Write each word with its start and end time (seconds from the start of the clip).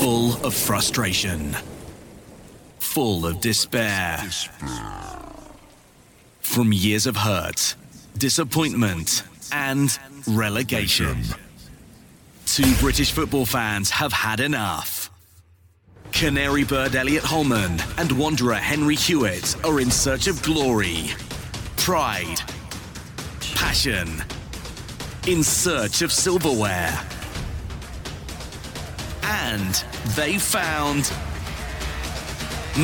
Full 0.00 0.32
of 0.46 0.54
frustration. 0.54 1.54
Full 2.78 3.26
of 3.26 3.42
despair. 3.42 4.16
From 6.40 6.72
years 6.72 7.06
of 7.06 7.16
hurt, 7.16 7.74
disappointment, 8.16 9.24
and 9.52 9.98
relegation. 10.26 11.18
Two 12.46 12.74
British 12.76 13.12
football 13.12 13.44
fans 13.44 13.90
have 13.90 14.14
had 14.14 14.40
enough. 14.40 15.10
Canary 16.12 16.64
bird 16.64 16.94
Elliot 16.94 17.22
Holman 17.22 17.78
and 17.98 18.10
Wanderer 18.12 18.54
Henry 18.54 18.96
Hewitt 18.96 19.54
are 19.66 19.80
in 19.80 19.90
search 19.90 20.28
of 20.28 20.42
glory, 20.42 21.10
pride, 21.76 22.40
passion, 23.54 24.24
in 25.26 25.42
search 25.42 26.00
of 26.00 26.10
silverware. 26.10 26.98
And 29.22 29.84
they 30.16 30.38
found 30.38 31.12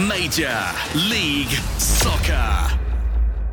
Major 0.08 0.56
League 1.08 1.50
Soccer. 1.78 2.78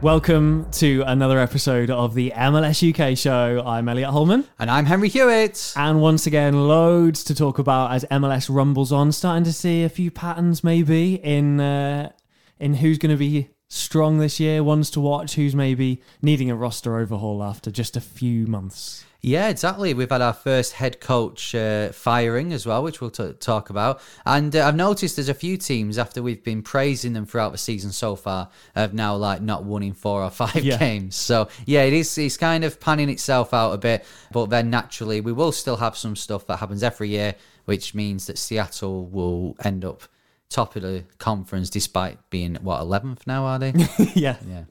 Welcome 0.02 0.70
to 0.73 1.02
another 1.08 1.39
episode 1.39 1.89
of 1.89 2.14
the 2.14 2.34
MLS 2.36 2.84
UK 2.84 3.17
show. 3.17 3.64
I'm 3.66 3.88
Elliot 3.88 4.09
Holman. 4.09 4.45
And 4.59 4.70
I'm 4.70 4.86
Henry 4.86 5.08
Hewitt. 5.08 5.73
And 5.78 6.02
once 6.02 6.28
again, 6.28 6.67
loads 6.67 7.23
to 7.23 7.36
talk 7.36 7.58
about 7.58 7.92
as 7.94 8.04
MLS 8.11 8.54
rumbles 8.54 8.92
on. 8.92 9.14
Starting 9.14 9.45
to 9.45 9.54
see 9.54 9.84
a 9.84 9.89
few 9.89 10.11
patterns 10.11 10.61
maybe 10.61 11.16
in 11.16 11.61
uh, 11.61 12.11
in 12.59 12.73
who's 12.76 12.98
going 12.98 13.11
to 13.11 13.17
be 13.17 13.50
strong 13.74 14.20
this 14.20 14.40
year, 14.40 14.64
ones 14.64 14.90
to 14.92 15.00
watch, 15.00 15.36
who's 15.36 15.56
maybe 15.56 16.02
needing 16.22 16.50
a 16.52 16.56
roster 16.56 16.98
overhaul 16.98 17.44
after 17.44 17.72
just 17.72 17.98
a 17.98 18.02
few 18.02 18.46
months. 18.48 19.04
Yeah, 19.26 19.48
exactly. 19.48 19.94
We've 19.94 20.10
had 20.10 20.22
our 20.22 20.34
first 20.34 20.74
head 20.74 21.00
coach 21.00 21.56
uh, 21.56 21.94
firing 21.94 22.52
as 22.52 22.66
well, 22.66 22.84
which 22.84 23.00
we'll 23.00 23.10
t- 23.10 23.32
talk 23.40 23.70
about. 23.70 24.02
And 24.26 24.54
uh, 24.54 24.68
I've 24.68 24.76
noticed 24.76 25.16
there's 25.16 25.30
a 25.30 25.34
few 25.34 25.56
teams 25.56 25.98
after 25.98 26.22
we've 26.22 26.44
been 26.44 26.62
praising 26.62 27.14
them 27.14 27.26
throughout 27.26 27.54
the 27.54 27.58
season 27.58 27.94
so 27.94 28.18
far 28.18 28.50
have 28.76 28.94
now 28.94 29.16
like 29.16 29.42
not 29.42 29.64
won 29.64 29.82
in 29.82 29.94
four 29.94 30.22
or 30.22 30.30
five 30.44 30.58
Yeah. 30.58 30.78
games. 30.78 31.16
So 31.16 31.48
yeah, 31.66 31.83
it 31.83 31.94
is. 31.94 32.17
It's 32.17 32.36
kind 32.36 32.66
of 32.66 32.82
panning 32.82 33.08
itself 33.10 33.54
out 33.54 33.72
a 33.72 33.78
bit, 33.78 34.06
but 34.33 34.50
then 34.50 34.70
naturally 34.70 35.22
we 35.22 35.32
will 35.32 35.54
still 35.54 35.78
have 35.78 35.95
some 35.95 36.17
stuff 36.17 36.45
that 36.48 36.58
happens 36.58 36.83
every 36.83 37.08
year, 37.08 37.36
which 37.64 37.95
means 37.95 38.28
that 38.28 38.38
Seattle 38.38 39.06
will 39.06 39.56
end 39.64 39.86
up 39.86 40.04
top 40.53 40.75
of 40.75 40.81
the 40.81 41.03
conference 41.17 41.69
despite 41.69 42.17
being 42.30 42.55
what 42.61 42.81
11th 42.81 43.25
now 43.27 43.45
are 43.45 43.59
they? 43.59 43.71
yeah. 44.14 44.37
yeah. 44.47 44.64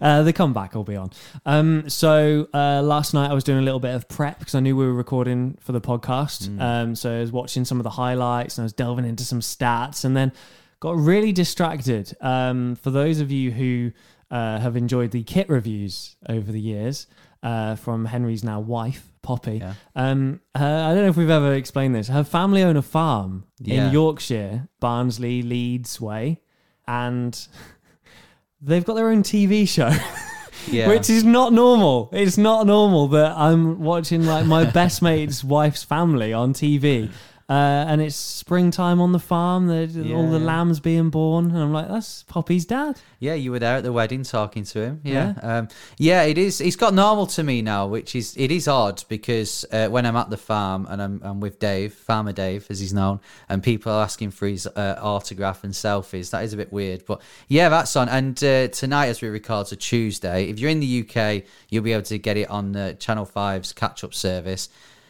Uh, 0.00 0.22
the 0.22 0.32
comeback 0.32 0.74
will 0.74 0.84
be 0.84 0.96
on. 0.96 1.10
Um, 1.44 1.88
so 1.88 2.48
uh, 2.54 2.82
last 2.82 3.12
night 3.12 3.30
I 3.30 3.34
was 3.34 3.44
doing 3.44 3.58
a 3.58 3.62
little 3.62 3.80
bit 3.80 3.94
of 3.94 4.08
prep 4.08 4.38
because 4.38 4.54
I 4.54 4.60
knew 4.60 4.74
we 4.76 4.86
were 4.86 4.94
recording 4.94 5.58
for 5.60 5.72
the 5.72 5.80
podcast. 5.80 6.60
Um, 6.60 6.94
so 6.94 7.14
I 7.14 7.20
was 7.20 7.32
watching 7.32 7.64
some 7.64 7.78
of 7.78 7.84
the 7.84 7.90
highlights 7.90 8.56
and 8.56 8.62
I 8.62 8.66
was 8.66 8.72
delving 8.72 9.04
into 9.04 9.24
some 9.24 9.40
stats 9.40 10.04
and 10.04 10.16
then 10.16 10.32
got 10.80 10.96
really 10.96 11.32
distracted. 11.32 12.16
Um, 12.20 12.76
for 12.76 12.90
those 12.90 13.20
of 13.20 13.30
you 13.30 13.50
who 13.50 13.92
uh, 14.30 14.58
have 14.58 14.76
enjoyed 14.76 15.10
the 15.10 15.22
kit 15.22 15.48
reviews 15.48 16.16
over 16.28 16.50
the 16.50 16.60
years 16.60 17.06
uh, 17.42 17.76
from 17.76 18.04
Henry's 18.06 18.42
now 18.44 18.60
wife, 18.60 19.08
Poppy, 19.22 19.58
Yeah. 19.58 19.74
um, 19.94 20.40
uh, 20.54 20.64
I 20.64 20.94
don't 20.94 21.02
know 21.02 21.08
if 21.08 21.16
we've 21.16 21.30
ever 21.30 21.52
explained 21.54 21.94
this. 21.94 22.08
Her 22.08 22.22
family 22.24 22.62
own 22.62 22.76
a 22.76 22.82
farm 22.82 23.44
Yeah. 23.60 23.86
in 23.88 23.92
Yorkshire, 23.92 24.68
Barnsley, 24.80 25.42
Leeds 25.42 26.00
way, 26.00 26.40
and 26.86 27.36
they've 28.60 28.84
got 28.84 28.94
their 28.94 29.08
own 29.10 29.22
TV 29.22 29.68
show. 29.68 29.90
Yeah. 30.68 30.88
Which 30.88 31.08
is 31.10 31.22
not 31.22 31.52
normal. 31.52 32.08
It's 32.12 32.36
not 32.36 32.66
normal 32.66 33.06
that 33.08 33.36
I'm 33.36 33.82
watching 33.82 34.26
like 34.26 34.46
my 34.46 34.64
best 34.72 35.00
mate's 35.00 35.44
wife's 35.44 35.84
family 35.84 36.32
on 36.32 36.54
TV. 36.54 37.08
Uh, 37.48 37.84
and 37.86 38.00
it's 38.00 38.16
springtime 38.16 39.00
on 39.00 39.12
the 39.12 39.20
farm, 39.20 39.68
the, 39.68 40.12
all 40.12 40.28
the 40.28 40.38
lambs 40.38 40.80
being 40.80 41.10
born. 41.10 41.52
And 41.52 41.58
I'm 41.58 41.72
like, 41.72 41.88
that's 41.88 42.24
Poppy's 42.24 42.64
dad. 42.64 43.00
Yeah, 43.20 43.34
you 43.34 43.52
were 43.52 43.60
there 43.60 43.76
at 43.76 43.84
the 43.84 43.92
wedding 43.92 44.24
talking 44.24 44.64
to 44.64 44.80
him. 44.80 45.00
Yeah, 45.04 45.34
yeah. 45.36 45.58
Um, 45.58 45.68
yeah 45.96 46.22
it 46.22 46.38
is. 46.38 46.60
It's 46.60 46.74
got 46.74 46.92
normal 46.92 47.26
to 47.28 47.44
me 47.44 47.62
now, 47.62 47.86
which 47.86 48.16
is 48.16 48.36
it 48.36 48.50
is 48.50 48.66
odd 48.66 49.04
because 49.08 49.64
uh, 49.70 49.88
when 49.88 50.06
I'm 50.06 50.16
at 50.16 50.28
the 50.28 50.36
farm 50.36 50.86
and 50.90 51.00
I'm, 51.00 51.20
I'm 51.22 51.40
with 51.40 51.60
Dave, 51.60 51.94
Farmer 51.94 52.32
Dave, 52.32 52.66
as 52.68 52.80
he's 52.80 52.92
known, 52.92 53.20
and 53.48 53.62
people 53.62 53.92
are 53.92 54.02
asking 54.02 54.32
for 54.32 54.48
his 54.48 54.66
uh, 54.66 54.98
autograph 55.00 55.62
and 55.62 55.72
selfies, 55.72 56.30
that 56.30 56.42
is 56.42 56.52
a 56.52 56.56
bit 56.56 56.72
weird. 56.72 57.04
But 57.06 57.22
yeah, 57.46 57.68
that's 57.68 57.94
on. 57.94 58.08
And 58.08 58.42
uh, 58.42 58.68
tonight, 58.68 59.06
as 59.06 59.22
we 59.22 59.28
record, 59.28 59.56
a 59.70 59.76
Tuesday. 59.76 60.48
If 60.48 60.58
you're 60.58 60.70
in 60.70 60.80
the 60.80 61.08
UK, 61.08 61.44
you'll 61.70 61.82
be 61.82 61.92
able 61.92 62.02
to 62.02 62.18
get 62.18 62.36
it 62.36 62.50
on 62.50 62.76
uh, 62.76 62.92
Channel 62.94 63.26
5's 63.26 63.72
catch 63.72 64.04
up 64.04 64.12
service 64.12 64.68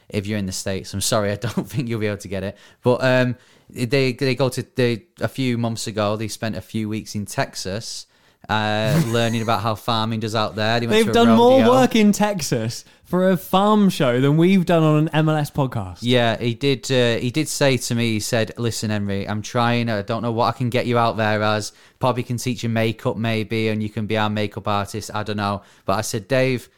if 0.09 0.27
you're 0.27 0.39
in 0.39 0.47
the 0.47 0.53
states. 0.53 0.95
I'm 0.95 1.01
sorry, 1.01 1.33
I 1.33 1.37
don't 1.37 1.69
think 1.69 1.89
you'll 1.89 2.01
be 2.01 2.07
able 2.07 2.19
to 2.19 2.29
get 2.29 2.43
it. 2.43 2.57
But 2.83 3.03
um, 3.03 3.37
they 3.71 4.13
they 4.13 4.35
go 4.35 4.49
to 4.49 4.65
they 4.75 5.05
a 5.21 5.29
few 5.29 5.59
months 5.59 5.87
ago. 5.87 6.17
They 6.17 6.29
spent 6.29 6.57
a 6.57 6.61
few 6.61 6.89
weeks 6.89 7.15
in 7.15 7.27
Texas. 7.27 8.07
Uh, 8.49 9.03
learning 9.09 9.43
about 9.43 9.61
how 9.61 9.75
farming 9.75 10.21
does 10.21 10.37
out 10.37 10.55
there. 10.55 10.79
They 10.79 11.01
a 11.01 11.05
done 11.13 11.37
more 11.37 11.69
work 11.69 11.97
in 11.97 12.13
Texas 12.13 12.85
for 13.03 13.31
a 13.31 13.37
farm 13.37 13.89
show 13.89 14.21
than 14.21 14.37
we've 14.37 14.65
done 14.65 14.85
on 14.85 15.09
an 15.09 15.25
MLS 15.27 15.53
podcast. 15.53 15.99
Yeah, 16.03 16.37
he 16.37 16.55
did. 16.55 16.89
Uh, 16.91 17.19
he 17.19 17.31
did 17.33 17.49
say 17.49 17.77
to 17.77 17.95
me, 17.97 18.13
he 18.13 18.21
said, 18.21 18.53
"Listen, 18.57 18.91
Henry, 18.91 19.29
I'm 19.29 19.43
trying. 19.43 19.89
I 19.89 20.03
don't 20.03 20.23
know 20.23 20.31
what 20.31 20.55
I 20.55 20.57
can 20.57 20.71
get 20.71 20.87
you 20.87 20.97
out 20.97 21.17
there 21.17 21.43
as. 21.43 21.73
Probably 21.99 22.23
can 22.23 22.37
teach 22.37 22.63
you 22.63 22.69
makeup, 22.69 23.17
maybe, 23.17 23.67
and 23.67 23.83
you 23.83 23.89
can 23.89 24.07
be 24.07 24.17
our 24.17 24.31
makeup 24.31 24.69
artist. 24.69 25.11
I 25.13 25.25
don't 25.25 25.39
know." 25.39 25.63
But 25.85 25.95
I 25.95 26.03
said, 26.03 26.29
Dave, 26.29 26.69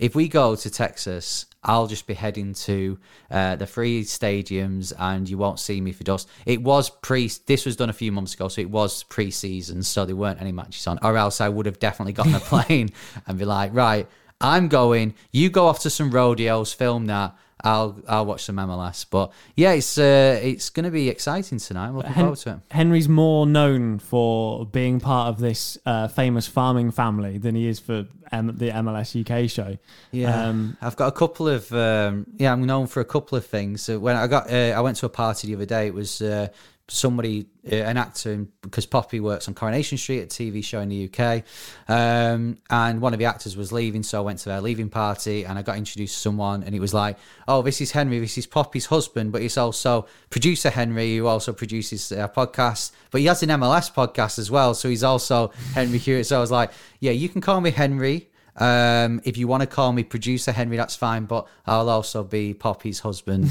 if 0.00 0.14
we 0.14 0.28
go 0.28 0.56
to 0.56 0.70
Texas, 0.70 1.44
I'll 1.62 1.86
just 1.86 2.06
be 2.06 2.14
heading 2.14 2.54
to 2.54 2.98
uh, 3.30 3.56
the 3.56 3.66
three 3.66 4.02
stadiums, 4.02 4.94
and 4.98 5.28
you 5.28 5.36
won't 5.36 5.60
see 5.60 5.80
me 5.80 5.92
for 5.92 6.04
dust. 6.04 6.26
It 6.46 6.62
was 6.62 6.88
pre. 6.88 7.30
This 7.46 7.66
was 7.66 7.76
done 7.76 7.90
a 7.90 7.92
few 7.92 8.10
months 8.10 8.32
ago, 8.32 8.48
so 8.48 8.62
it 8.62 8.70
was 8.70 9.02
pre-season, 9.04 9.82
so 9.82 10.06
there 10.06 10.16
weren't 10.16 10.40
any 10.40 10.52
matches 10.52 10.86
on, 10.86 10.98
or 11.02 11.18
else 11.18 11.40
I 11.40 11.50
would 11.50 11.66
have 11.66 11.78
definitely 11.78 12.14
gotten 12.14 12.34
a 12.34 12.40
plane 12.40 12.90
and 13.26 13.38
be 13.38 13.44
like, 13.44 13.74
right. 13.74 14.08
I'm 14.42 14.68
going. 14.68 15.14
You 15.32 15.50
go 15.50 15.66
off 15.66 15.80
to 15.80 15.90
some 15.90 16.10
rodeos, 16.10 16.72
film 16.72 17.06
that. 17.06 17.36
I'll 17.62 18.00
I'll 18.08 18.24
watch 18.24 18.44
some 18.44 18.56
MLS. 18.56 19.04
But 19.08 19.32
yeah, 19.54 19.72
it's 19.72 19.98
uh, 19.98 20.40
it's 20.42 20.70
going 20.70 20.84
to 20.84 20.90
be 20.90 21.10
exciting 21.10 21.58
tonight. 21.58 21.88
I'm 21.88 21.96
looking 21.96 22.12
Hen- 22.12 22.24
forward 22.24 22.38
to 22.38 22.50
it. 22.52 22.58
Henry's 22.70 23.06
more 23.06 23.46
known 23.46 23.98
for 23.98 24.64
being 24.64 24.98
part 24.98 25.28
of 25.28 25.40
this 25.40 25.76
uh, 25.84 26.08
famous 26.08 26.46
farming 26.46 26.90
family 26.90 27.36
than 27.36 27.54
he 27.54 27.66
is 27.66 27.78
for 27.78 28.06
M- 28.32 28.56
the 28.56 28.70
MLS 28.70 29.14
UK 29.20 29.50
show. 29.50 29.76
Yeah, 30.12 30.48
Um, 30.48 30.76
I've 30.80 30.96
got 30.96 31.08
a 31.08 31.12
couple 31.12 31.48
of 31.48 31.72
um, 31.72 32.26
yeah. 32.36 32.52
I'm 32.52 32.64
known 32.64 32.86
for 32.86 33.00
a 33.00 33.04
couple 33.04 33.36
of 33.38 33.44
things. 33.46 33.82
So 33.82 33.98
when 33.98 34.16
I 34.16 34.26
got 34.26 34.50
uh, 34.50 34.74
I 34.76 34.80
went 34.80 34.96
to 34.98 35.06
a 35.06 35.10
party 35.10 35.48
the 35.48 35.54
other 35.54 35.66
day. 35.66 35.86
It 35.86 35.94
was 35.94 36.22
uh, 36.22 36.48
somebody 36.90 37.46
uh, 37.70 37.76
an 37.76 37.96
actor 37.96 38.46
because 38.62 38.84
Poppy 38.84 39.20
works 39.20 39.48
on 39.48 39.54
Coronation 39.54 39.96
Street, 39.96 40.22
a 40.22 40.26
TV 40.26 40.62
show 40.64 40.80
in 40.80 40.88
the 40.88 41.08
UK, 41.08 41.44
um, 41.88 42.58
and 42.68 43.00
one 43.00 43.12
of 43.12 43.18
the 43.18 43.26
actors 43.26 43.56
was 43.56 43.72
leaving, 43.72 44.02
so 44.02 44.18
I 44.18 44.22
went 44.22 44.38
to 44.40 44.48
their 44.48 44.60
leaving 44.60 44.88
party 44.88 45.44
and 45.44 45.58
I 45.58 45.62
got 45.62 45.76
introduced 45.76 46.14
to 46.14 46.20
someone, 46.20 46.62
and 46.62 46.74
it 46.74 46.80
was 46.80 46.92
like, 46.92 47.16
oh, 47.46 47.62
this 47.62 47.80
is 47.80 47.92
Henry, 47.92 48.18
this 48.18 48.36
is 48.36 48.46
Poppy's 48.46 48.86
husband, 48.86 49.32
but 49.32 49.42
he's 49.42 49.56
also 49.56 50.06
producer 50.30 50.70
Henry, 50.70 51.16
who 51.16 51.26
also 51.26 51.52
produces 51.52 52.10
a 52.12 52.28
podcast, 52.34 52.92
but 53.10 53.20
he 53.20 53.26
has 53.26 53.42
an 53.42 53.50
MLS 53.50 53.92
podcast 53.92 54.38
as 54.38 54.50
well, 54.50 54.74
so 54.74 54.88
he's 54.88 55.04
also 55.04 55.48
Henry 55.74 55.98
Hewitt. 55.98 56.26
So 56.26 56.38
I 56.38 56.40
was 56.40 56.50
like, 56.50 56.72
yeah, 56.98 57.12
you 57.12 57.28
can 57.28 57.40
call 57.40 57.60
me 57.60 57.70
Henry. 57.70 58.28
Um, 58.56 59.20
if 59.24 59.36
you 59.36 59.46
want 59.46 59.62
to 59.62 59.66
call 59.66 59.92
me 59.92 60.02
producer 60.02 60.52
Henry, 60.52 60.76
that's 60.76 60.96
fine, 60.96 61.24
but 61.24 61.46
I'll 61.66 61.88
also 61.88 62.24
be 62.24 62.52
Poppy's 62.52 63.00
husband. 63.00 63.48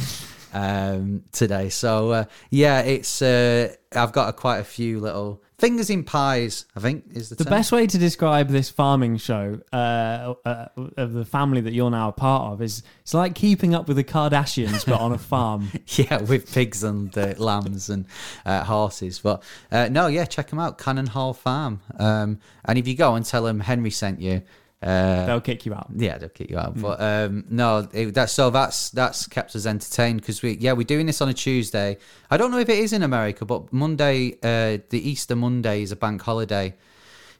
Um, 0.53 1.23
today. 1.31 1.69
So 1.69 2.11
uh, 2.11 2.23
yeah, 2.49 2.81
it's 2.81 3.21
uh, 3.21 3.73
I've 3.95 4.11
got 4.11 4.29
a, 4.29 4.33
quite 4.33 4.59
a 4.59 4.63
few 4.63 4.99
little 4.99 5.41
fingers 5.57 5.89
in 5.89 6.03
pies. 6.03 6.65
I 6.75 6.79
think 6.79 7.05
is 7.11 7.29
the, 7.29 7.35
The 7.35 7.43
term. 7.43 7.51
best 7.51 7.71
way 7.71 7.85
to 7.87 7.97
describe 7.97 8.47
this 8.49 8.69
farming 8.69 9.17
show 9.17 9.59
uh, 9.73 10.33
uh, 10.45 10.67
of 10.97 11.13
the 11.13 11.25
family 11.25 11.61
that 11.61 11.73
you're 11.73 11.91
now 11.91 12.09
a 12.09 12.13
part 12.13 12.53
of 12.53 12.61
is 12.61 12.83
it's 13.01 13.13
like 13.13 13.35
keeping 13.35 13.73
up 13.75 13.87
with 13.87 13.97
the 13.97 14.03
Kardashians 14.03 14.85
but 14.85 14.99
on 14.99 15.11
a 15.11 15.17
farm. 15.33 15.69
yeah, 15.87 16.21
with 16.21 16.51
pigs 16.53 16.83
and 16.83 17.15
uh, 17.17 17.33
lambs 17.37 17.89
and 17.89 18.05
uh, 18.45 18.63
horses. 18.63 19.19
But 19.19 19.43
uh, 19.71 19.89
no, 19.89 20.07
yeah, 20.07 20.25
check 20.25 20.49
them 20.49 20.59
out, 20.59 20.77
Cannon 20.77 21.07
Hall 21.07 21.33
Farm. 21.33 21.81
Um, 21.97 22.39
and 22.65 22.77
if 22.77 22.87
you 22.87 22.95
go 22.95 23.15
and 23.15 23.25
tell 23.25 23.43
them 23.43 23.59
Henry 23.59 23.91
sent 23.91 24.21
you, 24.21 24.41
uh, 24.81 25.25
They'll 25.25 25.41
kick 25.41 25.65
you 25.65 25.73
out. 25.73 25.87
yeah, 25.95 26.17
they'll 26.17 26.29
kick 26.29 26.49
you 26.49 26.57
out. 26.57 26.79
But 26.79 27.01
um, 27.01 27.45
no, 27.49 27.87
it, 27.91 28.13
that's 28.13 28.31
so 28.31 28.49
that's 28.49 28.89
that's 28.91 29.27
kept 29.27 29.55
us 29.55 29.65
entertained 29.65 30.21
because 30.21 30.41
we 30.41 30.57
yeah 30.57 30.71
we're 30.73 30.83
doing 30.83 31.05
this 31.05 31.21
on 31.21 31.27
a 31.29 31.33
Tuesday. 31.33 31.97
I 32.31 32.37
don't 32.37 32.51
know 32.51 32.59
if 32.59 32.69
it 32.69 32.79
is 32.79 32.93
in 32.93 33.03
America, 33.03 33.45
but 33.45 33.73
Monday, 33.73 34.33
uh, 34.41 34.79
the 34.89 35.09
Easter 35.09 35.35
Monday 35.35 35.81
is 35.81 35.91
a 35.91 35.95
bank 35.97 36.21
holiday 36.21 36.75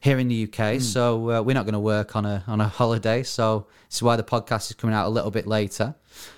here 0.02 0.18
in 0.18 0.28
the 0.28 0.44
UK, 0.50 0.80
so 0.80 1.30
uh, 1.30 1.42
we're 1.42 1.52
not 1.54 1.64
going 1.66 1.74
to 1.74 1.78
work 1.80 2.16
on 2.16 2.24
a 2.26 2.42
on 2.46 2.60
a 2.60 2.68
holiday. 2.68 3.22
So 3.22 3.66
this 3.88 3.96
is 3.96 4.02
why 4.02 4.16
the 4.16 4.22
podcast 4.22 4.70
is 4.70 4.76
coming 4.76 4.94
out 4.94 5.06
a 5.06 5.10
little 5.10 5.30
bit 5.30 5.46
later. 5.46 5.94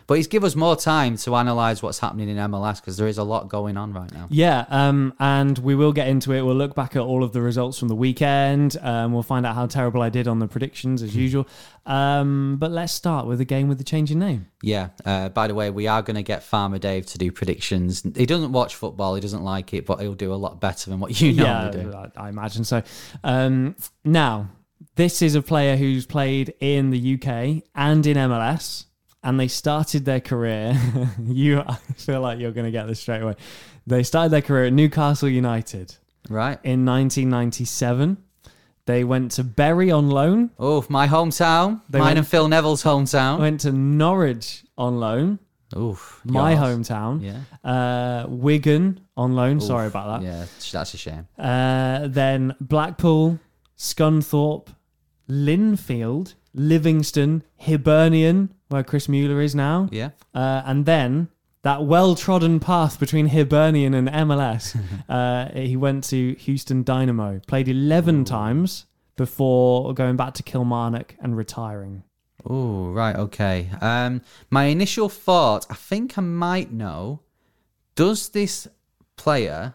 But 0.06 0.14
he's 0.14 0.26
give 0.26 0.44
us 0.44 0.54
more 0.54 0.76
time 0.76 1.16
to 1.18 1.36
analyze 1.36 1.82
what's 1.82 1.98
happening 1.98 2.28
in 2.28 2.36
MLS 2.36 2.80
because 2.80 2.96
there 2.96 3.06
is 3.06 3.18
a 3.18 3.22
lot 3.24 3.48
going 3.48 3.76
on 3.76 3.92
right 3.92 4.12
now. 4.12 4.26
Yeah, 4.30 4.66
um, 4.68 5.14
and 5.18 5.56
we 5.58 5.74
will 5.74 5.92
get 5.92 6.08
into 6.08 6.32
it. 6.32 6.42
We'll 6.42 6.54
look 6.54 6.74
back 6.74 6.96
at 6.96 7.02
all 7.02 7.24
of 7.24 7.32
the 7.32 7.40
results 7.40 7.78
from 7.78 7.88
the 7.88 7.94
weekend. 7.94 8.76
Um, 8.80 9.12
we'll 9.12 9.22
find 9.22 9.46
out 9.46 9.54
how 9.54 9.66
terrible 9.66 10.02
I 10.02 10.08
did 10.08 10.28
on 10.28 10.38
the 10.38 10.48
predictions 10.48 11.02
as 11.02 11.14
usual. 11.16 11.46
Um, 11.86 12.56
but 12.58 12.70
let's 12.70 12.92
start 12.92 13.26
with 13.26 13.38
the 13.38 13.44
game 13.44 13.68
with 13.68 13.78
the 13.78 13.84
changing 13.84 14.18
name. 14.18 14.48
Yeah. 14.62 14.90
Uh, 15.04 15.28
by 15.28 15.48
the 15.48 15.54
way, 15.54 15.70
we 15.70 15.86
are 15.86 16.02
going 16.02 16.16
to 16.16 16.22
get 16.22 16.42
Farmer 16.42 16.78
Dave 16.78 17.06
to 17.06 17.18
do 17.18 17.32
predictions. 17.32 18.02
He 18.16 18.26
doesn't 18.26 18.52
watch 18.52 18.76
football. 18.76 19.14
He 19.14 19.20
doesn't 19.20 19.42
like 19.42 19.74
it, 19.74 19.86
but 19.86 20.00
he'll 20.00 20.14
do 20.14 20.32
a 20.32 20.36
lot 20.36 20.60
better 20.60 20.90
than 20.90 21.00
what 21.00 21.20
you 21.20 21.32
normally 21.32 21.82
do. 21.82 21.90
yeah, 21.90 22.06
I, 22.16 22.26
I 22.26 22.28
imagine 22.28 22.64
so. 22.64 22.82
Um, 23.24 23.76
now, 24.04 24.50
this 24.96 25.22
is 25.22 25.34
a 25.34 25.42
player 25.42 25.76
who's 25.76 26.06
played 26.06 26.54
in 26.60 26.90
the 26.90 27.14
UK 27.14 27.64
and 27.74 28.06
in 28.06 28.16
MLS, 28.16 28.86
and 29.22 29.38
they 29.38 29.48
started 29.48 30.04
their 30.04 30.20
career. 30.20 30.76
you, 31.24 31.60
I 31.60 31.74
feel 31.96 32.20
like 32.20 32.38
you're 32.38 32.52
going 32.52 32.64
to 32.66 32.70
get 32.72 32.86
this 32.86 33.00
straight 33.00 33.22
away. 33.22 33.34
They 33.86 34.02
started 34.02 34.30
their 34.30 34.42
career 34.42 34.66
at 34.66 34.72
Newcastle 34.72 35.28
United 35.28 35.94
Right. 36.28 36.58
in 36.64 36.84
1997. 36.84 38.16
They 38.86 39.04
went 39.04 39.32
to 39.32 39.44
Bury 39.44 39.90
on 39.92 40.10
loan, 40.10 40.50
Oh, 40.58 40.84
my 40.88 41.06
hometown. 41.06 41.82
They 41.88 41.98
Mine 42.00 42.06
went- 42.08 42.18
and 42.18 42.28
Phil 42.28 42.48
Neville's 42.48 42.82
hometown. 42.82 43.38
went 43.38 43.60
to 43.60 43.70
Norwich 43.72 44.64
on 44.76 44.98
loan, 44.98 45.38
Oof. 45.76 46.20
my 46.24 46.54
yours. 46.54 46.88
hometown. 46.88 47.22
Yeah. 47.22 47.68
Uh, 47.70 48.26
Wigan 48.28 49.00
on 49.16 49.34
loan. 49.36 49.60
Sorry 49.60 49.86
about 49.86 50.20
that. 50.20 50.26
Yeah, 50.26 50.46
that's 50.72 50.94
a 50.94 50.96
shame. 50.98 51.28
Uh, 51.38 52.08
then 52.08 52.56
Blackpool, 52.60 53.38
Scunthorpe, 53.78 54.68
Linfield, 55.28 56.34
Livingston, 56.54 57.42
Hibernian, 57.56 58.54
where 58.68 58.82
Chris 58.82 59.08
Mueller 59.08 59.40
is 59.40 59.54
now. 59.54 59.88
Yeah. 59.90 60.10
Uh, 60.34 60.62
and 60.64 60.86
then 60.86 61.28
that 61.62 61.84
well 61.84 62.14
trodden 62.14 62.60
path 62.60 62.98
between 62.98 63.28
Hibernian 63.28 63.94
and 63.94 64.08
MLS. 64.08 64.76
uh, 65.08 65.48
he 65.58 65.76
went 65.76 66.04
to 66.04 66.34
Houston 66.34 66.82
Dynamo, 66.82 67.40
played 67.46 67.68
11 67.68 68.24
times 68.24 68.86
before 69.16 69.92
going 69.94 70.16
back 70.16 70.34
to 70.34 70.42
Kilmarnock 70.42 71.14
and 71.20 71.36
retiring. 71.36 72.02
Oh, 72.44 72.90
right. 72.90 73.14
Okay. 73.14 73.70
Um, 73.80 74.22
my 74.50 74.64
initial 74.64 75.08
thought, 75.08 75.66
I 75.70 75.74
think 75.74 76.18
I 76.18 76.22
might 76.22 76.72
know. 76.72 77.20
Does 77.94 78.30
this 78.30 78.66
player 79.16 79.74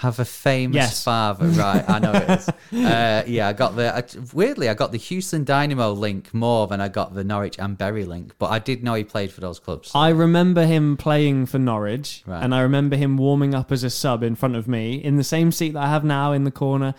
have 0.00 0.18
a 0.18 0.24
famous 0.24 0.74
Yes. 0.76 1.04
father? 1.04 1.46
Right. 1.46 1.84
I 1.88 1.98
know 1.98 2.12
it 2.12 2.30
is. 2.30 2.48
uh, 2.84 3.22
yeah, 3.26 3.48
I 3.48 3.52
got 3.52 3.76
the. 3.76 3.94
I, 3.96 4.02
weirdly, 4.32 4.68
I 4.68 4.74
got 4.74 4.92
the 4.92 4.98
Houston 4.98 5.44
Dynamo 5.44 5.92
link 5.92 6.32
more 6.34 6.66
than 6.66 6.80
I 6.80 6.88
got 6.88 7.14
the 7.14 7.24
Norwich 7.24 7.56
and 7.58 7.76
Bury 7.76 8.04
link, 8.04 8.34
but 8.38 8.50
I 8.50 8.58
did 8.58 8.82
know 8.82 8.94
he 8.94 9.04
played 9.04 9.30
for 9.32 9.40
those 9.40 9.58
clubs. 9.58 9.92
I 9.94 10.08
remember 10.10 10.66
him 10.66 10.96
playing 10.96 11.46
for 11.46 11.58
Norwich, 11.58 12.22
Right. 12.26 12.42
and 12.42 12.54
I 12.54 12.60
remember 12.60 12.96
him 12.96 13.16
warming 13.16 13.54
up 13.54 13.70
as 13.72 13.84
a 13.84 13.90
sub 13.90 14.22
in 14.22 14.34
front 14.34 14.56
of 14.56 14.66
me 14.68 14.94
in 14.94 15.16
the 15.16 15.24
same 15.24 15.52
seat 15.52 15.74
that 15.74 15.82
I 15.84 15.88
have 15.88 16.04
now 16.04 16.32
in 16.32 16.44
the 16.44 16.50
corner, 16.50 16.94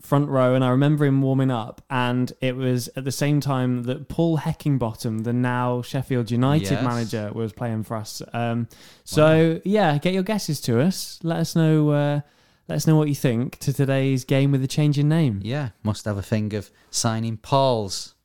front 0.00 0.28
row. 0.28 0.54
And 0.54 0.62
I 0.62 0.68
remember 0.68 1.06
him 1.06 1.22
warming 1.22 1.50
up, 1.50 1.80
and 1.88 2.30
it 2.40 2.54
was 2.56 2.88
at 2.94 3.04
the 3.04 3.10
same 3.12 3.40
time 3.40 3.84
that 3.84 4.08
Paul 4.08 4.38
Heckingbottom, 4.38 5.24
the 5.24 5.32
now 5.32 5.80
Sheffield 5.82 6.30
United 6.30 6.70
Yes. 6.70 6.84
manager, 6.84 7.30
was 7.34 7.52
playing 7.52 7.82
for 7.84 7.96
us. 7.96 8.20
Um, 8.32 8.68
so 9.02 9.60
yeah, 9.64 9.98
get 9.98 10.12
your 10.14 10.22
guesses 10.22 10.60
to 10.62 10.80
us. 10.80 11.18
Let 11.22 11.38
us 11.38 11.56
know. 11.56 11.90
Uh, 11.90 12.20
let 12.68 12.76
us 12.76 12.86
know 12.86 12.96
what 12.96 13.08
you 13.08 13.14
think 13.14 13.58
to 13.58 13.72
today's 13.72 14.24
game 14.24 14.52
with 14.52 14.60
the 14.60 14.68
change 14.68 14.98
in 14.98 15.08
name. 15.08 15.40
Yeah, 15.42 15.70
must 15.82 16.04
have 16.04 16.16
a 16.16 16.22
thing 16.22 16.54
of 16.54 16.70
signing 16.90 17.36
Paul's. 17.36 18.14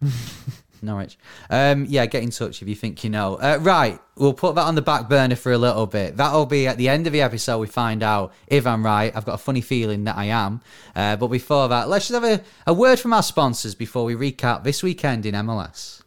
Norwich. 0.81 1.17
Um, 1.49 1.85
yeah, 1.89 2.05
get 2.05 2.23
in 2.23 2.29
touch 2.29 2.61
if 2.61 2.67
you 2.67 2.75
think 2.75 3.03
you 3.03 3.09
know. 3.09 3.35
Uh, 3.35 3.57
right, 3.61 3.99
we'll 4.15 4.33
put 4.33 4.55
that 4.55 4.63
on 4.63 4.75
the 4.75 4.81
back 4.81 5.09
burner 5.09 5.35
for 5.35 5.51
a 5.51 5.57
little 5.57 5.85
bit. 5.85 6.17
That'll 6.17 6.45
be 6.45 6.67
at 6.67 6.77
the 6.77 6.89
end 6.89 7.07
of 7.07 7.13
the 7.13 7.21
episode. 7.21 7.59
We 7.59 7.67
find 7.67 8.03
out 8.03 8.33
if 8.47 8.65
I'm 8.65 8.85
right. 8.85 9.15
I've 9.15 9.25
got 9.25 9.35
a 9.35 9.39
funny 9.39 9.61
feeling 9.61 10.05
that 10.05 10.17
I 10.17 10.25
am. 10.25 10.61
Uh, 10.95 11.15
but 11.15 11.27
before 11.27 11.67
that, 11.69 11.89
let's 11.89 12.07
just 12.07 12.21
have 12.21 12.39
a, 12.39 12.43
a 12.67 12.73
word 12.73 12.99
from 12.99 13.13
our 13.13 13.23
sponsors 13.23 13.75
before 13.75 14.05
we 14.05 14.15
recap 14.15 14.63
this 14.63 14.83
weekend 14.83 15.25
in 15.25 15.35
MLS. 15.35 15.98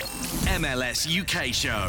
MLS 0.00 1.06
UK 1.06 1.52
Show 1.54 1.88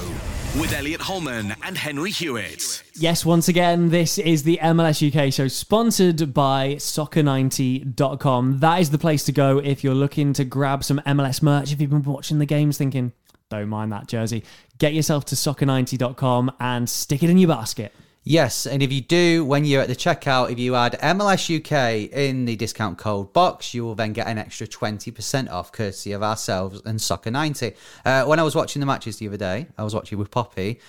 with 0.60 0.74
Elliot 0.74 1.02
Holman 1.02 1.56
and 1.64 1.78
Henry 1.78 2.12
Hewitt. 2.12 2.84
Yes, 2.96 3.26
once 3.26 3.48
again, 3.48 3.90
this 3.90 4.18
is 4.18 4.44
the 4.44 4.60
MLS 4.62 5.02
UK 5.02 5.32
show 5.32 5.48
sponsored 5.48 6.34
by 6.34 6.76
soccer90.com. 6.76 8.60
That 8.60 8.82
is 8.82 8.90
the 8.90 8.98
place 8.98 9.24
to 9.26 9.32
go 9.32 9.60
if 9.60 9.84
you're 9.84 9.96
looking 9.96 10.34
to 10.34 10.44
grab 10.44 10.84
some 10.84 11.00
MLS 11.06 11.42
merch. 11.42 11.72
If 11.72 11.80
you've 11.80 11.90
been 11.90 12.04
watching 12.04 12.40
the 12.40 12.46
games 12.46 12.78
thinking, 12.78 13.14
don't 13.50 13.70
mind 13.70 13.92
that 13.92 14.08
jersey, 14.08 14.44
get 14.78 14.94
yourself 14.94 15.26
to 15.26 15.36
soccer90.com 15.36 16.52
and 16.60 16.90
stick 16.90 17.24
it 17.24 17.30
in 17.30 17.38
your 17.38 17.50
basket. 17.50 17.94
Yes, 18.24 18.68
and 18.68 18.84
if 18.84 18.92
you 18.92 19.02
do, 19.02 19.44
when 19.44 19.66
you're 19.66 19.82
at 19.82 19.88
the 19.88 19.96
checkout, 19.96 20.52
if 20.52 20.60
you 20.60 20.76
add 20.76 20.94
MLS 21.02 21.50
UK 21.50 22.12
in 22.14 22.46
the 22.46 22.56
discount 22.56 23.00
code 23.00 23.34
box, 23.34 23.74
you 23.74 23.84
will 23.84 23.96
then 23.96 24.14
get 24.14 24.28
an 24.28 24.38
extra 24.38 24.68
20% 24.68 25.50
off, 25.50 25.72
courtesy 25.72 26.12
of 26.12 26.22
ourselves 26.22 26.84
and 26.86 27.00
Soccer90. 27.00 27.76
Uh, 28.06 28.26
when 28.26 28.38
I 28.38 28.44
was 28.44 28.54
watching 28.54 28.80
the 28.80 28.86
matches 28.86 29.18
the 29.18 29.28
other 29.28 29.38
day, 29.38 29.68
I 29.76 29.84
was 29.84 29.96
watching 29.96 30.20
with 30.20 30.30
Poppy. 30.30 30.80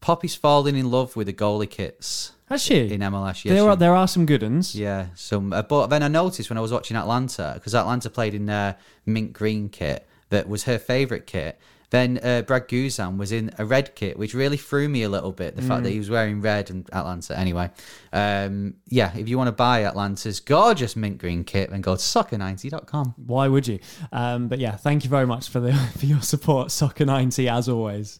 Poppy's 0.00 0.34
falling 0.34 0.74
in 0.76 0.90
love 0.90 1.14
with 1.14 1.28
the 1.28 1.32
goalie 1.32 1.70
kits 1.70 2.32
Has 2.48 2.62
she? 2.62 2.92
in 2.92 3.00
MLS. 3.02 3.44
Yes, 3.44 3.54
there, 3.54 3.68
are, 3.68 3.76
there 3.76 3.94
are 3.94 4.08
some 4.08 4.26
good 4.26 4.42
ones. 4.42 4.74
yeah, 4.74 5.08
some. 5.14 5.52
Uh, 5.52 5.62
but 5.62 5.88
then 5.88 6.02
I 6.02 6.08
noticed 6.08 6.50
when 6.50 6.58
I 6.58 6.62
was 6.62 6.72
watching 6.72 6.96
Atlanta, 6.96 7.52
because 7.54 7.74
Atlanta 7.74 8.10
played 8.10 8.34
in 8.34 8.46
their 8.46 8.76
mint 9.06 9.32
green 9.32 9.68
kit 9.68 10.08
that 10.30 10.48
was 10.48 10.64
her 10.64 10.78
favourite 10.78 11.26
kit. 11.26 11.56
Then 11.90 12.20
uh, 12.22 12.42
Brad 12.42 12.68
Guzan 12.68 13.16
was 13.16 13.32
in 13.32 13.50
a 13.58 13.64
red 13.64 13.96
kit, 13.96 14.16
which 14.16 14.32
really 14.32 14.56
threw 14.56 14.88
me 14.88 15.02
a 15.02 15.08
little 15.08 15.32
bit. 15.32 15.56
The 15.56 15.62
fact 15.62 15.82
that 15.82 15.90
he 15.90 15.98
was 15.98 16.08
wearing 16.08 16.40
red 16.40 16.70
in 16.70 16.86
Atlanta. 16.92 17.36
Anyway, 17.36 17.70
um, 18.12 18.74
yeah, 18.86 19.16
if 19.16 19.28
you 19.28 19.36
want 19.36 19.48
to 19.48 19.52
buy 19.52 19.84
Atlanta's 19.84 20.38
gorgeous 20.38 20.94
mint 20.94 21.18
green 21.18 21.42
kit, 21.42 21.70
then 21.70 21.80
go 21.80 21.96
to 21.96 22.00
soccer90.com. 22.00 23.14
Why 23.26 23.48
would 23.48 23.66
you? 23.66 23.80
Um, 24.12 24.46
but 24.46 24.60
yeah, 24.60 24.76
thank 24.76 25.02
you 25.02 25.10
very 25.10 25.26
much 25.26 25.48
for 25.48 25.58
the 25.58 25.72
for 25.98 26.06
your 26.06 26.22
support, 26.22 26.68
Soccer90, 26.68 27.50
as 27.50 27.68
always. 27.68 28.16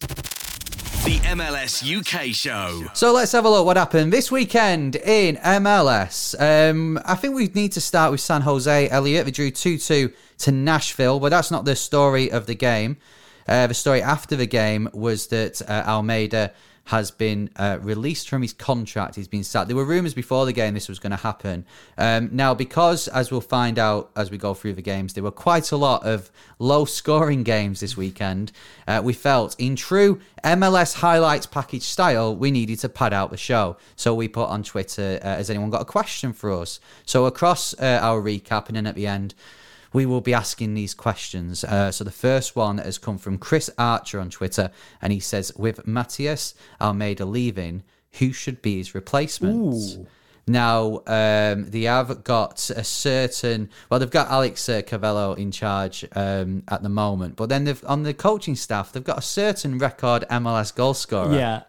The 1.05 1.17
MLS 1.17 1.81
UK 1.81 2.35
Show. 2.35 2.83
So 2.93 3.11
let's 3.11 3.31
have 3.31 3.45
a 3.45 3.49
look 3.49 3.65
what 3.65 3.75
happened 3.75 4.13
this 4.13 4.31
weekend 4.31 4.97
in 4.97 5.37
MLS. 5.37 6.39
Um, 6.39 6.99
I 7.05 7.15
think 7.15 7.33
we 7.33 7.47
need 7.47 7.71
to 7.71 7.81
start 7.81 8.11
with 8.11 8.21
San 8.21 8.41
Jose. 8.41 8.89
Elliot, 8.89 9.25
they 9.25 9.31
drew 9.31 9.49
2 9.49 9.79
2 9.79 10.11
to 10.39 10.51
Nashville, 10.51 11.19
but 11.19 11.29
that's 11.29 11.49
not 11.49 11.65
the 11.65 11.75
story 11.75 12.31
of 12.31 12.45
the 12.45 12.53
game. 12.53 12.97
Uh, 13.47 13.67
the 13.67 13.73
story 13.73 14.01
after 14.01 14.35
the 14.35 14.45
game 14.45 14.89
was 14.93 15.27
that 15.27 15.61
uh, 15.67 15.83
Almeyda 15.87 16.53
has 16.85 17.11
been 17.11 17.49
uh, 17.55 17.77
released 17.81 18.27
from 18.27 18.41
his 18.41 18.53
contract. 18.53 19.15
He's 19.15 19.27
been 19.27 19.43
sacked. 19.43 19.67
There 19.67 19.77
were 19.77 19.85
rumours 19.85 20.13
before 20.13 20.45
the 20.45 20.53
game 20.53 20.73
this 20.73 20.89
was 20.89 20.99
going 20.99 21.11
to 21.11 21.17
happen. 21.17 21.65
Um, 21.97 22.29
now, 22.33 22.53
because, 22.53 23.07
as 23.07 23.31
we'll 23.31 23.39
find 23.39 23.77
out 23.77 24.11
as 24.15 24.31
we 24.31 24.37
go 24.37 24.53
through 24.53 24.73
the 24.73 24.81
games, 24.81 25.13
there 25.13 25.23
were 25.23 25.31
quite 25.31 25.71
a 25.71 25.77
lot 25.77 26.03
of 26.03 26.31
low 26.59 26.85
scoring 26.85 27.43
games 27.43 27.79
this 27.79 27.95
weekend. 27.95 28.51
Uh, 28.87 29.01
we 29.03 29.13
felt, 29.13 29.55
in 29.59 29.75
true 29.75 30.19
MLS 30.43 30.95
highlights 30.95 31.45
package 31.45 31.83
style, 31.83 32.35
we 32.35 32.51
needed 32.51 32.79
to 32.79 32.89
pad 32.89 33.13
out 33.13 33.31
the 33.31 33.37
show. 33.37 33.77
So 33.95 34.13
we 34.15 34.27
put 34.27 34.49
on 34.49 34.63
Twitter, 34.63 35.19
uh, 35.21 35.35
has 35.35 35.49
anyone 35.49 35.69
got 35.69 35.81
a 35.81 35.85
question 35.85 36.33
for 36.33 36.51
us? 36.51 36.79
So 37.05 37.25
across 37.25 37.73
uh, 37.75 37.99
our 38.01 38.21
recap 38.21 38.67
and 38.67 38.75
then 38.75 38.87
at 38.87 38.95
the 38.95 39.07
end, 39.07 39.35
we 39.93 40.05
will 40.05 40.21
be 40.21 40.33
asking 40.33 40.73
these 40.73 40.93
questions. 40.93 41.63
Uh, 41.63 41.91
so 41.91 42.03
the 42.03 42.11
first 42.11 42.55
one 42.55 42.77
has 42.77 42.97
come 42.97 43.17
from 43.17 43.37
Chris 43.37 43.69
Archer 43.77 44.19
on 44.19 44.29
Twitter, 44.29 44.71
and 45.01 45.11
he 45.11 45.19
says, 45.19 45.51
"With 45.55 45.85
Matías 45.85 46.53
Almeyda 46.79 47.25
leaving, 47.25 47.83
who 48.19 48.31
should 48.31 48.61
be 48.61 48.77
his 48.77 48.95
replacement?" 48.95 49.55
Now 50.47 51.03
um, 51.07 51.69
they 51.69 51.83
have 51.83 52.23
got 52.23 52.69
a 52.71 52.83
certain. 52.83 53.69
Well, 53.89 53.99
they've 53.99 54.09
got 54.09 54.29
Alex 54.29 54.67
uh, 54.67 54.81
Covelo 54.81 55.37
in 55.37 55.51
charge 55.51 56.05
um, 56.15 56.63
at 56.67 56.83
the 56.83 56.89
moment, 56.89 57.35
but 57.35 57.49
then 57.49 57.63
they've 57.65 57.83
on 57.85 58.03
the 58.03 58.13
coaching 58.13 58.55
staff 58.55 58.91
they've 58.91 59.03
got 59.03 59.19
a 59.19 59.21
certain 59.21 59.77
record 59.77 60.25
MLS 60.29 60.73
goal 60.73 60.93
scorer. 60.93 61.33
Yeah. 61.33 61.63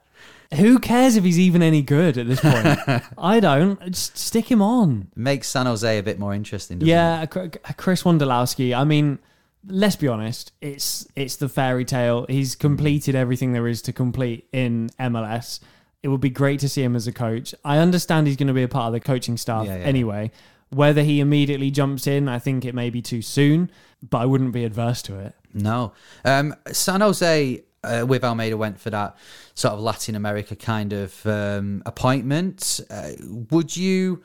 Who 0.56 0.78
cares 0.78 1.16
if 1.16 1.24
he's 1.24 1.38
even 1.38 1.62
any 1.62 1.82
good 1.82 2.18
at 2.18 2.26
this 2.26 2.40
point? 2.40 3.02
I 3.18 3.40
don't. 3.40 3.80
Just 3.86 4.16
stick 4.18 4.50
him 4.50 4.60
on. 4.62 5.08
Makes 5.16 5.48
San 5.48 5.66
Jose 5.66 5.98
a 5.98 6.02
bit 6.02 6.18
more 6.18 6.34
interesting. 6.34 6.80
Yeah, 6.80 7.24
Cr- 7.26 7.46
Chris 7.76 8.02
Wondolowski. 8.02 8.76
I 8.76 8.84
mean, 8.84 9.18
let's 9.66 9.96
be 9.96 10.08
honest. 10.08 10.52
It's 10.60 11.06
it's 11.16 11.36
the 11.36 11.48
fairy 11.48 11.84
tale. 11.84 12.26
He's 12.28 12.54
completed 12.54 13.14
everything 13.14 13.52
there 13.52 13.66
is 13.68 13.80
to 13.82 13.92
complete 13.92 14.46
in 14.52 14.90
MLS. 15.00 15.60
It 16.02 16.08
would 16.08 16.20
be 16.20 16.30
great 16.30 16.60
to 16.60 16.68
see 16.68 16.82
him 16.82 16.96
as 16.96 17.06
a 17.06 17.12
coach. 17.12 17.54
I 17.64 17.78
understand 17.78 18.26
he's 18.26 18.36
going 18.36 18.48
to 18.48 18.52
be 18.52 18.64
a 18.64 18.68
part 18.68 18.88
of 18.88 18.92
the 18.92 19.00
coaching 19.00 19.36
staff 19.36 19.66
Yeah, 19.66 19.76
yeah. 19.78 19.84
anyway. 19.84 20.32
Whether 20.70 21.02
he 21.02 21.20
immediately 21.20 21.70
jumps 21.70 22.06
in, 22.06 22.28
I 22.28 22.38
think 22.38 22.64
it 22.64 22.74
may 22.74 22.90
be 22.90 23.00
too 23.02 23.22
soon, 23.22 23.70
but 24.02 24.18
I 24.18 24.26
wouldn't 24.26 24.52
be 24.52 24.64
adverse 24.64 25.00
to 25.02 25.18
it. 25.18 25.34
No. 25.54 25.92
Um, 26.24 26.56
San 26.72 27.02
Jose 27.02 27.62
uh, 27.84 28.04
with 28.06 28.24
Almeyda 28.24 28.56
went 28.56 28.80
for 28.80 28.90
that 28.90 29.16
sort 29.54 29.74
of 29.74 29.80
Latin 29.80 30.14
America 30.14 30.56
kind 30.56 30.92
of 30.92 31.26
um, 31.26 31.82
appointment. 31.86 32.80
Uh, 32.90 33.10
would 33.50 33.76
you 33.76 34.22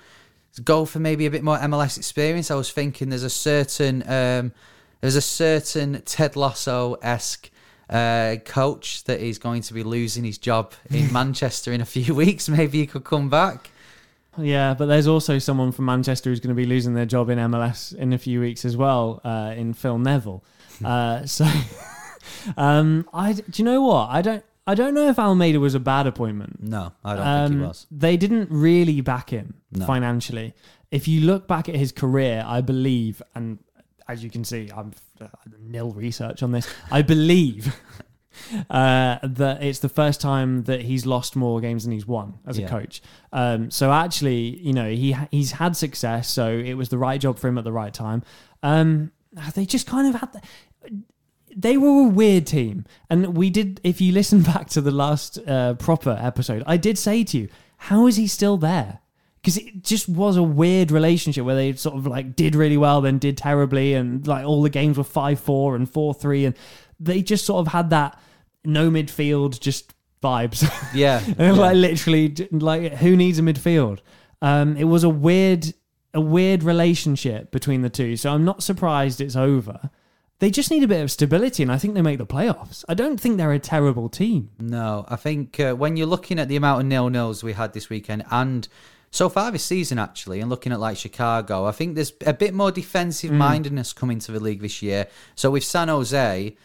go 0.64 0.86
for 0.86 1.00
maybe 1.00 1.26
a 1.26 1.32
bit 1.32 1.44
more 1.44 1.58
MLS 1.58 1.98
experience? 1.98 2.52
I 2.52 2.56
was 2.56 2.72
thinking 2.72 3.10
there's 3.10 3.24
a 3.24 3.30
certain 3.30 4.04
um, 4.08 4.54
there's 5.02 5.16
a 5.16 5.22
certain 5.22 6.02
Ted 6.04 6.36
Lasso 6.36 6.96
esque. 7.02 7.50
Uh, 7.90 8.36
coach 8.44 9.06
that 9.06 9.22
is 9.22 9.40
going 9.40 9.62
to 9.62 9.74
be 9.74 9.82
losing 9.82 10.26
his 10.26 10.38
job 10.38 10.74
in 10.90 11.10
Manchester 11.14 11.72
in 11.72 11.80
a 11.80 11.86
few 11.86 12.14
weeks. 12.14 12.50
Maybe 12.50 12.80
he 12.80 12.86
could 12.86 13.06
come 13.06 13.30
back. 13.30 13.70
Yeah, 14.38 14.76
but 14.78 14.86
there's 14.86 15.08
also 15.08 15.40
someone 15.40 15.72
from 15.72 15.86
Manchester 15.86 16.30
who's 16.30 16.40
going 16.40 16.56
to 16.56 16.62
be 16.62 16.66
losing 16.66 16.94
their 16.94 17.06
job 17.06 17.30
in 17.30 17.40
MLS 17.40 17.96
in 17.96 18.14
a 18.14 18.18
few 18.18 18.40
weeks 18.40 18.66
as 18.66 18.78
well, 18.78 19.20
uh, 19.24 19.54
in 19.56 19.74
Phil 19.74 19.98
Neville. 19.98 20.44
Uh, 20.84 21.26
so, 21.26 21.46
um, 22.58 23.08
I 23.14 23.34
do 23.34 23.44
you 23.56 23.64
know 23.66 23.82
what? 23.82 24.10
I 24.10 24.22
don't. 24.22 24.44
I 24.70 24.76
don't 24.76 24.94
know 24.94 25.08
if 25.08 25.18
Almeyda 25.18 25.62
was 25.62 25.76
a 25.76 25.80
bad 25.80 26.08
appointment. 26.08 26.62
No, 26.62 26.92
I 27.04 27.16
don't 27.16 27.24
think 27.48 27.50
he 27.60 27.64
Um, 27.64 27.68
was. 27.70 27.88
They 27.90 28.18
didn't 28.18 28.50
really 28.52 29.00
back 29.00 29.30
him 29.30 29.54
No. 29.72 29.86
financially. 29.86 30.54
If 30.92 31.08
you 31.08 31.22
look 31.22 31.48
back 31.48 31.70
at 31.70 31.76
his 31.76 31.94
career, 31.94 32.44
I 32.46 32.60
believe, 32.60 33.22
and 33.34 33.60
as 34.10 34.24
you 34.26 34.30
can 34.30 34.44
see, 34.44 34.70
I'm 34.76 34.92
uh, 35.22 35.28
nil 35.60 35.92
research 35.92 36.44
on 36.44 36.52
this. 36.52 36.68
I 36.92 37.02
believe 37.02 37.74
uh, 38.70 39.20
that 39.24 39.64
it's 39.64 39.80
the 39.80 39.90
first 39.90 40.20
time 40.22 40.64
that 40.64 40.82
he's 40.82 41.06
lost 41.06 41.36
more 41.36 41.60
games 41.62 41.84
than 41.84 41.94
he's 41.94 42.06
won 42.08 42.36
as 42.46 42.58
a 42.58 42.68
coach. 42.68 43.02
Um, 43.32 43.72
so 43.72 43.92
actually, 43.92 44.58
you 44.60 44.74
know, 44.74 44.90
he 44.90 45.16
he's 45.32 45.54
had 45.54 45.76
success. 45.78 46.30
So 46.30 46.50
it 46.50 46.74
was 46.74 46.90
the 46.90 46.98
right 46.98 47.20
job 47.22 47.40
for 47.40 47.48
him 47.48 47.58
at 47.58 47.64
the 47.64 47.72
right 47.72 47.94
time. 47.94 48.22
Um, 48.64 49.12
they 49.56 49.66
just 49.66 49.88
kind 49.88 50.14
of 50.14 50.20
had. 50.20 50.34
The, 50.34 50.42
they 51.58 51.76
were 51.76 52.06
a 52.06 52.08
weird 52.08 52.46
team. 52.46 52.86
And 53.10 53.36
we 53.36 53.50
did, 53.50 53.82
if 53.84 54.00
you 54.00 54.14
listen 54.14 54.42
back 54.54 54.70
to 54.70 54.82
the 54.82 54.92
last 54.92 55.40
uh, 55.48 55.74
proper 55.74 56.18
episode, 56.22 56.64
I 56.68 56.78
did 56.78 56.98
say 56.98 57.24
to 57.26 57.38
you, 57.38 57.50
how 57.78 58.08
is 58.08 58.16
he 58.16 58.28
still 58.28 58.58
there? 58.58 59.00
Because 59.42 59.58
it 59.58 59.84
just 59.84 60.08
was 60.08 60.38
a 60.38 60.44
weird 60.44 60.92
relationship 60.92 61.46
where 61.46 61.56
they 61.56 61.74
sort 61.74 61.96
of 61.96 62.06
like 62.06 62.36
did 62.36 62.54
really 62.56 62.78
well, 62.78 63.02
then 63.02 63.18
did 63.18 63.38
terribly, 63.38 63.94
and 63.94 64.26
like 64.28 64.46
all 64.46 64.62
the 64.62 64.70
games 64.70 64.98
were 64.98 65.04
5 65.04 65.40
4 65.40 65.76
and 65.76 65.90
4 65.90 66.14
3. 66.14 66.46
And 66.46 66.56
they 67.00 67.22
just 67.22 67.46
sort 67.46 67.66
of 67.66 67.72
had 67.74 67.90
that 67.92 68.20
no 68.66 68.90
midfield, 68.90 69.60
just 69.60 69.94
vibes. 70.22 70.64
Yeah, 70.94 71.24
And 71.38 71.56
yeah. 71.56 71.62
like 71.62 71.76
literally, 71.76 72.36
like 72.52 72.94
who 72.96 73.16
needs 73.16 73.40
a 73.40 73.42
midfield? 73.42 74.00
Um, 74.42 74.76
it 74.78 74.86
was 74.86 75.04
a 75.04 75.10
weird, 75.10 75.74
a 76.14 76.22
weird 76.22 76.64
relationship 76.64 77.52
between 77.52 77.82
the 77.82 77.90
two. 77.90 78.16
So 78.18 78.32
I'm 78.34 78.44
not 78.46 78.64
surprised 78.64 79.22
it's 79.22 79.36
over. 79.36 79.90
They 80.40 80.52
just 80.52 80.70
need 80.70 80.84
a 80.84 80.88
bit 80.88 81.02
of 81.02 81.10
stability, 81.10 81.64
and 81.64 81.72
I 81.72 81.80
think 81.80 81.96
they 81.96 82.02
make 82.02 82.20
the 82.20 82.26
playoffs. 82.26 82.86
I 82.88 82.94
don't 82.94 83.20
think 83.20 83.38
they're 83.38 83.54
a 83.54 83.60
terrible 83.60 84.08
team. 84.08 84.52
No, 84.60 85.06
I 85.08 85.16
think 85.16 85.60
uh, 85.60 85.74
when 85.74 85.98
you're 85.98 86.06
looking 86.06 86.38
at 86.38 86.48
the 86.48 86.56
amount 86.56 86.82
of 86.82 86.86
nil 86.88 87.10
nils 87.10 87.44
we 87.44 87.54
had 87.54 87.74
this 87.74 87.90
weekend 87.90 88.24
and 88.30 88.68
so 89.12 89.30
far 89.30 89.52
this 89.52 89.64
season, 89.64 89.98
actually, 90.00 90.42
and 90.42 90.50
looking 90.50 90.72
at 90.72 90.80
like 90.80 90.98
Chicago, 90.98 91.66
I 91.66 91.72
think 91.72 91.96
there's 91.96 92.14
a 92.26 92.34
bit 92.34 92.54
more 92.54 92.72
defensive 92.72 93.32
mindedness 93.32 93.94
coming 93.94 94.20
to 94.20 94.32
the 94.32 94.40
league 94.40 94.62
this 94.62 94.82
year. 94.82 95.08
So 95.36 95.50
with 95.52 95.64
San 95.64 95.88
Jose, 95.88 96.56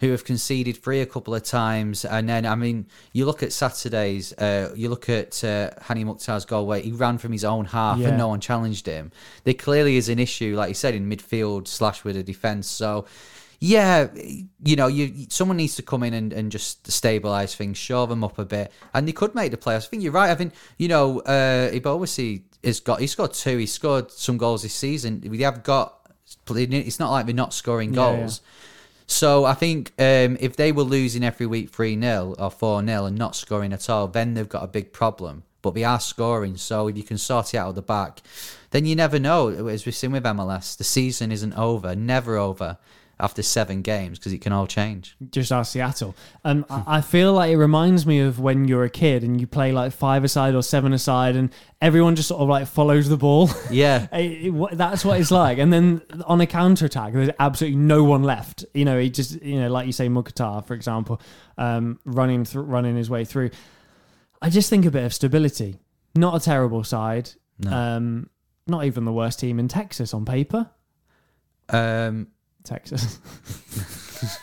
who 0.00 0.10
have 0.10 0.24
conceded 0.24 0.78
three 0.78 1.00
a 1.02 1.06
couple 1.06 1.34
of 1.34 1.42
times, 1.42 2.04
and 2.06 2.26
then 2.28 2.46
I 2.46 2.54
mean, 2.54 2.86
you 3.12 3.26
look 3.26 3.42
at 3.42 3.52
Saturdays, 3.52 4.32
uh, 4.32 4.72
you 4.74 4.88
look 4.88 5.10
at 5.10 5.44
uh, 5.44 5.70
Hany 5.82 6.04
Mukhtar's 6.04 6.46
goal 6.46 6.66
where 6.66 6.80
he 6.80 6.90
ran 6.90 7.18
from 7.18 7.32
his 7.32 7.44
own 7.44 7.66
half 7.66 7.98
Yeah. 7.98 8.08
and 8.08 8.18
no 8.18 8.28
one 8.28 8.40
challenged 8.40 8.86
him. 8.86 9.12
There 9.44 9.54
clearly 9.54 9.96
is 9.96 10.08
an 10.08 10.18
issue, 10.18 10.56
like 10.56 10.68
you 10.68 10.74
said, 10.74 10.94
in 10.94 11.08
midfield 11.08 11.68
slash 11.68 12.02
with 12.02 12.16
the 12.16 12.22
defense. 12.22 12.66
So 12.66 13.04
yeah, 13.62 14.08
you 14.64 14.74
know, 14.74 14.86
you 14.86 15.26
someone 15.28 15.58
needs 15.58 15.76
to 15.76 15.82
come 15.82 16.02
in 16.02 16.14
and, 16.14 16.32
and 16.32 16.50
just 16.50 16.90
stabilize 16.90 17.54
things, 17.54 17.76
shore 17.76 18.06
them 18.06 18.24
up 18.24 18.38
a 18.38 18.44
bit, 18.46 18.72
and 18.94 19.06
they 19.06 19.12
could 19.12 19.34
make 19.34 19.50
the 19.50 19.58
playoffs. 19.58 19.84
I 19.84 19.88
think 19.88 20.02
you're 20.02 20.12
right. 20.12 20.30
I 20.30 20.34
think 20.34 20.54
you 20.78 20.88
know, 20.88 21.20
uh, 21.20 21.70
Ebobisse 21.70 22.42
has 22.64 22.80
got 22.80 23.00
he 23.00 23.06
scored 23.06 23.34
two. 23.34 23.58
He 23.58 23.66
scored 23.66 24.10
some 24.10 24.38
goals 24.38 24.62
this 24.62 24.74
season. 24.74 25.22
We 25.28 25.42
have 25.42 25.62
got. 25.62 25.98
It's 26.48 26.98
not 26.98 27.10
like 27.10 27.26
they're 27.26 27.34
not 27.34 27.52
scoring 27.52 27.92
Yeah, 27.92 28.10
yeah. 28.10 28.16
goals. 28.20 28.40
So 29.06 29.44
I 29.44 29.54
think 29.54 29.92
um, 29.98 30.38
if 30.40 30.56
they 30.56 30.72
were 30.72 30.84
losing 30.84 31.24
every 31.24 31.44
week 31.44 31.70
3 31.70 32.00
0 32.00 32.36
or 32.38 32.50
4 32.50 32.86
0 32.86 33.04
and 33.06 33.18
not 33.18 33.34
scoring 33.36 33.72
at 33.72 33.90
all, 33.90 34.06
then 34.06 34.34
they've 34.34 34.48
got 34.48 34.62
a 34.62 34.68
big 34.68 34.92
problem. 34.92 35.42
But 35.62 35.74
they 35.74 35.84
are 35.84 36.00
scoring. 36.00 36.56
So 36.56 36.88
if 36.88 36.96
you 36.96 37.02
can 37.02 37.18
sort 37.18 37.52
it 37.52 37.58
out 37.58 37.70
of 37.70 37.74
the 37.74 37.82
back, 37.82 38.22
then 38.70 38.86
you 38.86 38.96
never 38.96 39.18
know. 39.18 39.48
As 39.48 39.84
we've 39.84 39.94
seen 39.94 40.12
with 40.12 40.22
MLS, 40.22 40.78
the 40.78 40.84
season 40.84 41.30
isn't 41.30 41.52
over, 41.54 41.94
never 41.94 42.36
over 42.36 42.78
after 43.20 43.42
seven 43.42 43.82
games 43.82 44.18
because 44.18 44.32
it 44.32 44.40
can 44.40 44.52
all 44.52 44.66
change. 44.66 45.16
Just 45.30 45.52
ask 45.52 45.72
Seattle. 45.72 46.14
Um, 46.44 46.64
I 46.70 47.00
feel 47.00 47.32
like 47.32 47.50
it 47.52 47.56
reminds 47.56 48.06
me 48.06 48.20
of 48.20 48.40
when 48.40 48.66
you're 48.66 48.84
a 48.84 48.90
kid 48.90 49.22
and 49.22 49.40
you 49.40 49.46
play 49.46 49.72
like 49.72 49.92
five 49.92 50.24
aside 50.24 50.54
or 50.54 50.62
seven 50.62 50.92
aside, 50.92 51.36
and 51.36 51.50
everyone 51.80 52.16
just 52.16 52.28
sort 52.28 52.40
of 52.40 52.48
like 52.48 52.66
follows 52.66 53.08
the 53.08 53.16
ball. 53.16 53.48
Yeah. 53.70 54.06
It- 54.12 54.46
it- 54.54 54.76
that's 54.78 55.04
what 55.04 55.20
it's 55.20 55.30
like. 55.30 55.58
And 55.58 55.72
then 55.72 56.02
on 56.26 56.40
a 56.40 56.46
counter 56.46 56.86
attack, 56.86 57.12
there's 57.12 57.30
absolutely 57.38 57.78
no 57.78 58.02
one 58.04 58.22
left. 58.22 58.64
You 58.74 58.84
know, 58.84 58.98
he 58.98 59.10
just, 59.10 59.40
you 59.42 59.60
know, 59.60 59.68
like 59.70 59.86
you 59.86 59.92
say, 59.92 60.08
Mukhtar, 60.08 60.62
for 60.62 60.74
example, 60.74 61.20
um, 61.58 61.98
running 62.04 62.44
through, 62.44 62.62
running 62.62 62.96
his 62.96 63.08
way 63.10 63.24
through. 63.24 63.50
I 64.42 64.48
just 64.50 64.70
think 64.70 64.86
a 64.86 64.90
bit 64.90 65.04
of 65.04 65.12
stability. 65.14 65.78
Not 66.14 66.34
a 66.34 66.40
terrible 66.44 66.82
side. 66.84 67.30
Um, 67.66 68.30
not 68.66 68.84
even 68.84 69.04
the 69.04 69.12
worst 69.12 69.38
team 69.40 69.58
in 69.58 69.68
Texas 69.68 70.14
on 70.14 70.24
paper. 70.24 70.70
Um, 71.68 72.28
Texas, 72.64 73.18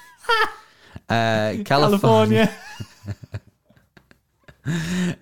uh, 1.09 1.53
California. 1.63 1.65
California. 1.65 2.51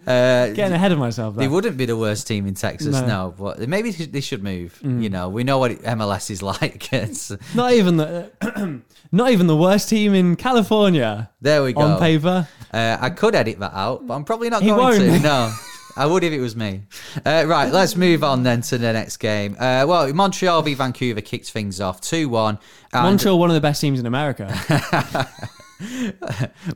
Uh, 0.08 0.48
Getting 0.54 0.74
ahead 0.74 0.92
of 0.92 0.98
myself. 0.98 1.36
They 1.36 1.48
wouldn't 1.48 1.78
be 1.78 1.86
the 1.86 1.96
worst 1.96 2.26
team 2.26 2.48
in 2.48 2.56
Texas, 2.56 2.96
No. 2.96 3.02
Mm. 3.04 3.08
no. 3.08 3.34
But 3.38 3.70
maybe 3.70 3.92
they 3.92 4.20
should- 4.20 4.42
move. 4.44 4.80
You 4.84 5.08
know, 5.08 5.30
we 5.30 5.44
know 5.44 5.60
what 5.60 5.72
MLS 5.84 6.32
is 6.32 6.42
like. 6.52 6.92
It's, 6.92 7.32
Not 7.54 7.74
even 7.74 7.98
the, 7.98 8.32
not 9.12 9.30
even 9.32 9.46
the 9.46 9.56
worst 9.56 9.88
team 9.88 10.16
in 10.16 10.36
California 10.36 11.30
there 11.42 11.62
we 11.62 11.74
go. 11.74 11.82
on 11.82 12.00
paper. 12.00 12.48
Uh, 12.74 12.98
I 13.00 13.12
could 13.12 13.36
edit 13.36 13.60
that 13.60 13.74
out, 13.76 14.08
but 14.08 14.16
I'm 14.16 14.24
probably 14.24 14.50
not 14.50 14.64
He 14.64 14.70
going 14.70 15.00
to. 15.00 15.10
won't. 15.12 15.22
No. 15.24 15.54
I 15.98 16.06
would 16.06 16.24
if 16.24 16.34
it 16.34 16.40
was 16.40 16.56
me. 16.56 16.84
Uh, 17.26 17.46
right, 17.48 17.72
let's 17.72 17.96
move 17.96 18.24
on 18.24 18.44
then 18.44 18.62
to 18.62 18.78
the 18.78 18.94
next 18.94 19.18
game. 19.18 19.56
Uh, 19.60 19.86
well, 19.88 20.12
Montreal 20.14 20.62
v 20.62 20.74
Vancouver 20.74 21.22
kicked 21.22 21.52
things 21.52 21.80
off 21.80 22.02
2 22.02 22.28
1. 22.30 22.60
Montreal, 22.94 23.40
one 23.40 23.50
of 23.50 23.54
the 23.56 23.62
best 23.62 23.82
teams 23.82 24.00
in 24.00 24.06
America. 24.06 24.54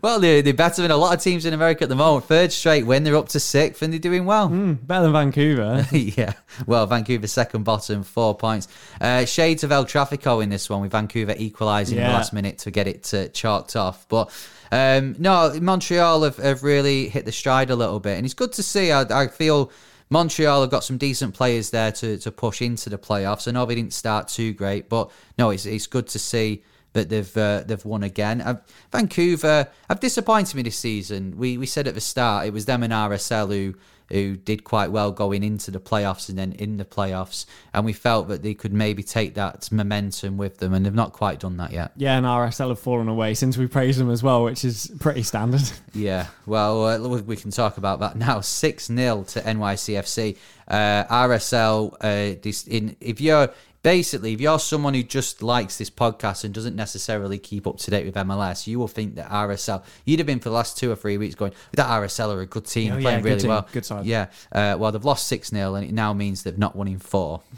Well, 0.02 0.20
they're, 0.20 0.42
they're 0.42 0.54
better 0.54 0.82
than 0.82 0.92
a 0.92 0.98
lot 0.98 1.16
of 1.16 1.24
teams 1.24 1.46
in 1.46 1.54
America 1.54 1.84
at 1.84 1.90
the 1.90 1.96
moment. 1.96 2.26
Third 2.26 2.52
straight 2.52 2.86
win, 2.86 3.04
they're 3.04 3.16
up 3.16 3.30
to 3.30 3.40
sixth, 3.40 3.82
and 3.82 3.94
they're 3.94 4.00
doing 4.00 4.26
well. 4.26 4.50
Better 4.50 5.04
than 5.04 5.14
Vancouver. 5.14 5.88
yeah. 5.96 6.34
Well, 6.68 6.86
Vancouver 6.86 7.28
second 7.28 7.64
bottom, 7.64 8.04
four 8.04 8.36
points. 8.36 8.68
Uh, 9.00 9.26
shades 9.26 9.64
of 9.64 9.72
El 9.72 9.86
Trafico 9.86 10.44
in 10.44 10.50
this 10.50 10.70
one 10.70 10.82
with 10.82 10.92
Vancouver 10.92 11.34
equalising 11.38 11.98
in 11.98 12.04
the 12.04 12.10
last 12.10 12.34
minute 12.34 12.60
to 12.60 12.72
get 12.72 12.88
it 12.88 13.14
uh, 13.14 13.28
chalked 13.30 13.76
off. 13.76 14.06
But 14.10 14.32
um, 14.72 15.16
no, 15.18 15.58
Montreal 15.60 16.24
have, 16.24 16.38
have 16.38 16.64
really 16.64 17.10
hit 17.10 17.26
the 17.26 17.32
stride 17.32 17.70
a 17.70 17.76
little 17.76 18.00
bit, 18.00 18.18
and 18.18 18.26
it's 18.26 18.34
good 18.34 18.54
to 18.54 18.64
see. 18.64 18.92
I, 18.92 19.02
I 19.24 19.28
feel. 19.28 19.72
Montreal 20.12 20.62
have 20.62 20.72
got 20.72 20.84
some 20.84 20.98
decent 20.98 21.36
players 21.36 21.70
there 21.70 21.92
to, 21.92 22.18
to 22.18 22.32
push 22.32 22.64
into 22.64 22.90
the 22.90 22.98
playoffs. 22.98 23.48
I 23.48 23.52
know 23.52 23.68
they 23.68 23.76
didn't 23.76 23.94
start 23.94 24.28
too 24.28 24.54
great, 24.54 24.90
but 24.90 25.12
no, 25.38 25.52
it's 25.52 25.68
it's 25.68 25.86
good 25.86 26.08
to 26.08 26.18
see 26.18 26.64
that 26.94 27.10
they've 27.10 27.38
uh, 27.38 27.64
they've 27.66 27.86
won 27.86 28.04
again. 28.04 28.42
Uh, 28.42 28.60
Vancouver 28.92 29.68
have 29.88 30.00
disappointed 30.00 30.56
me 30.56 30.64
this 30.64 30.78
season. 30.78 31.38
We 31.38 31.58
we 31.58 31.66
said 31.66 31.88
at 31.88 31.94
the 31.94 32.02
start 32.02 32.48
it 32.48 32.54
was 32.54 32.66
them 32.66 32.84
and 32.84 32.94
RSL 32.94 33.50
who 33.50 33.76
who 34.10 34.36
did 34.36 34.64
quite 34.64 34.92
well 34.92 35.12
going 35.12 35.44
into 35.44 35.72
the 35.72 35.80
playoffs 35.80 36.30
and 36.30 36.38
then 36.38 36.52
in 36.54 36.78
the 36.78 36.86
playoffs, 36.86 37.46
and 37.74 37.86
we 37.86 37.94
felt 37.94 38.28
that 38.30 38.44
they 38.44 38.54
could 38.54 38.74
maybe 38.74 39.04
take 39.04 39.36
that 39.36 39.72
momentum 39.72 40.38
with 40.38 40.58
them, 40.58 40.74
and 40.74 40.86
they've 40.86 40.94
not 40.94 41.14
quite 41.14 41.40
done 41.40 41.58
that 41.58 41.72
yet. 41.72 41.92
Yeah, 41.96 42.18
and 42.18 42.26
RSL 42.26 42.70
have 42.70 42.80
fallen 42.80 43.08
away 43.08 43.34
since 43.34 43.58
we 43.58 43.68
praised 43.68 44.00
them 44.00 44.10
as 44.10 44.22
well, 44.24 44.44
which 44.44 44.66
is 44.66 44.92
pretty 45.00 45.24
standard. 45.24 45.62
Yeah, 45.92 46.28
well, 46.46 46.86
uh, 46.86 47.20
we- 47.20 47.36
can 47.36 47.50
talk 47.50 47.78
about 47.78 48.00
that 48.02 48.16
now. 48.16 48.42
Six 48.42 48.88
0 48.88 49.24
to 49.30 49.42
NYCFC. 49.42 50.38
Uh, 50.68 51.04
RSL. 51.10 51.94
Uh, 52.00 52.40
this 52.44 52.68
in 52.68 52.96
if 53.02 53.20
you're 53.20 53.50
basically, 53.84 54.34
if 54.34 54.42
you're 54.42 54.60
someone 54.60 54.94
who 54.94 55.04
just 55.04 55.42
likes 55.42 55.78
this 55.78 55.90
podcast 55.90 56.44
and 56.44 56.54
doesn't 56.54 56.76
necessarily 56.76 57.38
keep 57.38 57.66
up 57.68 57.78
to 57.78 57.92
date 57.92 58.06
with 58.06 58.16
MLS, 58.16 58.68
you 58.68 58.80
will 58.80 58.88
think 58.88 59.16
that 59.16 59.30
RSL. 59.30 59.84
You'd 60.06 60.20
have 60.20 60.28
been 60.28 60.40
for 60.40 60.50
the 60.50 60.56
last 60.56 60.78
two 60.78 60.92
or 60.92 60.96
three 60.96 61.18
weeks 61.18 61.36
going 61.36 61.54
that 61.74 61.88
RSL 61.88 62.34
are 62.36 62.42
a 62.42 62.46
good 62.46 62.66
team, 62.66 62.94
Oh, 62.94 62.96
yeah, 62.98 63.02
playing 63.02 63.20
good 63.22 63.26
really 63.30 63.40
team, 63.42 63.50
well. 63.50 63.68
good 63.72 63.86
side. 63.86 64.06
Yeah. 64.06 64.28
Uh, 64.52 64.76
well, 64.80 64.92
they've 64.92 65.04
lost 65.06 65.28
six 65.28 65.50
0 65.50 65.76
and 65.76 65.86
it 65.86 65.94
now 65.94 66.14
means 66.14 66.44
they've 66.44 66.58
not 66.58 66.76
won 66.76 66.88
in 66.88 67.00
four. 67.00 67.42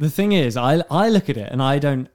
The 0.00 0.08
thing 0.10 0.30
is, 0.30 0.56
I 0.56 0.84
I 0.92 1.08
look 1.08 1.28
at 1.28 1.36
it 1.36 1.50
and 1.50 1.60
I 1.60 1.80
don't 1.80 2.08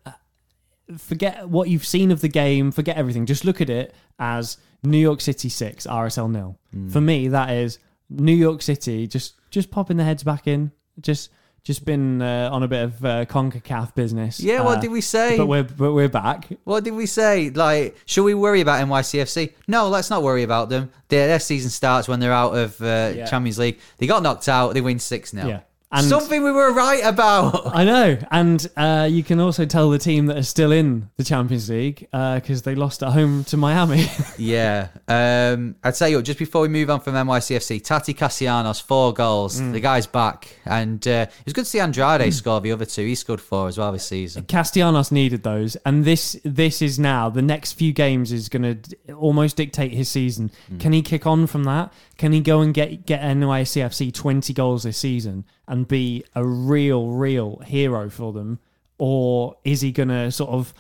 forget 0.98 1.50
what 1.50 1.68
you've 1.70 1.86
seen 1.86 2.12
of 2.12 2.22
the 2.22 2.30
game. 2.30 2.72
Forget 2.72 2.96
everything. 2.98 3.26
Just 3.26 3.46
look 3.46 3.60
at 3.62 3.70
it 3.70 3.94
as 4.20 4.58
New 4.84 4.98
York 4.98 5.20
City 5.22 5.50
six, 5.50 5.86
RSL 5.86 6.32
nil. 6.32 6.58
Hmm. 6.72 6.90
For 6.90 7.02
me, 7.02 7.28
that 7.28 7.50
is 7.50 7.80
New 8.10 8.36
York 8.36 8.62
City 8.62 9.06
just 9.08 9.36
just 9.50 9.70
popping 9.72 9.98
their 9.98 10.06
heads 10.06 10.24
back 10.24 10.48
in. 10.48 10.72
Just 11.02 11.30
just 11.63 11.86
been 11.86 12.22
uh, 12.22 12.50
on 12.51 12.62
a 12.63 12.67
bit 12.67 12.84
of 12.84 13.05
uh, 13.05 13.25
Concacaf 13.25 13.96
business. 13.96 14.39
Yeah, 14.39 14.62
what 14.62 14.79
Uh, 14.79 14.82
did 14.82 14.91
we 14.91 15.01
say? 15.01 15.38
But 15.38 15.46
we're 15.48 15.63
but 15.63 15.93
we're 15.93 16.10
back. 16.10 16.50
What 16.65 16.84
did 16.84 16.93
we 16.93 17.05
say? 17.05 17.50
Like, 17.50 17.96
should 18.05 18.24
we 18.24 18.34
worry 18.34 18.60
about 18.62 18.86
NYCFC? 18.86 19.53
No, 19.67 19.88
let's 19.88 20.10
not 20.10 20.24
worry 20.24 20.43
about 20.43 20.70
them. 20.70 20.91
Their, 21.08 21.27
their 21.27 21.39
season 21.39 21.70
starts 21.70 22.08
when 22.08 22.20
they're 22.20 22.34
out 22.34 22.55
of 22.55 22.82
uh, 22.82 23.13
Yeah. 23.15 23.25
Champions 23.27 23.60
League. 23.60 23.79
They 23.98 24.08
got 24.08 24.24
knocked 24.24 24.50
out. 24.50 24.74
They 24.74 24.82
win 24.82 25.00
6 25.00 25.32
0. 25.32 25.48
Yeah. 25.48 25.60
And- 25.94 26.08
Something 26.08 26.44
we 26.44 26.52
were 26.52 26.74
right 26.74 27.04
about. 27.06 27.68
I 27.76 27.84
know, 27.84 28.18
and 28.32 28.68
uh, 28.76 29.08
you 29.10 29.24
can 29.24 29.40
also 29.40 29.66
tell 29.66 29.92
the 29.92 30.00
team 30.00 30.26
that 30.26 30.38
are 30.38 30.44
still 30.44 30.72
in 30.72 31.10
the 31.18 31.24
Champions 31.24 31.70
League 31.70 32.08
because 32.12 32.64
they 32.64 32.74
lost 32.74 33.04
at 33.04 33.12
home 33.14 33.44
to 33.46 33.58
Miami. 33.58 34.08
yeah. 34.38 34.88
Um, 35.08 35.76
I'd 35.84 35.96
say, 35.96 36.20
just 36.24 36.40
before 36.40 36.64
we 36.64 36.68
move 36.68 36.90
on 36.90 37.00
from 37.00 37.14
NYCFC, 37.14 37.82
Taty 37.84 38.18
Castellanos, 38.18 38.80
four 38.80 39.14
goals. 39.14 39.62
Mm. 39.62 39.72
The 39.74 39.80
guy's 39.80 40.08
back. 40.08 40.58
And 40.66 41.08
uh, 41.08 41.28
it 41.30 41.46
was 41.46 41.54
good 41.54 41.66
to 41.66 41.70
see 41.70 41.80
Andrade 41.80 42.34
score 42.34 42.60
the 42.60 42.72
other 42.72 42.86
two. 42.86 43.06
He 43.06 43.14
scored 43.16 43.40
four 43.42 43.68
as 43.68 43.78
well 43.78 43.92
this 43.92 44.08
season. 44.08 44.46
Castellanos 44.46 45.12
needed 45.12 45.44
those, 45.44 45.76
and 45.86 46.06
this 46.06 46.40
this 46.44 46.82
is 46.82 46.98
now 46.98 47.30
the 47.30 47.42
next 47.44 47.74
few 47.74 47.94
games 47.94 48.32
is 48.32 48.50
going 48.50 48.82
to 48.82 49.14
almost 49.14 49.58
dictate 49.58 49.92
his 49.94 50.10
season. 50.10 50.50
Can 50.80 50.92
he 50.92 51.02
kick 51.04 51.28
on 51.28 51.46
from 51.46 51.66
that? 51.66 51.94
Can 52.17 52.32
he 52.32 52.41
go 52.41 52.62
and 52.62 52.74
get 52.74 53.05
get 53.05 53.22
NYCFC 53.22 54.13
twenty 54.13 54.53
goals 54.53 54.84
this 54.84 54.98
season 54.98 55.46
and 55.67 55.88
be 55.88 56.24
a 56.36 56.46
real 56.46 57.08
real 57.08 57.58
hero 57.65 58.10
for 58.10 58.32
them, 58.34 58.60
or 58.98 59.58
is 59.63 59.82
he 59.82 59.91
to 60.10 60.32
sort 60.32 60.51
of 60.51 60.74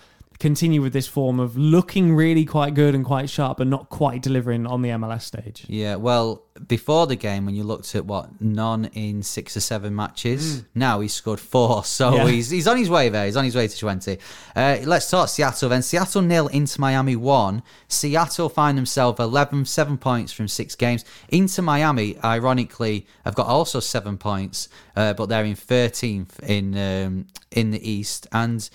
continue 0.43 0.81
with 0.81 0.91
this 0.91 1.07
form 1.07 1.39
of 1.39 1.55
looking 1.57 2.13
really 2.13 2.43
quite 2.43 2.73
good 2.73 2.93
and 2.93 3.05
quite 3.05 3.29
sharp, 3.29 3.59
but 3.59 3.65
not 3.65 3.87
quite 3.87 4.21
delivering 4.21 4.67
on 4.67 4.81
the 4.81 4.89
MLS 4.89 5.21
stage? 5.21 5.63
Yeah, 5.69 5.95
well, 5.95 6.43
before 6.67 7.07
the 7.07 7.15
game, 7.15 7.45
when 7.45 7.55
you 7.55 7.63
looked 7.63 7.95
at 7.95 8.05
what 8.05 8.41
none 8.41 8.89
in 8.93 9.23
six 9.23 9.55
or 9.55 9.61
seven 9.61 9.95
matches, 9.95 10.65
now 10.75 10.99
he's 10.99 11.13
scored 11.13 11.39
four, 11.39 11.83
so 11.97 12.11
Mm. 12.11 12.17
Yeah. 12.17 12.27
he's 12.27 12.49
he's 12.49 12.67
on 12.67 12.75
his 12.77 12.89
way 12.89 13.07
there. 13.07 13.25
He's 13.25 13.37
on 13.37 13.45
his 13.45 13.55
way 13.55 13.67
to 13.69 13.77
twenty. 13.77 14.17
Uh, 14.53 14.79
let's 14.83 15.09
talk 15.09 15.29
Seattle 15.29 15.69
then. 15.69 15.81
Seattle 15.81 16.21
nil 16.21 16.47
into 16.47 16.79
Miami 16.81 17.15
one. 17.15 17.63
Seattle 17.87 18.49
find 18.49 18.77
themselves 18.77 19.19
11, 19.21 19.63
seven 19.65 19.97
points 19.97 20.33
from 20.33 20.49
six 20.49 20.75
games. 20.75 21.05
Into 21.29 21.61
Miami, 21.61 22.17
ironically, 22.21 23.07
have 23.23 23.33
got 23.35 23.47
also 23.47 23.79
seven 23.79 24.17
points, 24.17 24.67
uh, 24.97 25.13
but 25.13 25.29
they're 25.29 25.45
in 25.45 25.55
thirteenth 25.55 26.37
in 26.43 26.77
um, 26.77 27.27
in 27.51 27.71
the 27.71 27.81
East 27.89 28.27
and 28.33 28.69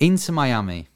into 0.00 0.32
Miami. 0.32 0.88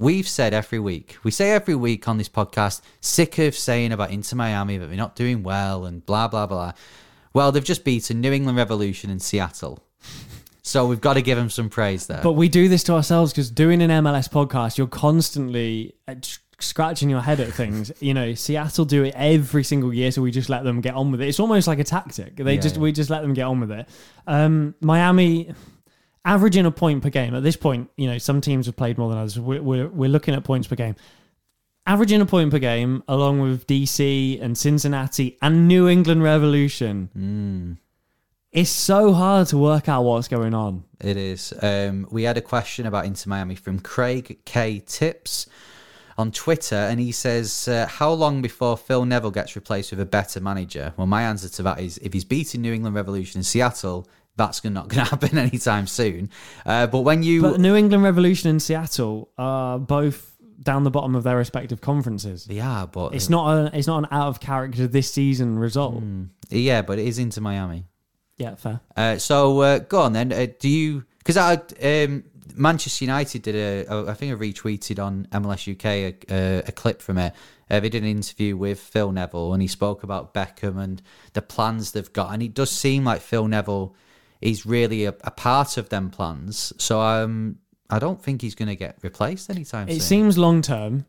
We've 0.00 0.26
said 0.26 0.54
every 0.54 0.78
week, 0.78 1.18
we 1.24 1.30
say 1.30 1.50
every 1.50 1.74
week 1.74 2.08
on 2.08 2.16
this 2.16 2.28
podcast, 2.30 2.80
sick 3.02 3.38
of 3.38 3.54
saying 3.54 3.92
about 3.92 4.10
Inter 4.10 4.34
Miami 4.34 4.78
that 4.78 4.86
they're 4.86 4.96
not 4.96 5.14
doing 5.14 5.42
well 5.42 5.84
and 5.84 6.04
blah, 6.06 6.26
blah, 6.26 6.46
blah. 6.46 6.72
Well, 7.34 7.52
they've 7.52 7.62
just 7.62 7.84
beaten 7.84 8.22
New 8.22 8.32
England 8.32 8.56
Revolution 8.56 9.10
and 9.10 9.20
Seattle. 9.20 9.84
So 10.62 10.86
we've 10.86 11.02
got 11.02 11.14
to 11.14 11.22
give 11.22 11.36
them 11.36 11.50
some 11.50 11.68
praise 11.68 12.06
there. 12.06 12.22
But 12.22 12.32
we 12.32 12.48
do 12.48 12.66
this 12.66 12.82
to 12.84 12.94
ourselves 12.94 13.30
because 13.30 13.50
doing 13.50 13.82
an 13.82 13.90
MLS 13.90 14.26
podcast, 14.26 14.78
you're 14.78 14.86
constantly 14.86 15.94
uh, 16.08 16.14
scratching 16.60 17.10
your 17.10 17.20
head 17.20 17.38
at 17.38 17.52
things. 17.52 17.92
You 18.00 18.14
know, 18.14 18.32
Seattle 18.32 18.86
do 18.86 19.04
it 19.04 19.12
every 19.14 19.64
single 19.64 19.92
year, 19.92 20.10
so 20.12 20.22
we 20.22 20.30
just 20.30 20.48
let 20.48 20.64
them 20.64 20.80
get 20.80 20.94
on 20.94 21.10
with 21.10 21.20
it. 21.20 21.28
It's 21.28 21.40
almost 21.40 21.66
like 21.66 21.78
a 21.78 21.84
tactic. 21.84 22.36
They 22.36 22.54
Yeah, 22.54 22.60
just 22.62 22.76
yeah. 22.76 22.80
we 22.80 22.92
just 22.92 23.10
let 23.10 23.20
them 23.20 23.34
get 23.34 23.42
on 23.44 23.60
with 23.60 23.70
it. 23.70 23.86
Um, 24.26 24.74
Miami 24.80 25.52
averaging 26.24 26.66
a 26.66 26.70
point 26.70 27.02
per 27.02 27.10
game 27.10 27.34
at 27.34 27.42
this 27.42 27.56
point. 27.56 27.90
You 27.96 28.06
know, 28.06 28.18
some 28.18 28.40
teams 28.40 28.66
have 28.66 28.76
played 28.76 28.98
more 28.98 29.08
than 29.08 29.18
others. 29.18 29.38
We're, 29.38 29.62
we're, 29.62 29.88
we're 29.88 30.10
looking 30.10 30.34
at 30.34 30.44
points 30.44 30.68
per 30.68 30.76
game. 30.76 30.96
Averaging 31.86 32.20
a 32.20 32.26
point 32.26 32.50
per 32.50 32.58
game, 32.58 33.02
along 33.08 33.40
with 33.40 33.66
DC 33.66 34.40
and 34.40 34.56
Cincinnati 34.56 35.38
and 35.40 35.66
New 35.66 35.88
England 35.88 36.22
Revolution. 36.22 37.08
It's 38.52 38.70
so 38.70 39.12
hard 39.12 39.46
to 39.48 39.58
work 39.58 39.88
out 39.88 40.02
what's 40.02 40.28
going 40.28 40.54
on. 40.54 40.84
It 41.00 41.16
is. 41.16 41.54
Um, 41.62 42.06
we 42.10 42.24
had 42.24 42.36
a 42.36 42.40
question 42.40 42.86
about 42.86 43.06
Inter 43.06 43.28
Miami 43.30 43.54
from 43.54 43.78
Craig 43.78 44.40
K. 44.44 44.82
Tips 44.84 45.48
on 46.18 46.32
Twitter, 46.32 46.74
and 46.74 47.00
he 47.00 47.12
says, 47.12 47.68
uh, 47.68 47.86
"How 47.86 48.12
long 48.12 48.42
before 48.42 48.76
Phil 48.76 49.06
Neville 49.06 49.30
gets 49.30 49.54
replaced 49.54 49.92
with 49.92 50.00
a 50.00 50.04
better 50.04 50.40
manager?" 50.40 50.92
Well, 50.96 51.06
my 51.06 51.22
answer 51.22 51.48
to 51.48 51.62
that 51.62 51.80
is, 51.80 51.98
if 51.98 52.12
he's 52.12 52.24
beating 52.24 52.60
New 52.60 52.72
England 52.72 52.96
Revolution 52.96 53.38
in 53.38 53.44
Seattle, 53.44 54.06
that's 54.36 54.62
not 54.64 54.88
going 54.88 55.04
to 55.04 55.10
happen 55.10 55.36
anytime 55.38 55.86
soon. 55.86 56.30
Uh, 56.64 56.86
but 56.86 57.00
when 57.00 57.22
you, 57.22 57.42
But 57.42 57.60
New 57.60 57.74
England 57.74 58.02
Revolution 58.02 58.50
and 58.50 58.62
Seattle 58.62 59.30
are 59.38 59.78
both 59.78 60.36
down 60.62 60.84
the 60.84 60.90
bottom 60.90 61.14
of 61.14 61.22
their 61.22 61.36
respective 61.36 61.80
conferences. 61.80 62.46
yeah, 62.48 62.86
but 62.86 63.14
It's 63.14 63.30
not 63.30 63.56
a 63.56 63.76
it's 63.76 63.86
not 63.86 63.98
an 63.98 64.08
out 64.10 64.28
of 64.28 64.40
character 64.40 64.86
this 64.86 65.10
season 65.12 65.58
result. 65.58 66.02
yeah, 66.50 66.82
but 66.82 66.98
it 66.98 67.06
is 67.06 67.18
into 67.18 67.40
Miami. 67.40 67.86
Yeah, 68.36 68.54
fair. 68.54 68.80
Uh, 68.96 69.16
so 69.18 69.60
uh, 69.60 69.78
go 69.80 70.00
on 70.00 70.12
then. 70.12 70.32
Uh, 70.32 70.46
do 70.58 70.68
you? 70.68 71.04
Because 71.18 71.36
I 71.36 71.54
um, 72.04 72.24
Manchester 72.54 73.04
United 73.04 73.42
did 73.42 73.54
a, 73.54 73.86
a. 73.92 74.10
I 74.10 74.14
think 74.14 74.32
I 74.32 74.36
retweeted 74.36 75.02
on 75.02 75.26
MLS 75.32 75.70
UK 75.70 75.84
a, 75.84 76.34
a, 76.34 76.62
a 76.68 76.72
clip 76.72 77.02
from 77.02 77.18
it. 77.18 77.34
Uh, 77.70 77.80
they 77.80 77.88
did 77.88 78.02
an 78.02 78.08
interview 78.08 78.56
with 78.56 78.80
Phil 78.80 79.12
Neville, 79.12 79.52
and 79.52 79.62
he 79.62 79.68
spoke 79.68 80.02
about 80.02 80.34
Beckham 80.34 80.78
and 80.78 81.02
the 81.34 81.42
plans 81.42 81.92
they've 81.92 82.12
got. 82.12 82.32
And 82.32 82.42
it 82.42 82.54
does 82.54 82.70
seem 82.70 83.04
like 83.04 83.20
Phil 83.20 83.46
Neville 83.46 83.94
is 84.40 84.64
really 84.66 85.04
a, 85.04 85.14
a 85.24 85.30
part 85.30 85.76
of 85.76 85.88
them 85.88 86.10
plans. 86.10 86.72
So 86.78 87.00
um, 87.00 87.58
I 87.88 87.98
don't 87.98 88.22
think 88.22 88.42
he's 88.42 88.54
going 88.54 88.68
to 88.68 88.76
get 88.76 88.96
replaced 89.02 89.50
anytime 89.50 89.88
It 89.88 89.92
soon. 89.94 90.00
seems 90.00 90.38
long 90.38 90.62
term, 90.62 91.06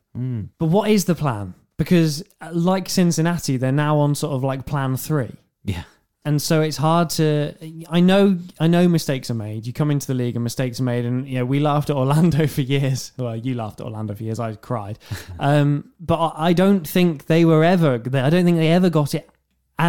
but 0.58 0.65
what 0.65 0.89
is 0.89 1.06
the 1.06 1.15
plan? 1.15 1.54
Because 1.78 2.24
uh, 2.41 2.50
like 2.54 2.89
Cincinnati, 2.89 3.58
they're 3.58 3.72
now 3.72 3.98
on 4.00 4.13
sort 4.15 4.34
of 4.34 4.44
like 4.44 4.65
plan 4.65 4.98
three. 4.98 5.36
yeah. 5.63 5.84
and 6.26 6.39
so 6.39 6.62
it's 6.62 6.78
hard 6.78 7.10
to 7.10 7.52
i 7.89 8.00
know 8.00 8.38
i 8.60 8.67
know 8.67 8.88
mistakes 8.88 9.32
are 9.32 9.39
made 9.50 9.65
you 9.65 9.74
come 9.74 9.89
into 9.89 10.06
the 10.06 10.13
league 10.13 10.36
and 10.36 10.44
mistakes 10.44 10.80
are 10.80 10.84
made 10.84 11.04
and 11.04 11.28
you 11.28 11.39
know 11.39 11.46
we 11.46 11.60
laughed 11.60 11.89
at 11.89 11.96
orlando 11.96 12.46
for 12.56 12.62
years 12.62 13.12
well 13.17 13.36
you 13.36 13.56
laughed 13.56 13.80
at 13.82 13.86
orlando 13.88 14.13
for 14.13 14.22
years 14.22 14.39
i 14.39 14.54
cried 14.54 15.00
um, 15.39 15.89
but 16.00 16.34
i 16.38 16.54
don't 16.54 16.88
think 16.88 17.26
they 17.26 17.44
were 17.44 17.63
ever 17.63 17.94
i 17.96 18.30
don't 18.30 18.46
think 18.46 18.58
they 18.58 18.72
ever 18.72 18.89
got 18.91 19.15
it 19.15 19.28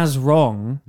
as 0.01 0.17
wrong 0.17 0.79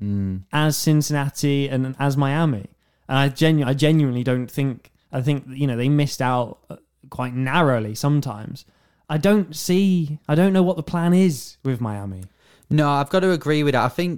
as 0.52 0.76
cincinnati 0.76 1.68
and 1.68 1.94
as 1.98 2.16
miami 2.16 2.66
and 3.08 3.18
i 3.18 3.28
genu- 3.28 3.66
i 3.66 3.74
genuinely 3.74 4.24
don't 4.30 4.50
think 4.50 4.90
i 5.12 5.20
think 5.20 5.44
you 5.48 5.66
know 5.68 5.76
they 5.76 5.88
missed 5.88 6.22
out 6.22 6.58
uh, 6.70 6.76
quite 7.10 7.34
narrowly 7.34 7.94
sometimes 7.94 8.64
i 9.10 9.16
don't 9.18 9.54
see 9.54 10.18
i 10.28 10.34
don't 10.34 10.52
know 10.54 10.62
what 10.68 10.76
the 10.76 10.82
plan 10.92 11.12
is 11.12 11.56
with 11.64 11.80
miami 11.80 12.22
No, 12.70 12.88
I've 12.88 13.10
got 13.10 13.20
to 13.20 13.30
agree 13.30 13.62
with 13.62 13.74
that. 13.74 13.84
I 13.84 13.92
think 14.00 14.14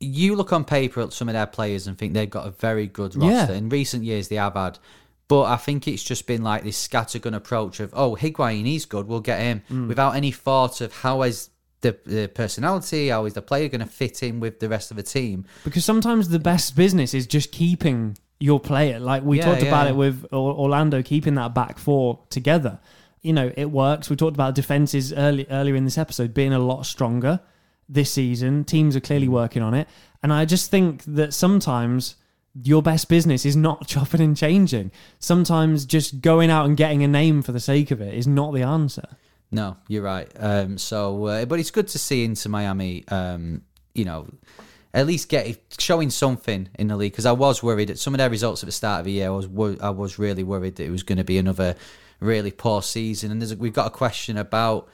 you 0.00 0.34
look 0.34 0.52
on 0.52 0.64
paper 0.64 1.00
at 1.00 1.12
some 1.12 1.28
of 1.30 1.34
their 1.34 1.46
players 1.46 1.86
and 1.86 1.96
think 1.96 2.12
they've 2.12 2.28
got 2.38 2.46
a 2.48 2.50
very 2.50 2.86
good 2.88 3.14
roster. 3.16 3.52
Yeah. 3.52 3.58
In 3.58 3.68
recent 3.68 4.02
years, 4.04 4.26
they 4.28 4.36
have 4.36 4.54
had. 4.54 4.78
But 5.28 5.44
I 5.44 5.56
think 5.56 5.86
it's 5.86 6.02
just 6.02 6.26
been 6.26 6.42
like 6.42 6.64
this 6.64 6.76
scattergun 6.88 7.34
approach 7.34 7.78
of, 7.80 7.90
oh, 7.94 8.16
Higuain, 8.16 8.66
he's 8.66 8.84
good, 8.86 9.06
we'll 9.06 9.20
get 9.32 9.40
him, 9.40 9.62
Mm. 9.70 9.86
without 9.88 10.16
any 10.16 10.32
thought 10.32 10.80
of 10.80 10.92
how 11.04 11.22
is 11.22 11.48
the, 11.84 11.96
the 12.04 12.28
personality, 12.28 13.08
how 13.08 13.26
is 13.26 13.34
the 13.34 13.42
player 13.42 13.68
going 13.68 13.80
to 13.80 13.86
fit 13.86 14.22
in 14.22 14.40
with 14.40 14.58
the 14.58 14.68
rest 14.68 14.90
of 14.90 14.96
the 14.96 15.02
team. 15.02 15.44
Because 15.62 15.84
sometimes 15.84 16.30
the 16.30 16.40
best 16.40 16.74
business 16.74 17.14
is 17.14 17.26
just 17.26 17.52
keeping 17.52 18.16
your 18.40 18.58
player. 18.58 18.98
Like 18.98 19.22
we 19.22 19.38
Yeah, 19.38 19.44
talked 19.44 19.62
yeah, 19.62 19.68
about 19.68 19.86
it 19.86 19.94
with 19.94 20.26
Orlando, 20.32 21.02
keeping 21.02 21.34
that 21.36 21.54
back 21.54 21.78
four 21.78 22.20
together. 22.30 22.80
You 23.22 23.32
know, 23.32 23.52
it 23.56 23.70
works. 23.70 24.10
We 24.10 24.16
talked 24.16 24.34
about 24.34 24.54
defenses 24.54 25.12
early, 25.12 25.46
earlier 25.50 25.76
in 25.76 25.84
this 25.84 25.98
episode 25.98 26.34
being 26.34 26.52
a 26.52 26.58
lot 26.58 26.84
stronger 26.86 27.40
this 27.88 28.10
season. 28.10 28.64
Teams 28.64 28.96
are 28.96 29.00
clearly 29.00 29.28
mm. 29.28 29.32
working 29.32 29.62
on 29.62 29.74
it. 29.74 29.86
And 30.22 30.32
I 30.32 30.46
just 30.46 30.70
think 30.70 31.04
that 31.04 31.34
sometimes 31.34 32.16
your 32.62 32.82
best 32.82 33.08
business 33.08 33.44
is 33.44 33.56
not 33.56 33.86
chopping 33.86 34.20
and 34.22 34.36
changing. 34.36 34.90
Sometimes 35.18 35.84
just 35.84 36.22
going 36.22 36.50
out 36.50 36.66
and 36.66 36.76
getting 36.76 37.02
a 37.02 37.08
name 37.08 37.42
for 37.42 37.52
the 37.52 37.60
sake 37.60 37.90
of 37.90 38.00
it 38.00 38.14
is 38.14 38.26
not 38.26 38.54
the 38.54 38.62
answer. 38.62 39.06
No, 39.50 39.76
you're 39.88 40.02
right. 40.02 40.30
Um, 40.36 40.78
so, 40.78 41.26
uh, 41.26 41.44
but 41.44 41.60
it's 41.60 41.70
good 41.70 41.88
to 41.88 41.98
see 41.98 42.24
into 42.24 42.48
Miami. 42.48 43.04
Um, 43.08 43.62
you 43.94 44.04
know, 44.04 44.26
at 44.92 45.06
least 45.06 45.28
get 45.28 45.58
showing 45.78 46.10
something 46.10 46.68
in 46.78 46.88
the 46.88 46.96
league 46.96 47.12
because 47.12 47.26
I 47.26 47.32
was 47.32 47.62
worried 47.62 47.90
at 47.90 47.98
some 47.98 48.14
of 48.14 48.18
their 48.18 48.30
results 48.30 48.62
at 48.62 48.66
the 48.66 48.72
start 48.72 49.00
of 49.00 49.04
the 49.06 49.12
year. 49.12 49.28
I 49.28 49.30
was 49.30 49.78
I 49.80 49.90
was 49.90 50.18
really 50.18 50.42
worried 50.42 50.76
that 50.76 50.84
it 50.84 50.90
was 50.90 51.02
going 51.02 51.18
to 51.18 51.24
be 51.24 51.38
another 51.38 51.76
really 52.20 52.50
poor 52.50 52.82
season. 52.82 53.30
And 53.30 53.60
we've 53.60 53.72
got 53.72 53.86
a 53.86 53.90
question 53.90 54.36
about 54.36 54.88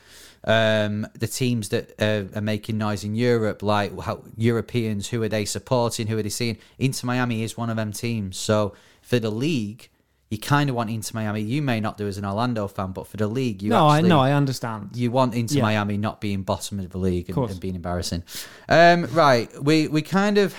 um, 0.45 1.07
the 1.15 1.27
teams 1.27 1.69
that 1.71 1.93
uh, 2.01 2.37
are 2.37 2.43
making 2.43 2.79
noise 2.79 3.05
in 3.05 3.15
Europe, 3.15 3.63
like 3.63 3.99
how 4.01 4.23
Europeans, 4.37 5.09
who 5.09 5.23
are 5.23 5.29
they 5.29 5.45
supporting? 5.45 6.07
Who 6.07 6.19
are 6.19 6.23
they 6.23 6.29
seeing? 6.29 6.59
Inter 6.79 7.07
Miami 7.07 7.43
is 7.43 7.57
one 7.57 7.71
of 7.71 7.77
them 7.77 7.93
teams. 7.93 8.37
So 8.37 8.75
for 9.03 9.19
the 9.19 9.31
league, 9.31 9.89
you 10.31 10.39
kind 10.39 10.71
of 10.71 10.77
want 10.77 10.91
Inter 10.91 11.11
Miami. 11.15 11.43
You 11.43 11.61
may 11.61 11.81
not 11.81 11.99
do 11.99 12.07
as 12.07 12.17
an 12.17 12.25
Orlando 12.25 12.69
fan, 12.69 12.93
but 12.93 13.07
for 13.09 13.17
the 13.17 13.27
league, 13.27 13.63
you 13.63 13.71
no, 13.71 13.87
I 13.89 13.97
actually, 13.99 14.09
no, 14.11 14.21
I 14.21 14.33
understand. 14.33 14.91
you 14.95 15.11
want 15.11 15.35
Inter 15.35 15.57
Yeah. 15.57 15.63
Miami 15.63 15.97
not 15.97 16.21
being 16.21 16.43
bottom 16.43 16.79
of 16.79 16.89
the 16.91 16.99
league 16.99 17.29
and, 17.29 17.37
and 17.37 17.61
being 17.61 17.75
embarrassing. 17.75 18.23
Um, 18.69 19.07
right, 19.13 19.51
we 19.63 19.89
we 19.89 20.03
kind 20.03 20.39
of. 20.39 20.55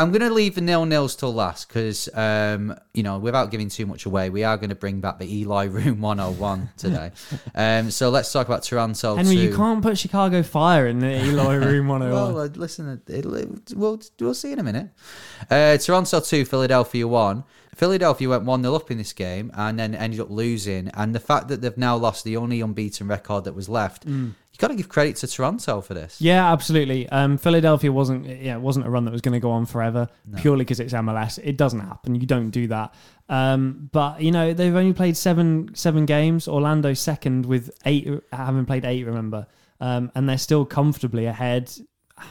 I'm 0.00 0.12
going 0.12 0.22
to 0.22 0.30
leave 0.30 0.54
the 0.54 0.62
nil 0.62 0.86
nils 0.86 1.14
till 1.14 1.34
last 1.34 1.68
because, 1.68 2.08
um, 2.14 2.74
you 2.94 3.02
know, 3.02 3.18
without 3.18 3.50
giving 3.50 3.68
too 3.68 3.84
much 3.84 4.06
away, 4.06 4.30
we 4.30 4.44
are 4.44 4.56
going 4.56 4.70
to 4.70 4.74
bring 4.74 5.02
back 5.02 5.18
the 5.18 5.30
Eli 5.30 5.64
Room 5.66 6.00
101 6.00 6.70
today. 6.78 7.10
um, 7.54 7.90
so 7.90 8.08
let's 8.08 8.32
talk 8.32 8.46
about 8.46 8.62
Toronto. 8.62 9.16
Henry, 9.16 9.34
you 9.36 9.54
can't 9.54 9.82
put 9.82 9.98
Chicago 9.98 10.42
Fire 10.42 10.86
in 10.86 11.00
the 11.00 11.22
Eli 11.26 11.54
Room 11.56 11.88
101. 11.88 12.34
Well, 12.34 12.42
uh, 12.42 12.48
listen, 12.54 13.02
it'll, 13.08 13.34
it, 13.34 13.74
we'll, 13.74 14.00
we'll 14.18 14.32
see 14.32 14.52
in 14.52 14.58
a 14.58 14.62
minute. 14.62 14.88
Uh, 15.50 15.76
Toronto 15.76 16.18
2, 16.20 16.46
Philadelphia 16.46 17.06
1. 17.06 17.44
Philadelphia 17.74 18.28
went 18.28 18.44
1 18.44 18.62
0 18.62 18.74
up 18.74 18.90
in 18.90 18.96
this 18.96 19.12
game 19.12 19.50
and 19.54 19.78
then 19.78 19.94
ended 19.94 20.20
up 20.20 20.30
losing. 20.30 20.88
And 20.94 21.14
the 21.14 21.20
fact 21.20 21.48
that 21.48 21.60
they've 21.60 21.76
now 21.76 21.96
lost 21.96 22.24
the 22.24 22.38
only 22.38 22.62
unbeaten 22.62 23.06
record 23.06 23.44
that 23.44 23.54
was 23.54 23.68
left, 23.68 24.04
you've 24.06 24.34
got 24.60 24.68
to 24.68 24.74
give 24.74 24.88
credit 24.88 25.16
to 25.16 25.26
Toronto 25.26 25.80
for 25.80 25.94
this. 25.94 26.20
Yeah, 26.20 26.52
absolutely. 26.52 27.08
Um, 27.08 27.38
Philadelphia 27.38 27.90
wasn't 27.90 28.26
yeah 28.26 28.54
it 28.54 28.60
wasn't 28.60 28.86
a 28.86 28.90
run 28.90 29.04
that 29.06 29.10
was 29.10 29.22
going 29.22 29.32
to 29.32 29.40
go 29.40 29.50
on 29.50 29.66
forever 29.66 30.08
purely 30.36 30.64
because 30.64 30.78
it's 30.78 30.92
MLS. 30.92 31.40
It 31.42 31.56
doesn't 31.56 31.80
happen. 31.80 32.14
You 32.14 32.26
don't 32.26 32.50
do 32.50 32.66
that. 32.68 32.94
Um, 33.28 33.88
but 33.92 34.20
you 34.20 34.30
know 34.30 34.52
they've 34.52 34.74
only 34.74 34.92
played 34.92 35.16
seven 35.16 35.74
seven 35.74 36.06
games. 36.06 36.46
Orlando 36.46 36.94
second 36.94 37.46
with 37.46 37.70
eight, 37.86 38.08
having 38.32 38.66
played 38.66 38.84
eight. 38.84 39.04
Remember, 39.04 39.46
um, 39.80 40.12
and 40.14 40.28
they're 40.28 40.38
still 40.38 40.64
comfortably 40.64 41.26
ahead. 41.26 41.72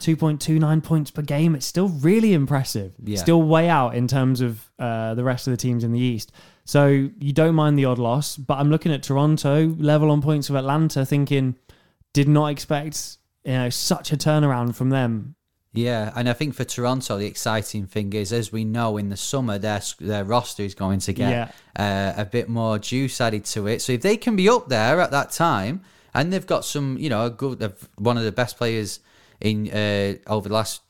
2.29 0.00 0.84
points 0.84 1.10
per 1.10 1.22
game. 1.22 1.56
It's 1.56 1.66
still 1.66 1.88
really 1.88 2.32
impressive. 2.32 2.92
Yeah. 3.02 3.18
Still 3.18 3.42
way 3.42 3.68
out 3.68 3.96
in 3.96 4.06
terms 4.06 4.40
of 4.40 4.70
uh, 4.78 5.14
the 5.14 5.24
rest 5.24 5.48
of 5.48 5.50
the 5.50 5.56
teams 5.56 5.82
in 5.82 5.90
the 5.90 5.98
East. 5.98 6.30
So 6.64 6.86
you 6.86 7.32
don't 7.32 7.56
mind 7.56 7.76
the 7.76 7.86
odd 7.86 7.98
loss, 7.98 8.36
but 8.36 8.58
I'm 8.58 8.70
looking 8.70 8.92
at 8.92 9.02
Toronto 9.02 9.74
level 9.78 10.12
on 10.12 10.22
points 10.22 10.50
of 10.50 10.54
Atlanta, 10.54 11.04
thinking 11.04 11.56
did 12.18 12.26
not 12.28 12.48
expect 12.48 13.18
you 13.44 13.52
know 13.52 13.70
such 13.70 14.12
a 14.12 14.16
turnaround 14.16 14.74
from 14.74 14.90
them. 14.90 15.36
Yeah, 15.72 16.12
and 16.16 16.28
I 16.28 16.32
think 16.32 16.54
for 16.54 16.64
Toronto, 16.64 17.16
the 17.16 17.26
exciting 17.26 17.86
thing 17.86 18.12
is, 18.12 18.32
as 18.32 18.50
we 18.50 18.64
know, 18.64 18.96
in 18.96 19.08
the 19.08 19.16
summer, 19.16 19.56
their 19.56 19.80
their 20.00 20.24
roster 20.24 20.64
is 20.64 20.74
going 20.74 20.98
to 21.00 21.12
get 21.12 21.54
uh, 21.76 22.14
a 22.16 22.24
bit 22.24 22.48
more 22.48 22.80
juice 22.80 23.20
added 23.20 23.44
to 23.44 23.68
it. 23.68 23.82
So 23.82 23.92
if 23.92 24.02
they 24.02 24.16
can 24.16 24.34
be 24.34 24.48
up 24.48 24.68
there 24.68 25.00
at 25.00 25.12
that 25.12 25.30
time, 25.30 25.82
and 26.12 26.32
they've 26.32 26.44
got 26.44 26.64
some, 26.64 26.98
you 26.98 27.08
know, 27.08 27.26
a 27.26 27.30
good 27.30 27.72
one 27.94 28.18
of 28.18 28.24
the 28.24 28.32
best 28.32 28.56
players 28.56 28.98
in 29.40 29.70
uh, 29.70 30.14
over 30.26 30.48
the 30.48 30.54
last 30.54 30.82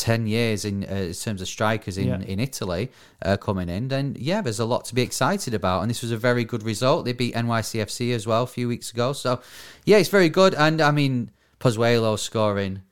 ten 0.00 0.26
years 0.26 0.64
in, 0.64 0.84
uh, 0.84 0.94
in 0.94 1.12
terms 1.14 1.40
of 1.42 1.48
strikers 1.48 1.98
in 1.98 2.06
Yeah. 2.08 2.20
in 2.20 2.40
Italy 2.40 2.90
uh, 3.22 3.36
coming 3.36 3.68
in, 3.68 3.88
then 3.88 4.16
yeah, 4.18 4.40
there's 4.42 4.60
a 4.60 4.64
lot 4.64 4.84
to 4.86 4.94
be 4.94 5.02
excited 5.02 5.54
about. 5.54 5.82
And 5.82 5.90
this 5.90 6.02
was 6.02 6.10
a 6.12 6.16
very 6.16 6.44
good 6.44 6.62
result. 6.62 7.04
They 7.04 7.12
beat 7.12 7.34
NYCFC 7.34 8.12
as 8.14 8.26
well 8.26 8.42
a 8.44 8.46
few 8.46 8.68
weeks 8.68 8.90
ago. 8.92 9.12
So 9.12 9.40
yeah, 9.84 9.98
it's 9.98 10.08
very 10.10 10.28
good. 10.28 10.54
And 10.54 10.80
I 10.80 10.90
mean, 10.90 11.30
Pozuelo 11.60 12.18
scoring. 12.18 12.82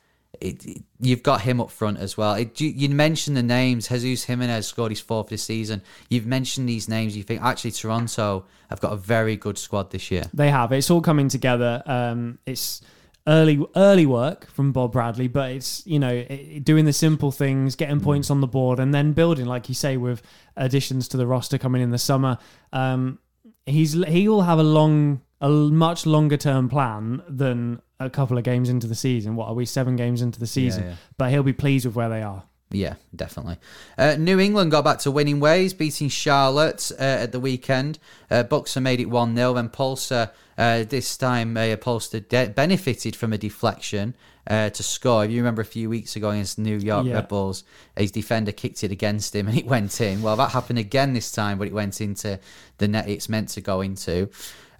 It, 0.41 0.67
it- 0.67 0.83
you've 1.01 1.23
got 1.23 1.43
him 1.43 1.61
up 1.61 1.71
front 1.71 1.99
as 1.99 2.17
well. 2.17 2.35
It, 2.35 2.61
you, 2.61 2.69
you 2.69 2.89
mentioned 2.91 3.37
the 3.37 3.43
names. 3.43 3.89
Jesus 3.89 4.25
Jimenez 4.25 4.67
scored 4.67 4.93
his 4.93 5.01
fourth 5.01 5.29
this 5.29 5.43
season. 5.43 5.81
You've 6.11 6.27
mentioned 6.27 6.69
these 6.69 6.89
names. 6.89 7.17
You 7.17 7.23
think 7.23 7.43
actually 7.43 7.73
Toronto 7.73 8.45
have 8.71 8.81
got 8.81 8.93
a 8.93 8.97
very 8.97 9.37
good 9.37 9.57
squad 9.59 9.91
this 9.91 10.11
year. 10.11 10.25
They 10.35 10.51
have. 10.51 10.73
It's 10.73 10.91
all 10.91 11.01
coming 11.03 11.29
together. 11.29 11.83
Um, 11.87 12.39
it's 12.47 12.83
early 13.27 13.65
early 13.75 14.07
work 14.07 14.51
from 14.51 14.73
Bob 14.73 14.93
Bradley, 14.93 15.29
but 15.29 15.51
it's 15.51 15.87
you 15.87 15.99
know 15.99 16.11
it, 16.11 16.65
doing 16.65 16.85
the 16.85 16.93
simple 16.93 17.33
things, 17.33 17.77
getting 17.77 18.01
points 18.01 18.31
on 18.31 18.41
the 18.41 18.47
board, 18.47 18.79
and 18.79 18.95
then 18.95 19.13
building, 19.13 19.47
like 19.47 19.69
you 19.69 19.75
say, 19.75 19.97
with 19.97 20.23
additions 20.57 21.09
to 21.09 21.17
the 21.17 21.27
roster 21.27 21.59
coming 21.59 21.83
in 21.83 21.91
the 21.91 21.99
summer. 21.99 22.39
Um, 22.73 23.19
he's 23.67 23.93
he 24.05 24.29
will 24.29 24.43
have 24.43 24.59
a 24.59 24.65
long, 24.65 25.23
a 25.41 25.49
much 25.49 26.07
longer 26.07 26.37
term 26.37 26.69
plan 26.69 27.23
than 27.29 27.83
a 27.99 28.11
couple 28.11 28.39
of 28.39 28.45
games 28.45 28.69
into 28.69 28.87
the 28.87 28.95
season. 28.95 29.37
What 29.37 29.49
are 29.49 29.55
we? 29.55 29.67
Seven 29.67 29.97
games 29.97 30.23
into 30.23 30.39
the 30.39 30.47
season, 30.47 30.85
yeah. 30.85 30.95
but 31.19 31.31
he'll 31.31 31.43
be 31.43 31.53
pleased 31.53 31.87
with 31.87 31.97
where 31.97 32.09
they 32.09 32.23
are. 32.23 32.45
Yeah, 32.71 32.95
definitely. 33.15 33.59
Uh, 33.97 34.17
New 34.19 34.41
England 34.41 34.73
got 34.73 34.83
back 34.85 34.99
to 35.01 35.11
winning 35.13 35.39
ways, 35.39 35.73
beating 35.73 36.09
Charlotte 36.09 36.91
uh, 36.99 37.03
at 37.03 37.33
the 37.33 37.39
weekend. 37.39 37.99
Uh, 38.31 38.43
Buksa 38.43 38.83
made 38.83 38.99
it 39.01 39.07
1 39.07 39.37
0. 39.37 39.53
Then 39.55 39.69
Pulsar, 39.69 40.31
uh, 40.59 40.83
this 40.83 41.17
time, 41.17 41.57
uh, 41.57 41.61
Pulsar 41.77 42.29
de- 42.29 42.49
benefited 42.49 43.15
from 43.15 43.33
a 43.33 43.39
deflection 43.39 44.15
uh, 44.49 44.71
to 44.71 44.83
score. 44.83 45.25
If 45.25 45.31
you 45.31 45.37
remember 45.39 45.63
a 45.63 45.67
few 45.67 45.89
weeks 45.89 46.17
ago 46.17 46.31
against 46.31 46.59
New 46.59 46.77
York 46.77 47.07
Yeah. 47.07 47.15
Red 47.15 47.29
Bulls, 47.29 47.63
his 47.97 48.11
defender 48.11 48.51
kicked 48.51 48.83
it 48.83 48.91
against 48.91 49.35
him 49.35 49.47
and 49.49 49.57
it 49.57 49.67
went 49.67 50.01
in. 50.01 50.23
Well, 50.23 50.35
that 50.37 50.51
happened 50.51 50.81
again 50.81 51.13
this 51.13 51.31
time, 51.31 51.59
but 51.59 51.69
it 51.69 51.73
went 51.73 52.01
into 52.01 52.41
the 52.79 52.89
net 52.89 53.09
it's 53.09 53.29
meant 53.29 53.49
to 53.51 53.61
go 53.61 53.81
into. 53.81 54.29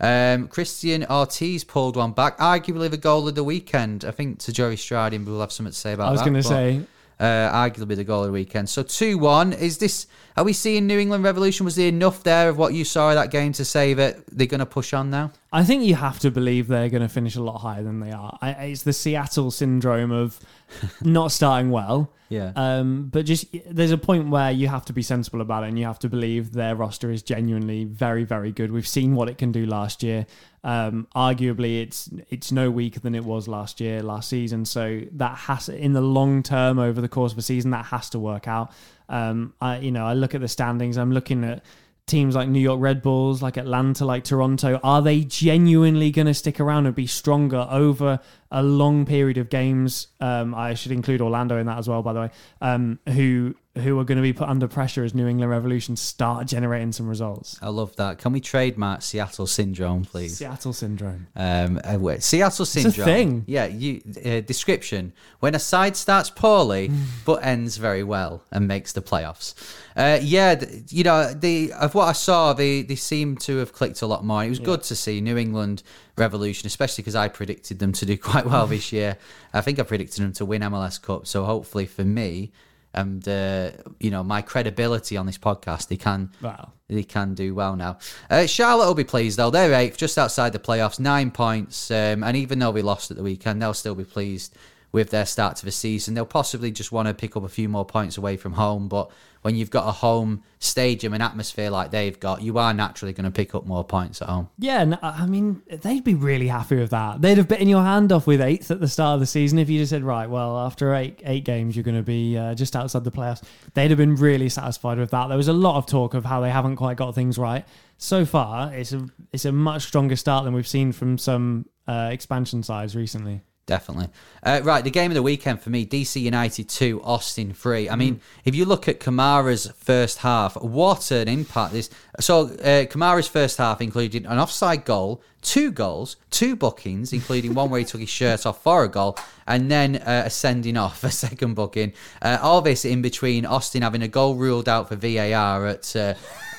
Um, 0.01 0.49
Christian 0.49 1.05
Ortiz 1.09 1.63
pulled 1.63 1.97
one 1.97 2.13
back, 2.13 2.37
arguably 2.39 2.91
the 2.91 2.97
goal 2.99 3.29
of 3.29 3.37
the 3.37 3.45
weekend. 3.45 4.05
I 4.05 4.11
think 4.11 4.41
Tajori 4.41 4.75
Stradin 4.75 5.25
will 5.25 5.41
have 5.41 5.53
something 5.53 5.73
to 5.73 5.79
say 5.79 5.93
about 5.93 6.09
I 6.09 6.11
was 6.11 6.21
that. 6.21 6.27
going 6.29 6.43
to 6.43 6.49
say 6.49 6.81
uh, 7.19 7.25
arguably 7.25 7.97
the 7.97 8.05
goal 8.05 8.21
of 8.21 8.27
the 8.27 8.33
weekend. 8.33 8.69
So 8.69 8.83
two 8.83 9.19
one. 9.19 9.53
Is 9.53 9.79
this? 9.79 10.07
Are 10.37 10.45
we 10.45 10.53
seeing 10.53 10.87
New 10.87 10.99
England 10.99 11.25
Revolution? 11.25 11.65
Was 11.65 11.77
there 11.77 11.89
enough 11.89 12.23
there 12.23 12.49
of 12.49 12.59
what 12.59 12.75
you 12.75 12.85
saw 12.85 13.11
of 13.11 13.15
that 13.15 13.31
game 13.31 13.53
to 13.55 13.65
say 13.65 13.95
that 13.95 14.27
they're 14.27 14.47
going 14.47 14.61
to 14.61 14.67
push 14.67 14.93
on 14.93 15.11
now? 15.11 15.33
I 15.57 15.65
think 15.65 15.85
you 15.85 15.95
have 15.95 16.19
to 16.19 16.31
believe 16.31 16.69
they're 16.69 16.91
going 16.91 17.01
to 17.01 17.09
finish 17.09 17.35
a 17.35 17.43
lot 17.43 17.61
higher 17.61 17.83
than 17.83 18.01
they 18.01 18.13
are. 18.13 18.37
I, 18.43 18.51
it's 18.51 18.83
the 18.83 18.93
Seattle 18.93 19.51
syndrome 19.51 20.13
of 20.13 20.39
not 21.01 21.33
starting 21.33 21.71
well. 21.71 22.13
Yeah. 22.29 22.53
Um, 22.55 23.09
but 23.11 23.25
just 23.25 23.47
there's 23.65 23.91
a 23.91 23.97
point 23.97 24.29
where 24.29 24.51
you 24.51 24.69
have 24.69 24.85
to 24.85 24.93
be 24.93 25.01
sensible 25.01 25.41
about 25.41 25.65
it, 25.65 25.69
and 25.69 25.79
you 25.79 25.87
have 25.87 25.99
to 26.01 26.11
believe 26.11 26.53
their 26.53 26.77
roster 26.77 27.11
is 27.11 27.23
genuinely 27.23 27.85
very, 27.85 28.25
very 28.25 28.53
good. 28.53 28.71
We've 28.71 28.87
seen 28.87 29.15
what 29.15 29.31
it 29.31 29.39
can 29.39 29.51
do 29.51 29.65
last 29.65 30.03
year. 30.03 30.27
Um, 30.63 31.09
arguably, 31.17 31.81
it's 31.81 32.11
it's 32.29 32.53
no 32.53 32.71
weaker 32.71 33.01
than 33.01 33.15
it 33.15 33.25
was 33.25 33.49
last 33.49 33.81
year, 33.81 34.03
last 34.03 34.29
season. 34.29 34.67
So 34.67 35.05
that 35.13 35.39
has, 35.39 35.71
in 35.71 35.95
the 35.95 36.03
long 36.03 36.43
term, 36.43 36.79
over 36.79 37.01
the 37.01 37.09
course 37.09 37.33
of 37.33 37.39
a 37.39 37.43
season, 37.43 37.71
that 37.71 37.87
has 37.87 38.11
to 38.11 38.19
work 38.19 38.47
out. 38.47 38.73
Um, 39.09 39.55
I, 39.63 39.79
you 39.79 39.91
know, 39.91 40.05
I 40.05 40.13
look 40.13 40.35
at 40.35 40.43
the 40.43 40.49
standings. 40.49 40.99
I'm 40.99 41.13
looking 41.13 41.45
at 41.45 41.65
teams 42.07 42.37
like 42.37 42.49
New 42.49 42.61
York 42.61 42.81
Red 42.81 43.03
Bulls, 43.03 43.43
like 43.43 43.57
Atlanta, 43.57 44.05
like 44.05 44.23
Toronto, 44.23 44.79
are 44.85 45.03
they 45.03 45.25
genuinely 45.25 46.13
going 46.13 46.27
to 46.27 46.35
stick 46.35 46.61
around 46.61 46.87
and 46.87 46.95
be 46.95 47.07
stronger 47.07 47.67
over 47.69 48.21
a 48.53 48.63
long 48.63 49.05
period 49.05 49.39
of 49.39 49.51
games? 49.51 50.07
Um, 50.21 50.55
I 50.55 50.75
should 50.75 50.93
include 50.93 51.21
Orlando 51.21 51.59
in 51.59 51.67
that 51.67 51.79
as 51.79 51.89
well, 51.89 52.03
by 52.03 52.13
the 52.13 52.21
way. 52.21 52.31
Um, 52.61 53.01
who 53.09 53.57
who 53.77 53.99
are 54.01 54.05
going 54.05 54.17
to 54.17 54.23
be 54.23 54.33
put 54.33 54.49
under 54.49 54.67
pressure 54.67 55.05
as 55.05 55.15
New 55.15 55.27
England 55.27 55.51
Revolution 55.51 55.97
start 55.97 56.47
generating 56.47 56.93
some 56.93 57.07
results? 57.09 57.59
I 57.61 57.69
love 57.69 57.95
that. 57.97 58.19
Can 58.19 58.33
we 58.33 58.41
trademark 58.41 59.03
Seattle 59.03 59.47
syndrome, 59.47 60.05
please? 60.05 60.39
Seattle 60.39 60.73
syndrome. 60.73 61.27
Um, 61.37 61.81
uh, 61.85 61.99
wait, 61.99 62.23
Seattle 62.23 62.63
a 62.63 62.67
thing. 62.67 63.45
Yeah. 63.47 63.67
You 63.67 64.01
uh, 64.25 64.41
description 64.41 65.13
when 65.41 65.55
a 65.55 65.59
side 65.59 65.97
starts 65.97 66.31
poorly 66.31 66.91
but 67.27 67.45
ends 67.45 67.77
very 67.77 68.03
well 68.03 68.45
and 68.51 68.67
makes 68.67 68.93
the 68.93 69.03
playoffs. 69.03 69.55
Uh, 69.97 70.19
yeah, 70.21 70.63
you 70.91 71.03
know, 71.05 71.33
the 71.33 71.73
of 71.73 71.95
what 71.95 72.07
I 72.09 72.13
saw, 72.13 72.53
they 72.53 72.83
they 72.83 72.97
seem 72.97 73.37
to 73.39 73.57
have 73.57 73.73
clicked 73.73 74.03
a 74.03 74.07
lot 74.07 74.25
more. 74.25 74.45
It 74.45 74.51
was 74.51 74.59
good 74.59 74.83
to 74.85 74.95
see 74.95 75.21
New 75.23 75.39
England 75.39 75.83
Revolution, 76.19 76.67
especially 76.67 77.03
because 77.03 77.15
I 77.15 77.29
predicted 77.29 77.79
them 77.79 77.93
to 77.93 78.05
do 78.05 78.19
quite 78.31 78.45
well 78.45 78.67
this 78.67 78.93
year. 78.93 79.17
I 79.55 79.63
think 79.63 79.79
I 79.79 79.85
predicted 79.85 80.23
them 80.23 80.33
to 80.35 80.45
win 80.45 80.61
MLS 80.63 81.01
Cup, 81.01 81.27
so 81.27 81.45
hopefully 81.45 81.87
for 81.87 82.05
me. 82.05 82.53
And 82.93 83.27
uh, 83.29 83.73
you 84.01 84.11
know 84.11 84.23
my 84.23 84.43
credibility 84.43 85.17
on 85.17 85.27
this 85.27 85.39
podcast, 85.39 85.89
they 85.89 85.97
can 85.99 86.31
Wow. 86.43 86.73
they 86.89 87.03
can 87.03 87.35
do 87.35 87.55
well 87.55 87.77
now. 87.77 87.99
Uh, 88.31 88.47
Charlotte 88.47 88.87
will 88.87 88.95
be 88.95 89.05
pleased 89.05 89.39
though. 89.39 89.51
They're 89.51 89.73
eighth, 89.75 89.97
just 89.99 90.17
outside 90.19 90.53
the 90.55 90.59
playoffs, 90.59 90.99
nine 90.99 91.31
points. 91.31 91.91
Um, 91.91 92.23
and 92.25 92.37
even 92.37 92.59
though 92.59 92.71
we 92.71 92.81
lost 92.83 93.11
at 93.11 93.17
the 93.19 93.23
weekend, 93.23 93.61
they'll 93.61 93.75
still 93.75 93.95
be 93.95 94.05
pleased 94.05 94.57
with 94.93 95.11
their 95.11 95.27
start 95.27 95.57
to 95.57 95.65
the 95.65 95.73
season. 95.73 96.15
They'll 96.15 96.25
possibly 96.25 96.71
just 96.71 96.93
want 96.93 97.09
to 97.09 97.15
pick 97.15 97.37
up 97.37 97.45
a 97.45 97.49
few 97.49 97.69
more 97.69 97.85
points 97.85 98.17
away 98.17 98.37
from 98.37 98.55
home. 98.55 98.89
But 98.89 99.11
when 99.43 99.55
you've 99.55 99.71
got 99.71 99.87
a 99.87 99.93
home 99.93 100.43
stadium 100.59 101.13
and 101.13 101.23
atmosphere 101.23 101.71
like 101.71 101.91
they've 101.91 102.19
got, 102.19 102.43
you 102.43 102.59
are 102.59 102.75
naturally 102.75 103.13
going 103.13 103.25
to 103.25 103.31
pick 103.31 103.55
up 103.55 103.67
more 103.67 103.85
points 103.85 104.21
at 104.23 104.29
home. 104.29 104.49
Yeah, 104.59 104.85
no, 104.85 104.99
I 105.03 105.27
mean, 105.27 105.63
they'd 105.69 106.03
be 106.03 106.15
really 106.15 106.49
happy 106.49 106.77
with 106.77 106.91
that. 106.91 107.21
They'd 107.21 107.39
have 107.39 107.47
bitten 107.47 107.69
your 107.69 107.83
hand 107.83 108.11
off 108.11 108.27
with 108.27 108.41
eighth 108.41 108.71
at 108.71 108.81
the 108.81 108.89
start 108.89 109.15
of 109.15 109.21
the 109.21 109.27
season 109.27 109.59
if 109.59 109.69
you 109.69 109.79
just 109.79 109.91
said, 109.91 110.03
right, 110.03 110.29
well, 110.29 110.59
after 110.59 110.95
eight 110.95 111.23
eight 111.25 111.45
games, 111.45 111.77
you're 111.77 111.85
going 111.85 111.97
to 111.97 112.03
be 112.03 112.37
uh, 112.37 112.55
just 112.55 112.75
outside 112.75 113.05
the 113.05 113.13
playoffs. 113.13 113.43
They'd 113.75 113.91
have 113.91 113.99
been 113.99 114.17
really 114.17 114.49
satisfied 114.49 114.99
with 114.99 115.11
that. 115.11 115.29
There 115.29 115.37
was 115.37 115.49
a 115.49 115.53
lot 115.53 115.77
of 115.77 115.87
talk 115.87 116.15
of 116.15 116.25
how 116.25 116.41
they 116.41 116.51
haven't 116.51 116.77
quite 116.77 116.97
got 116.97 117.15
things 117.15 117.39
right. 117.39 117.65
So 117.99 118.25
far, 118.25 118.75
it's 118.75 118.93
a 118.93 119.07
it's 119.33 119.45
a 119.45 119.53
much 119.53 119.83
stronger 119.83 120.17
start 120.17 120.45
than 120.45 120.55
we've 120.55 120.69
seen 120.69 120.93
from 120.93 121.19
some 121.19 121.67
uh, 121.87 122.11
expansion 122.13 122.63
sides 122.63 122.97
recently. 122.97 123.43
Definitely. 123.67 124.11
Uh, 124.45 124.61
right, 124.63 124.85
the 124.85 124.93
game 124.93 125.11
of 125.11 125.17
the 125.17 125.23
weekend 125.23 125.61
for 125.61 125.71
me, 125.71 125.85
DC 125.85 126.21
United 126.23 126.69
2, 126.69 127.03
Austin 127.03 127.53
3. 127.53 127.91
I 127.91 127.97
mean, 127.97 128.21
if 128.45 128.55
you 128.55 128.65
look 128.65 128.87
at 128.87 129.01
Kamara's 129.01 129.67
first 129.77 130.19
half, 130.19 130.55
what 130.63 131.11
an 131.11 131.27
impact 131.27 131.73
this. 131.73 131.91
So, 132.21 132.43
uh, 132.43 132.87
Kamara's 132.87 133.27
first 133.27 133.59
half 133.59 133.81
included 133.81 134.25
an 134.25 134.39
offside 134.39 134.85
goal, 134.85 135.21
two 135.43 135.73
goals, 135.73 136.17
two 136.31 136.55
bookings, 136.55 137.13
including 137.13 137.55
one 137.55 137.69
where 137.69 137.81
he 137.81 137.85
took 137.85 138.01
his 138.01 138.09
shirt 138.09 138.47
off 138.47 138.63
for 138.63 138.85
a 138.85 138.89
goal, 138.89 139.19
and 139.49 139.69
then 139.69 139.97
uh, 139.97 140.23
a 140.27 140.31
sending 140.31 140.77
off, 140.77 141.03
a 141.05 141.11
second 141.11 141.55
booking. 141.55 141.93
Uh, 142.23 142.39
all 142.41 142.63
this 142.63 142.85
in 142.85 143.03
between 143.03 143.45
Austin 143.45 143.83
having 143.83 144.03
a 144.03 144.09
goal 144.09 144.37
ruled 144.37 144.69
out 144.69 144.89
for 144.89 144.95
VAR 144.95 145.67
at, 145.67 145.97
uh, 145.97 146.15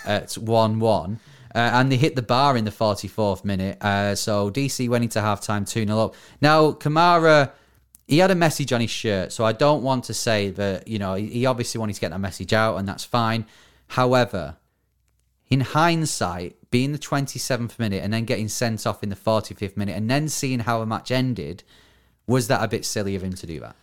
at 0.06 0.34
1 0.34 0.80
1. 0.82 1.20
Uh, 1.58 1.72
and 1.74 1.92
they 1.92 1.98
hit 1.98 2.16
the 2.16 2.22
bar 2.22 2.56
in 2.56 2.66
the 2.66 2.72
44th 2.72 3.44
minute. 3.44 3.84
Uh, 3.84 4.14
so 4.14 4.52
DC 4.52 4.88
went 4.88 5.04
into 5.04 5.18
halftime 5.18 5.68
2 5.68 5.88
0 5.88 6.00
up. 6.00 6.16
Now, 6.40 6.72
Kamara, 6.74 7.52
he 8.08 8.20
had 8.20 8.30
a 8.30 8.36
message 8.36 8.72
on 8.72 8.80
his 8.80 8.92
shirt. 8.92 9.32
So 9.32 9.44
I 9.44 9.54
don't 9.54 9.82
want 9.82 10.04
to 10.04 10.14
say 10.14 10.52
that, 10.52 10.88
you 10.88 11.00
know, 11.00 11.16
he, 11.16 11.48
obviously 11.48 11.80
wanted 11.80 11.94
to 11.94 12.02
get 12.02 12.12
that 12.12 12.20
message 12.20 12.54
out, 12.54 12.78
and 12.78 12.88
that's 12.88 13.04
fine. 13.04 13.48
However, 13.88 14.58
in 15.50 15.62
hindsight, 15.62 16.58
being 16.70 16.92
the 16.92 17.00
27th 17.00 17.80
minute 17.80 18.04
and 18.04 18.14
then 18.14 18.26
getting 18.26 18.50
sent 18.50 18.86
off 18.86 19.02
in 19.02 19.10
the 19.10 19.16
45th 19.16 19.76
minute 19.76 19.98
and 19.98 20.12
then 20.12 20.30
seeing 20.30 20.60
how 20.60 20.82
a 20.82 20.86
match 20.86 21.10
ended, 21.10 21.64
was 22.28 22.50
that 22.50 22.64
a 22.64 22.68
bit 22.68 22.86
silly 22.86 23.16
of 23.16 23.24
him 23.24 23.34
to 23.34 23.48
do 23.48 23.60
that? 23.62 23.76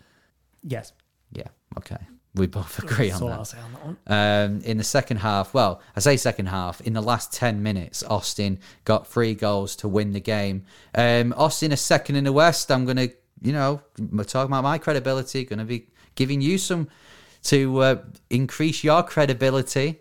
Yes. 0.63 0.93
Yeah, 1.33 1.49
okay. 1.77 1.99
We 2.35 2.49
both 2.49 2.83
agree 2.83 3.11
That's 3.11 3.23
on 3.23 3.29
that. 3.29 3.39
I'll 3.39 3.45
say 3.45 3.59
on 3.59 3.73
that 3.73 3.85
one. 3.85 3.97
Um, 4.07 4.61
in 4.63 4.77
the 4.79 4.85
second 4.85 5.19
half, 5.19 5.55
well, 5.55 5.81
I 5.95 6.01
say 6.01 6.17
second 6.17 6.47
half, 6.47 6.81
in 6.81 6.93
the 6.93 7.01
last 7.01 7.33
10 7.33 7.63
minutes, 7.63 8.03
Austin 8.03 8.59
got 8.85 9.07
three 9.07 9.35
goals 9.35 9.77
to 9.77 9.89
win 9.89 10.13
the 10.13 10.21
game. 10.21 10.65
Um, 10.95 11.33
Austin 11.37 11.71
a 11.71 11.77
second 11.77 12.17
in 12.17 12.25
the 12.25 12.33
West. 12.33 12.73
I'm 12.73 12.85
going 12.85 12.97
to, 12.97 13.11
you 13.41 13.53
know, 13.53 13.83
we're 14.11 14.25
talking 14.25 14.51
about 14.51 14.65
my 14.65 14.79
credibility, 14.79 15.45
going 15.45 15.61
to 15.61 15.65
be 15.65 15.87
giving 16.17 16.41
you 16.41 16.59
some 16.59 16.89
to 17.45 17.79
uh, 17.81 18.03
increase 18.31 18.83
your 18.83 19.03
credibility. 19.05 20.01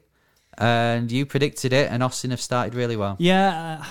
And 0.57 1.11
you 1.11 1.25
predicted 1.25 1.73
it, 1.73 1.91
and 1.91 2.03
Austin 2.03 2.29
have 2.29 2.41
started 2.41 2.75
really 2.75 2.95
well. 2.95 3.15
Yeah, 3.19 3.81
uh, 3.81 3.85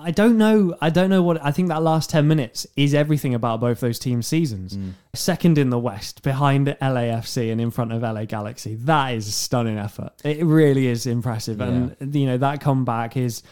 I 0.00 0.10
don't 0.12 0.38
know. 0.38 0.76
I 0.80 0.90
don't 0.90 1.10
know 1.10 1.22
what. 1.22 1.44
I 1.44 1.50
think 1.50 1.68
that 1.68 1.82
last 1.82 2.10
10 2.10 2.28
minutes 2.28 2.66
is 2.76 2.94
everything 2.94 3.34
about 3.34 3.60
both 3.60 3.80
those 3.80 3.98
team 3.98 4.22
seasons. 4.22 4.76
Mm. 4.76 4.92
Second 5.14 5.58
in 5.58 5.70
the 5.70 5.78
West, 5.78 6.22
behind 6.22 6.68
LAFC 6.80 7.50
and 7.50 7.60
in 7.60 7.70
front 7.70 7.92
of 7.92 8.02
LA 8.02 8.24
Galaxy. 8.24 8.76
That 8.76 9.14
is 9.14 9.26
a 9.26 9.32
stunning 9.32 9.78
effort. 9.78 10.12
It 10.24 10.44
really 10.44 10.86
is 10.86 11.06
impressive. 11.06 11.60
And, 11.60 11.96
you 12.14 12.26
know, 12.26 12.38
that 12.38 12.60
comeback 12.60 13.16
is 13.16 13.42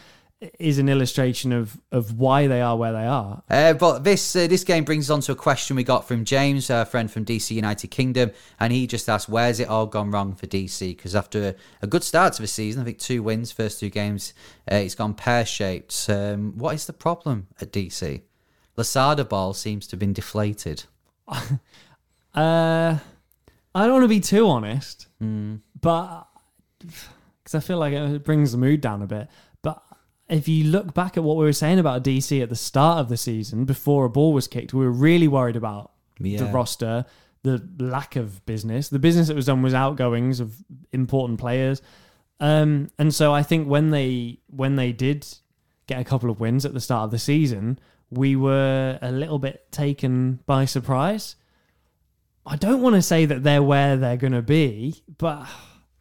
is 0.59 0.79
an 0.79 0.89
illustration 0.89 1.53
of 1.53 1.81
of 1.91 2.19
why 2.19 2.47
they 2.47 2.61
are 2.61 2.77
where 2.77 2.93
they 2.93 3.07
are. 3.07 3.43
Uh, 3.49 3.73
but 3.73 4.05
this 4.05 4.37
uh, 4.37 4.47
this 4.47 4.65
game 4.65 4.85
brings 4.85 5.11
us 5.11 5.15
on 5.15 5.21
to 5.23 5.33
a 5.33 5.37
question 5.37 5.77
we 5.77 5.85
got 5.85 6.07
from 6.07 6.25
James, 6.25 6.69
a 6.69 6.85
friend 6.85 7.11
from 7.11 7.25
DC 7.25 7.51
United 7.55 7.89
Kingdom, 7.89 8.31
and 8.61 8.73
he 8.73 8.87
just 8.87 9.09
asked, 9.09 9.29
"Where's 9.29 9.61
it 9.61 9.69
all 9.69 9.87
gone 9.87 10.11
wrong 10.11 10.35
for 10.35 10.47
DC?" 10.47 10.97
Because 10.97 11.15
after 11.15 11.49
a, 11.49 11.55
a 11.83 11.87
good 11.87 12.05
start 12.05 12.35
to 12.35 12.43
the 12.43 12.49
season, 12.49 12.83
I 12.83 12.85
think 12.85 12.99
two 12.99 13.23
wins, 13.23 13.51
first 13.51 13.81
two 13.81 13.91
games, 13.91 14.35
uh, 14.71 14.77
it's 14.77 14.95
gone 14.95 15.15
pear 15.15 15.47
shaped. 15.47 16.07
Um, 16.09 16.53
what 16.57 16.75
is 16.75 16.87
the 16.87 16.93
problem 16.93 17.49
at 17.61 17.73
DC? 17.73 18.23
Losada 18.77 19.25
ball 19.25 19.55
seems 19.55 19.87
to 19.87 19.93
have 19.93 20.01
been 20.01 20.13
deflated. 20.13 20.85
Uh, 22.35 22.99
I 23.75 23.85
don't 23.85 23.93
want 23.93 24.05
to 24.05 24.09
be 24.09 24.21
too 24.21 24.47
honest, 24.47 25.07
but 25.19 26.25
because 26.79 27.55
I 27.55 27.61
feel 27.61 27.79
like 27.79 27.95
it 27.95 28.25
brings 28.25 28.53
the 28.53 28.59
mood 28.59 28.83
down 28.83 29.01
a 29.01 29.07
bit. 29.07 29.29
If 30.29 30.49
you 30.49 30.65
look 30.65 30.93
back 30.93 31.17
at 31.17 31.23
what 31.23 31.37
we 31.37 31.45
were 31.45 31.53
saying 31.53 31.79
about 31.79 32.03
DC 32.03 32.43
at 32.43 32.49
the 32.49 32.57
start 32.57 32.99
of 32.99 33.09
the 33.09 33.17
season, 33.17 33.65
before 33.65 34.05
a 34.05 34.11
ball 34.11 34.33
was 34.33 34.49
kicked, 34.49 34.75
we 34.75 34.85
were 34.85 34.91
really 34.91 35.29
worried 35.29 35.57
about 35.57 35.93
the 36.19 36.51
roster, 36.53 37.05
the 37.43 37.63
lack 37.79 38.17
of 38.17 38.45
business. 38.45 38.89
The 38.89 38.99
business 38.99 39.29
that 39.29 39.37
was 39.37 39.47
done 39.47 39.63
was 39.63 39.75
outgoings 39.75 40.41
of 40.41 40.57
important 40.93 41.39
players, 41.39 41.81
um, 42.41 42.91
and 42.99 43.15
so 43.15 43.33
I 43.33 43.43
think 43.43 43.69
when 43.69 43.91
they 43.91 44.41
when 44.49 44.77
they 44.77 44.93
did 44.93 45.27
get 45.87 46.01
a 46.01 46.05
couple 46.05 46.31
of 46.31 46.41
wins 46.41 46.65
at 46.65 46.75
the 46.75 46.81
start 46.81 47.05
of 47.05 47.11
the 47.11 47.19
season, 47.19 47.79
we 48.11 48.37
were 48.37 48.99
a 49.01 49.11
little 49.11 49.39
bit 49.39 49.71
taken 49.71 50.41
by 50.47 50.65
surprise. 50.65 51.37
I 52.45 52.57
don't 52.57 52.83
want 52.83 52.95
to 52.95 53.03
say 53.03 53.25
that 53.27 53.43
they're 53.43 53.63
where 53.63 53.97
they're 53.97 54.17
going 54.17 54.33
to 54.33 54.43
be, 54.43 55.03
but 55.19 55.47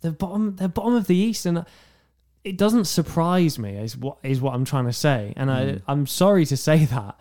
they're 0.02 0.12
bottom. 0.12 0.56
They're 0.58 0.68
bottom 0.68 0.96
of 0.96 1.08
the 1.08 1.16
East, 1.16 1.46
and 1.46 1.66
it 2.46 2.58
doesn't 2.58 2.86
surprise 2.86 3.60
me. 3.60 3.76
Is 3.76 3.98
what 3.98 4.18
is 4.24 4.40
what 4.40 4.54
I'm 4.54 4.64
trying 4.64 4.86
to 4.86 4.94
say, 4.94 5.34
and 5.36 5.52
I 5.52 5.82
I'm 5.88 6.08
sorry 6.08 6.46
to 6.46 6.56
say 6.56 6.86
that, 6.96 7.20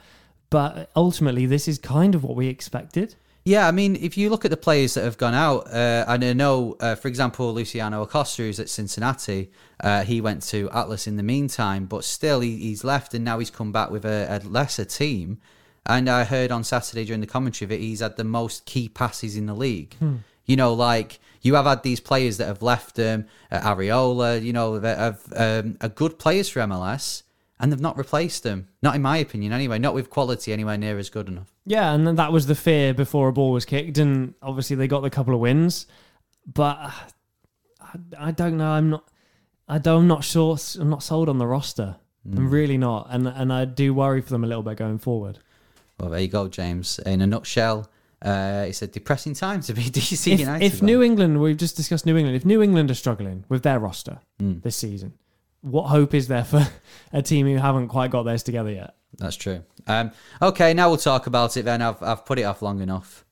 but 0.51 0.91
ultimately 0.95 1.47
this 1.47 1.67
is 1.67 1.79
kind 1.79 2.15
of 2.15 2.23
what 2.23 2.37
we 2.37 2.47
expected. 2.47 3.17
Yeah, 3.47 3.69
I 3.69 3.73
mean, 3.73 3.97
if 3.97 4.17
you 4.17 4.31
look 4.31 4.47
at 4.47 4.51
the 4.51 4.57
players 4.57 4.95
that 4.95 5.05
have 5.05 5.19
gone 5.19 5.35
out, 5.35 5.67
uh, 5.67 6.07
and 6.09 6.25
I 6.25 6.33
know, 6.33 6.77
uh, 6.81 6.95
for 6.95 7.09
example, 7.09 7.53
Luciano 7.53 8.01
Acosta, 8.01 8.41
who's 8.41 8.59
at 8.59 8.71
Cincinnati, 8.71 9.51
uh, 9.81 10.03
he 10.03 10.23
went 10.23 10.43
to 10.45 10.71
Atlas 10.73 11.07
in 11.07 11.17
the 11.17 11.23
meantime, 11.23 11.85
but 11.85 12.05
still 12.05 12.41
he, 12.41 12.57
he's 12.57 12.85
left 12.85 13.13
and 13.13 13.23
now 13.23 13.39
he's 13.39 13.51
come 13.51 13.71
back 13.71 13.91
with 13.91 14.07
a, 14.07 14.41
a 14.43 14.49
lesser 14.49 14.87
team. 14.87 15.43
And 15.85 16.09
I 16.09 16.25
heard 16.25 16.51
on 16.51 16.65
Saturday 16.65 17.05
during 17.05 17.21
the 17.21 17.27
commentary 17.27 17.69
that 17.69 17.81
he's 17.81 18.01
had 18.01 18.17
the 18.17 18.25
most 18.25 18.65
key 18.65 18.89
passes 18.89 19.37
in 19.37 19.45
the 19.45 19.55
league. 19.55 19.95
You 20.47 20.57
know, 20.57 20.73
like 20.73 21.21
you 21.45 21.55
have 21.55 21.67
had 21.67 21.83
these 21.83 22.01
players 22.01 22.39
that 22.39 22.47
have 22.47 22.63
left 22.63 22.99
um, 22.99 23.27
uh, 23.53 23.61
Arriola, 23.61 24.43
you 24.43 24.53
know, 24.53 24.79
that 24.79 24.99
have 24.99 25.23
um, 25.37 25.77
are 25.81 25.91
good 25.91 26.19
players 26.19 26.49
for 26.49 26.61
MLS, 26.61 27.23
and 27.61 27.71
they've 27.71 27.81
not 27.81 27.99
replaced 27.99 28.43
them. 28.43 28.69
Not 28.83 28.97
in 28.97 29.03
my 29.03 29.19
opinion, 29.19 29.53
anyway. 29.53 29.79
Not 29.79 29.95
with 29.95 30.11
quality 30.11 30.53
anywhere 30.53 30.79
near 30.79 30.99
as 30.99 31.11
good 31.11 31.29
enough. 31.29 31.55
Yeah, 31.67 31.93
and 31.93 32.07
then 32.07 32.17
that 32.17 32.33
was 32.33 32.47
the 32.47 32.55
fear 32.55 32.95
before 32.95 33.29
a 33.29 33.33
ball 33.33 33.53
was 33.53 33.67
kicked, 33.67 33.99
and 33.99 34.35
obviously 34.43 34.75
they 34.75 34.89
got 34.89 35.01
the 35.01 35.11
couple 35.11 35.35
of 35.35 35.41
wins, 35.41 35.87
but 36.47 36.79
uh, 36.81 36.91
I, 37.81 38.29
I 38.29 38.31
don't 38.31 38.57
know. 38.57 38.71
I'm 38.71 38.91
not. 38.91 39.09
I 39.69 39.79
don't. 39.79 40.03
I'm 40.03 40.09
not 40.09 40.25
sure. 40.25 40.57
I'm 40.81 40.91
not 40.91 41.03
sold 41.03 41.29
on 41.29 41.39
the 41.39 41.47
roster. 41.47 41.97
I'm 42.27 42.49
really 42.49 42.79
not, 42.79 43.09
and 43.11 43.29
and 43.29 43.53
I 43.53 43.67
do 43.67 43.93
worry 43.93 44.23
for 44.23 44.31
them 44.31 44.45
a 44.45 44.47
little 44.47 44.63
bit 44.63 44.79
going 44.79 44.99
forward. 44.99 45.41
Well, 46.01 46.09
there 46.09 46.21
you 46.21 46.29
go, 46.29 46.49
James. 46.49 46.99
In 47.01 47.21
a 47.21 47.27
nutshell, 47.27 47.87
uh, 48.25 48.65
it's 48.69 48.83
a 48.83 48.87
depressing 48.87 49.35
time 49.35 49.61
to 49.63 49.73
be 49.75 49.83
DC 49.91 50.33
If, 50.33 50.41
United. 50.41 50.65
if. 50.65 50.83
New 50.83 51.03
England, 51.03 51.41
we've 51.41 51.57
just 51.57 51.77
discussed 51.77 52.07
New 52.07 52.17
England. 52.17 52.37
If 52.37 52.45
New 52.45 52.63
England 52.63 52.91
are 52.91 52.95
struggling 52.95 53.45
with 53.49 53.63
their 53.63 53.79
roster 53.79 54.19
this 54.39 54.77
season, 54.77 55.13
what 55.61 55.85
hope 55.85 56.15
is 56.15 56.29
there 56.29 56.45
for 56.45 56.67
a 57.13 57.23
team 57.23 57.47
who 57.47 57.57
haven't 57.57 57.89
quite 57.89 58.11
got 58.11 58.23
theirs 58.25 58.43
together 58.43 58.71
yet? 58.71 58.95
That's 59.19 59.37
true. 59.37 59.63
Um, 59.87 60.11
okay, 60.43 60.75
now 60.75 60.89
we'll 60.89 60.99
talk 60.99 61.27
about 61.27 61.57
it 61.57 61.65
then. 61.65 61.81
I've, 61.83 62.03
I've 62.03 62.25
put 62.27 62.39
it 62.39 62.43
off 62.45 62.63
long 62.63 62.81
enough. 62.81 63.25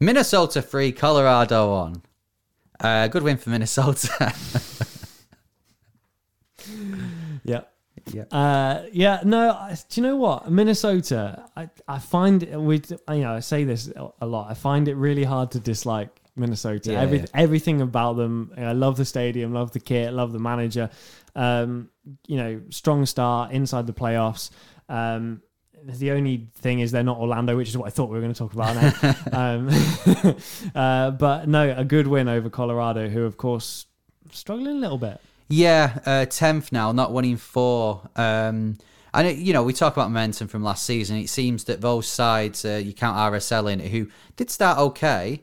Minnesota 0.00 0.60
3, 0.62 0.92
Colorado 0.92 1.70
on. 1.72 2.02
Uh, 2.80 3.06
good 3.08 3.22
win 3.22 3.36
for 3.36 3.50
Minnesota. 3.50 4.32
Yeah. 7.44 7.62
Yeah. 8.12 8.24
Uh, 8.30 8.86
yeah. 8.92 9.20
No. 9.24 9.50
I- 9.50 9.76
Do 9.88 10.00
you 10.00 10.06
know 10.06 10.16
what 10.16 10.50
Minnesota? 10.50 11.44
I 11.56 11.68
I 11.88 11.98
find 11.98 12.42
it- 12.42 12.60
we 12.60 12.82
you 13.10 13.20
know 13.22 13.34
I 13.34 13.40
say 13.40 13.64
this 13.64 13.92
a 14.20 14.26
lot. 14.26 14.50
I 14.50 14.54
find 14.54 14.88
it 14.88 14.94
really 14.94 15.24
hard 15.24 15.50
to 15.52 15.60
dislike 15.60 16.08
Minnesota. 16.36 16.92
Yeah, 16.92 17.00
Every, 17.02 17.18
yeah. 17.18 17.26
Everything 17.34 17.80
about 17.80 18.14
them. 18.16 18.52
I 18.56 18.72
love 18.72 18.96
the 18.96 19.04
stadium. 19.04 19.52
Love 19.52 19.72
the 19.72 19.80
kit. 19.80 20.12
Love 20.12 20.32
the 20.32 20.38
manager. 20.38 20.90
Um, 21.34 21.90
you 22.26 22.36
know, 22.36 22.60
strong 22.70 23.06
start 23.06 23.52
inside 23.52 23.86
the 23.86 23.92
playoffs. 23.92 24.50
Um, 24.88 25.42
the 25.82 26.10
only 26.10 26.48
thing 26.56 26.80
is 26.80 26.90
they're 26.90 27.02
not 27.02 27.18
Orlando, 27.18 27.56
which 27.56 27.68
is 27.68 27.76
what 27.78 27.86
I 27.86 27.90
thought 27.90 28.10
we 28.10 28.16
were 28.16 28.20
going 28.20 28.34
to 28.34 28.38
talk 28.38 28.52
about 28.52 28.74
now. 28.76 29.14
um, 29.32 29.70
uh, 30.74 31.10
but 31.12 31.48
no, 31.48 31.74
a 31.76 31.84
good 31.84 32.06
win 32.06 32.28
over 32.28 32.50
Colorado, 32.50 33.08
who 33.08 33.24
of 33.24 33.36
course 33.36 33.86
struggling 34.30 34.76
a 34.76 34.80
little 34.80 34.98
bit. 34.98 35.20
Yeah, 35.50 35.98
uh, 36.06 36.26
tenth 36.26 36.70
now, 36.70 36.92
not 36.92 37.12
winning 37.12 37.36
four. 37.36 38.08
Um, 38.14 38.78
and 39.12 39.26
it, 39.26 39.38
you 39.38 39.52
know, 39.52 39.64
we 39.64 39.72
talk 39.72 39.92
about 39.92 40.08
momentum 40.08 40.46
from 40.46 40.62
last 40.62 40.86
season. 40.86 41.16
It 41.16 41.28
seems 41.28 41.64
that 41.64 41.80
those 41.80 42.06
sides, 42.06 42.64
uh, 42.64 42.80
you 42.82 42.92
count 42.92 43.16
RSL 43.16 43.70
in, 43.72 43.80
who 43.80 44.08
did 44.36 44.48
start 44.50 44.78
okay, 44.78 45.42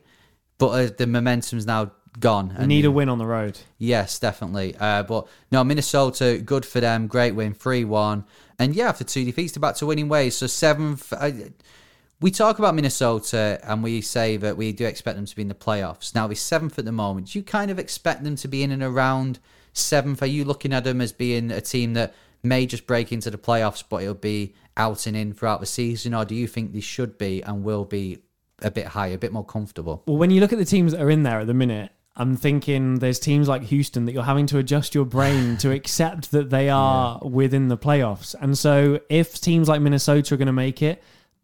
but 0.56 0.68
uh, 0.68 0.90
the 0.96 1.06
momentum's 1.06 1.66
now 1.66 1.92
gone. 2.18 2.56
We 2.58 2.66
need 2.66 2.86
a 2.86 2.90
win 2.90 3.10
on 3.10 3.18
the 3.18 3.26
road. 3.26 3.60
Yes, 3.76 4.18
definitely. 4.18 4.74
Uh, 4.80 5.02
but 5.02 5.28
no, 5.52 5.62
Minnesota, 5.62 6.40
good 6.42 6.64
for 6.64 6.80
them. 6.80 7.06
Great 7.06 7.34
win, 7.34 7.52
three 7.52 7.84
one, 7.84 8.24
and 8.58 8.74
yeah, 8.74 8.88
after 8.88 9.04
two 9.04 9.26
defeats, 9.26 9.52
they're 9.52 9.60
back 9.60 9.76
to 9.76 9.86
winning 9.86 10.08
ways. 10.08 10.36
So 10.36 10.46
seventh. 10.46 11.12
I, 11.12 11.52
we 12.20 12.32
talk 12.32 12.58
about 12.58 12.74
Minnesota 12.74 13.60
and 13.62 13.80
we 13.80 14.00
say 14.00 14.36
that 14.38 14.56
we 14.56 14.72
do 14.72 14.84
expect 14.86 15.14
them 15.14 15.26
to 15.26 15.36
be 15.36 15.42
in 15.42 15.46
the 15.46 15.54
playoffs. 15.54 16.16
Now, 16.16 16.26
they're 16.26 16.34
seventh 16.34 16.76
at 16.76 16.84
the 16.84 16.90
moment. 16.90 17.28
Do 17.28 17.38
you 17.38 17.44
kind 17.44 17.70
of 17.70 17.78
expect 17.78 18.24
them 18.24 18.34
to 18.36 18.48
be 18.48 18.64
in 18.64 18.72
and 18.72 18.82
around 18.82 19.38
seventh? 19.72 20.22
Are 20.22 20.26
you 20.26 20.44
looking 20.44 20.72
at 20.72 20.84
them 20.84 21.00
as 21.00 21.12
being 21.12 21.50
a 21.50 21.60
team 21.60 21.94
that 21.94 22.14
may 22.42 22.66
just 22.66 22.86
break 22.86 23.12
into 23.12 23.30
the 23.30 23.38
playoffs, 23.38 23.82
but 23.88 24.02
it'll 24.02 24.14
be 24.14 24.54
out 24.76 25.06
and 25.06 25.16
in 25.16 25.32
throughout 25.32 25.60
the 25.60 25.66
season? 25.66 26.14
Or 26.14 26.24
do 26.24 26.34
you 26.34 26.46
think 26.46 26.72
they 26.72 26.80
should 26.80 27.18
be 27.18 27.42
and 27.42 27.64
will 27.64 27.84
be 27.84 28.18
a 28.62 28.70
bit 28.70 28.86
higher, 28.86 29.14
a 29.14 29.18
bit 29.18 29.32
more 29.32 29.44
comfortable? 29.44 30.02
Well, 30.06 30.16
when 30.16 30.30
you 30.30 30.40
look 30.40 30.52
at 30.52 30.58
the 30.58 30.64
teams 30.64 30.92
that 30.92 31.00
are 31.00 31.10
in 31.10 31.22
there 31.22 31.40
at 31.40 31.46
the 31.46 31.54
minute, 31.54 31.92
I'm 32.16 32.36
thinking 32.36 32.96
there's 32.96 33.20
teams 33.20 33.46
like 33.46 33.62
Houston 33.62 34.04
that 34.06 34.12
you're 34.12 34.24
having 34.24 34.46
to 34.46 34.58
adjust 34.58 34.94
your 34.94 35.04
brain 35.04 35.56
to 35.58 35.70
accept 35.70 36.32
that 36.32 36.50
they 36.50 36.68
are 36.68 37.20
within 37.22 37.68
the 37.68 37.78
playoffs. 37.78 38.34
And 38.40 38.58
so 38.58 39.00
if 39.08 39.40
teams 39.40 39.68
like 39.68 39.80
Minnesota 39.80 40.34
are 40.34 40.36
going 40.36 40.46
to 40.46 40.52
make 40.52 40.82
it, 40.82 41.02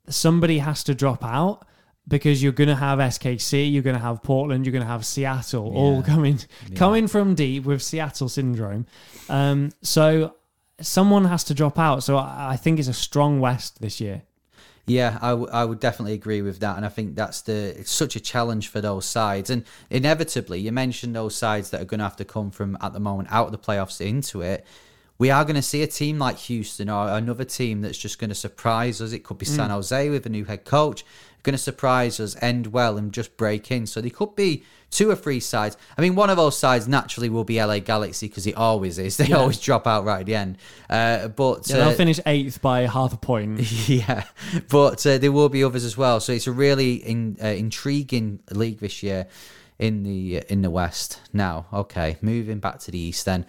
somebody 0.09 0.59
has 0.59 0.85
to 0.85 0.95
drop 0.95 1.25
out 1.25 1.67
because 2.07 2.43
you're 2.43 2.53
going 2.53 2.69
to 2.69 2.77
have 2.77 2.99
SKC, 2.99 3.73
you're 3.73 3.83
going 3.83 3.97
to 3.97 4.03
have 4.03 4.23
Portland, 4.23 4.67
you're 4.67 4.73
going 4.73 4.85
to 4.85 4.89
have 4.89 5.07
Seattle, 5.07 5.75
all 5.75 6.03
coming 6.03 6.39
coming 6.75 7.09
from 7.09 7.35
deep 7.35 7.65
with 7.65 7.83
Seattle 7.83 8.29
syndrome. 8.29 8.87
Um, 9.29 9.71
so 9.83 10.35
someone 10.81 11.25
has 11.25 11.45
to 11.45 11.55
drop 11.55 11.79
out. 11.79 12.03
So 12.03 12.17
I, 12.17 12.53
I 12.53 12.57
think 12.57 12.79
it's 12.79 12.89
a 12.89 12.93
strong 12.93 13.41
West 13.41 13.81
this 13.81 14.01
year. 14.01 14.23
Yeah, 14.87 15.19
I, 15.23 15.31
w- 15.31 15.49
I 15.51 15.65
would 15.65 15.81
definitely 15.81 16.13
agree 16.13 16.43
with 16.43 16.61
that, 16.61 16.77
and 16.77 16.85
I 16.85 16.91
think 16.91 17.17
that's 17.17 17.41
the 17.41 17.79
it's 17.79 17.91
such 17.91 18.17
a 18.17 18.21
challenge 18.21 18.69
for 18.69 18.83
those 18.83 19.07
sides, 19.07 19.49
and 19.49 19.65
inevitably 19.89 20.61
you 20.61 20.73
mentioned 20.73 21.17
those 21.17 21.35
sides 21.35 21.71
that 21.71 21.81
are 21.81 21.87
going 21.87 22.01
to 22.01 22.05
have 22.05 22.17
to 22.17 22.25
come 22.25 22.51
from 22.51 22.77
at 22.83 22.93
the 22.93 23.01
moment 23.01 23.31
out 23.33 23.47
of 23.47 23.53
the 23.53 23.59
playoffs 23.59 24.03
into 24.03 24.43
it. 24.43 24.67
We 25.19 25.31
are 25.31 25.45
going 25.45 25.57
to 25.57 25.63
see 25.63 25.83
a 25.83 25.87
team 25.87 26.19
like 26.19 26.37
Houston 26.39 26.91
or 26.91 27.09
another 27.09 27.45
team 27.45 27.83
that's 27.83 27.99
just 27.99 28.19
going 28.19 28.31
to 28.31 28.35
surprise 28.35 29.01
us. 29.01 29.13
It 29.13 29.21
could 29.21 29.39
be 29.39 29.47
San 29.47 29.71
Jose 29.71 30.11
with 30.11 30.27
a 30.27 30.29
new 30.29 30.45
head 30.45 30.65
coach, 30.65 31.05
going 31.45 31.55
to 31.55 31.59
surprise 31.59 32.19
us, 32.19 32.37
end 32.43 32.69
well, 32.69 32.99
and 32.99 33.13
just 33.13 33.37
break 33.37 33.71
in. 33.71 33.87
So 33.87 34.01
they 34.01 34.11
could 34.11 34.35
be 34.35 34.65
two 34.91 35.11
or 35.11 35.15
three 35.15 35.41
sides. 35.41 35.77
I 35.97 36.01
mean, 36.01 36.15
one 36.15 36.31
of 36.31 36.37
those 36.37 36.59
sides 36.59 36.89
naturally 36.89 37.29
will 37.29 37.45
be 37.45 37.63
LA 37.63 37.79
Galaxy 37.79 38.29
because 38.29 38.47
it 38.47 38.57
always 38.57 38.99
is. 38.99 39.17
They 39.25 39.33
always 39.33 39.61
drop 39.61 39.87
out 39.87 40.05
right 40.05 40.21
at 40.21 40.27
the 40.27 40.35
end. 40.35 40.59
Uh, 40.91 41.29
but 41.29 41.69
Yeah, 41.69 41.77
uh, 41.77 41.85
they'll 41.89 41.97
finish 41.97 42.21
eighth 42.27 42.61
by 42.61 42.83
half 42.83 43.13
a 43.13 43.17
point. 43.17 43.61
yeah, 43.89 44.25
but 44.69 45.07
uh, 45.07 45.19
there 45.19 45.33
will 45.33 45.49
be 45.49 45.63
others 45.63 45.85
as 45.85 45.97
well. 45.97 46.19
So 46.21 46.33
it's 46.33 46.47
a 46.47 46.53
really 46.53 46.95
in, 46.95 47.37
uh, 47.43 47.49
intriguing 47.49 48.41
league 48.51 48.81
this 48.81 49.03
year 49.03 49.27
in 49.79 50.03
the 50.03 50.43
in 50.49 50.63
the 50.63 50.71
West. 50.71 51.21
Now, 51.33 51.67
okay, 51.73 52.17
moving 52.21 52.59
back 52.59 52.79
to 52.81 52.91
the 52.91 52.99
East 52.99 53.25
then. 53.25 53.47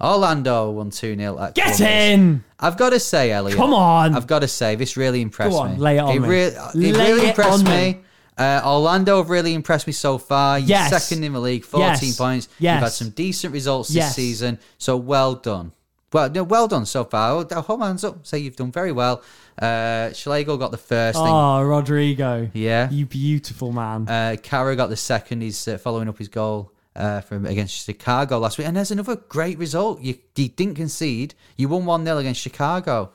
Orlando 0.00 0.70
won 0.70 0.90
2 0.90 1.16
0 1.16 1.38
at 1.38 1.54
Get 1.54 1.64
Columbus. 1.76 1.80
in! 1.80 2.44
I've 2.60 2.76
got 2.76 2.90
to 2.90 3.00
say, 3.00 3.30
Elliot. 3.32 3.56
Come 3.58 3.72
on. 3.74 4.14
I've 4.14 4.26
got 4.26 4.40
to 4.40 4.48
say, 4.48 4.74
this 4.76 4.96
really 4.96 5.20
impressed 5.22 5.52
Go 5.52 5.58
on, 5.58 5.72
me. 5.72 5.76
lay 5.78 5.96
it 5.96 6.00
on 6.00 6.20
me. 6.22 6.28
Re- 6.28 6.40
it 6.44 6.74
Lay 6.74 6.92
really 6.92 7.22
it 7.26 7.28
impressed 7.30 7.64
me. 7.64 7.70
me. 7.70 7.98
Uh, 8.38 8.60
Orlando 8.66 9.16
have 9.16 9.30
really 9.30 9.54
impressed 9.54 9.86
me 9.86 9.94
so 9.94 10.18
far. 10.18 10.58
You're 10.58 10.68
Yes. 10.68 11.06
second 11.06 11.24
in 11.24 11.32
the 11.32 11.40
league, 11.40 11.64
14 11.64 11.88
Yes. 12.08 12.16
points. 12.18 12.48
Yes. 12.58 12.74
You've 12.74 12.82
had 12.82 12.92
some 12.92 13.10
decent 13.10 13.52
results 13.54 13.88
this 13.88 13.96
Yes. 13.96 14.14
season. 14.16 14.58
So 14.76 14.96
well 14.98 15.34
done. 15.36 15.72
Well, 16.12 16.30
no, 16.30 16.44
well 16.44 16.68
done 16.68 16.84
so 16.86 17.04
far. 17.04 17.46
Oh, 17.50 17.60
Hold 17.62 17.82
hands 17.82 18.04
up. 18.04 18.26
Say 18.26 18.38
you've 18.38 18.56
done 18.56 18.70
very 18.70 18.92
well. 18.92 19.22
Uh, 19.60 20.12
Schlegel 20.12 20.56
got 20.58 20.70
the 20.70 20.76
first 20.76 21.18
thing. 21.18 21.26
Oh, 21.26 21.62
Rodrigo. 21.62 22.50
Yeah. 22.52 22.90
You 22.90 23.06
beautiful 23.06 23.72
man. 23.72 24.06
Uh, 24.08 24.36
got 24.42 24.88
the 24.90 24.96
second. 24.96 25.40
He's 25.40 25.66
uh, 25.66 25.78
following 25.78 26.08
up 26.08 26.18
his 26.18 26.28
goal 26.28 26.72
uh, 26.96 27.20
from 27.20 27.46
against 27.46 27.84
Chicago 27.84 28.38
last 28.38 28.58
week. 28.58 28.66
And 28.66 28.76
there's 28.76 28.90
another 28.90 29.16
great 29.16 29.58
result. 29.58 30.00
You, 30.00 30.16
you 30.34 30.48
didn't 30.48 30.74
concede. 30.74 31.34
You 31.56 31.68
won 31.68 31.84
1 31.84 32.04
0 32.04 32.18
against 32.18 32.40
Chicago. 32.40 33.12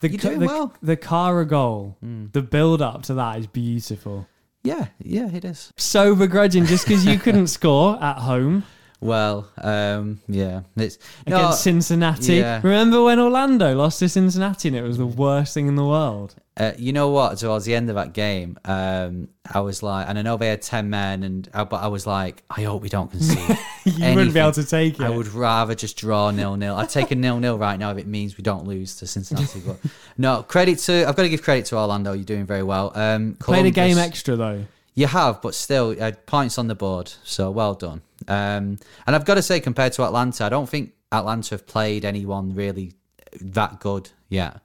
the, 0.00 0.08
you're 0.10 0.18
doing 0.18 0.40
the, 0.40 0.46
well. 0.46 0.74
The 0.82 0.96
Kara 0.96 1.46
goal, 1.46 1.96
the 2.00 2.42
build 2.42 2.82
up 2.82 3.02
to 3.04 3.14
that 3.14 3.38
is 3.38 3.46
beautiful. 3.46 4.26
Yeah, 4.64 4.88
yeah, 5.02 5.28
it 5.32 5.44
is. 5.44 5.72
So 5.76 6.14
begrudging 6.14 6.66
just 6.66 6.86
because 6.86 7.04
you 7.04 7.18
couldn't 7.18 7.46
score 7.58 8.02
at 8.02 8.18
home 8.18 8.64
Well, 9.02 9.48
um, 9.58 10.20
yeah, 10.28 10.62
it's 10.76 10.98
no, 11.26 11.36
against 11.36 11.62
Cincinnati. 11.62 12.36
yeah. 12.36 12.60
Remember 12.62 13.02
when 13.02 13.18
Orlando 13.18 13.74
lost 13.74 13.98
to 13.98 14.08
Cincinnati 14.08 14.68
and 14.68 14.76
it 14.76 14.82
was 14.82 14.98
the 14.98 15.06
worst 15.06 15.54
thing 15.54 15.66
in 15.66 15.76
the 15.76 15.84
world? 15.84 16.36
uh, 16.58 16.72
you 16.76 16.92
know 16.92 17.08
what? 17.08 17.38
Towards 17.38 17.64
the 17.64 17.74
end 17.74 17.88
of 17.88 17.96
that 17.96 18.12
game, 18.12 18.58
um, 18.66 19.28
I 19.52 19.60
was 19.60 19.82
like, 19.82 20.06
and 20.06 20.18
I 20.18 20.22
know 20.22 20.36
they 20.36 20.48
had 20.48 20.60
ten 20.60 20.90
men, 20.90 21.22
and 21.22 21.48
uh, 21.54 21.64
but 21.64 21.82
I 21.82 21.86
was 21.86 22.06
like, 22.06 22.42
I 22.50 22.62
hope 22.62 22.82
we 22.82 22.88
don't 22.88 23.10
concede. 23.10 23.58
You 23.84 24.14
wouldn't 24.14 24.32
be 24.32 24.38
able 24.38 24.52
to 24.52 24.64
take 24.64 25.00
it. 25.00 25.02
I 25.02 25.10
would 25.10 25.26
rather 25.26 25.74
just 25.74 25.96
draw 25.96 26.30
nil 26.30 26.56
nil. 26.56 26.76
I'd 26.76 26.88
take 26.88 27.10
a 27.10 27.16
nil 27.16 27.40
nil 27.40 27.58
right 27.58 27.76
now 27.76 27.90
if 27.90 27.98
it 27.98 28.06
means 28.06 28.38
we 28.38 28.42
don't 28.42 28.64
lose 28.64 28.94
to 28.96 29.08
Cincinnati. 29.08 29.60
But 29.66 29.80
no, 30.18 30.44
credit 30.44 30.78
to 30.80 31.04
I've 31.08 31.16
got 31.16 31.24
to 31.24 31.28
give 31.28 31.42
credit 31.42 31.64
to 31.66 31.78
Orlando. 31.78 32.12
You're 32.12 32.24
doing 32.24 32.46
very 32.46 32.62
well. 32.62 32.92
Um, 32.94 33.36
Played 33.40 33.66
a 33.66 33.72
game 33.72 33.98
extra 33.98 34.36
though. 34.36 34.66
You 34.94 35.08
have, 35.08 35.42
but 35.42 35.56
still, 35.56 35.96
uh, 36.00 36.12
points 36.26 36.58
on 36.58 36.68
the 36.68 36.76
board. 36.76 37.12
So 37.24 37.50
well 37.50 37.74
done. 37.74 38.02
Um, 38.28 38.78
and 39.06 39.16
I've 39.16 39.24
got 39.24 39.34
to 39.34 39.42
say, 39.42 39.60
compared 39.60 39.92
to 39.94 40.04
Atlanta, 40.04 40.44
I 40.44 40.48
don't 40.48 40.68
think 40.68 40.92
Atlanta 41.10 41.54
have 41.54 41.66
played 41.66 42.04
anyone 42.04 42.54
really 42.54 42.94
that 43.40 43.80
good 43.80 44.10
yet. 44.28 44.60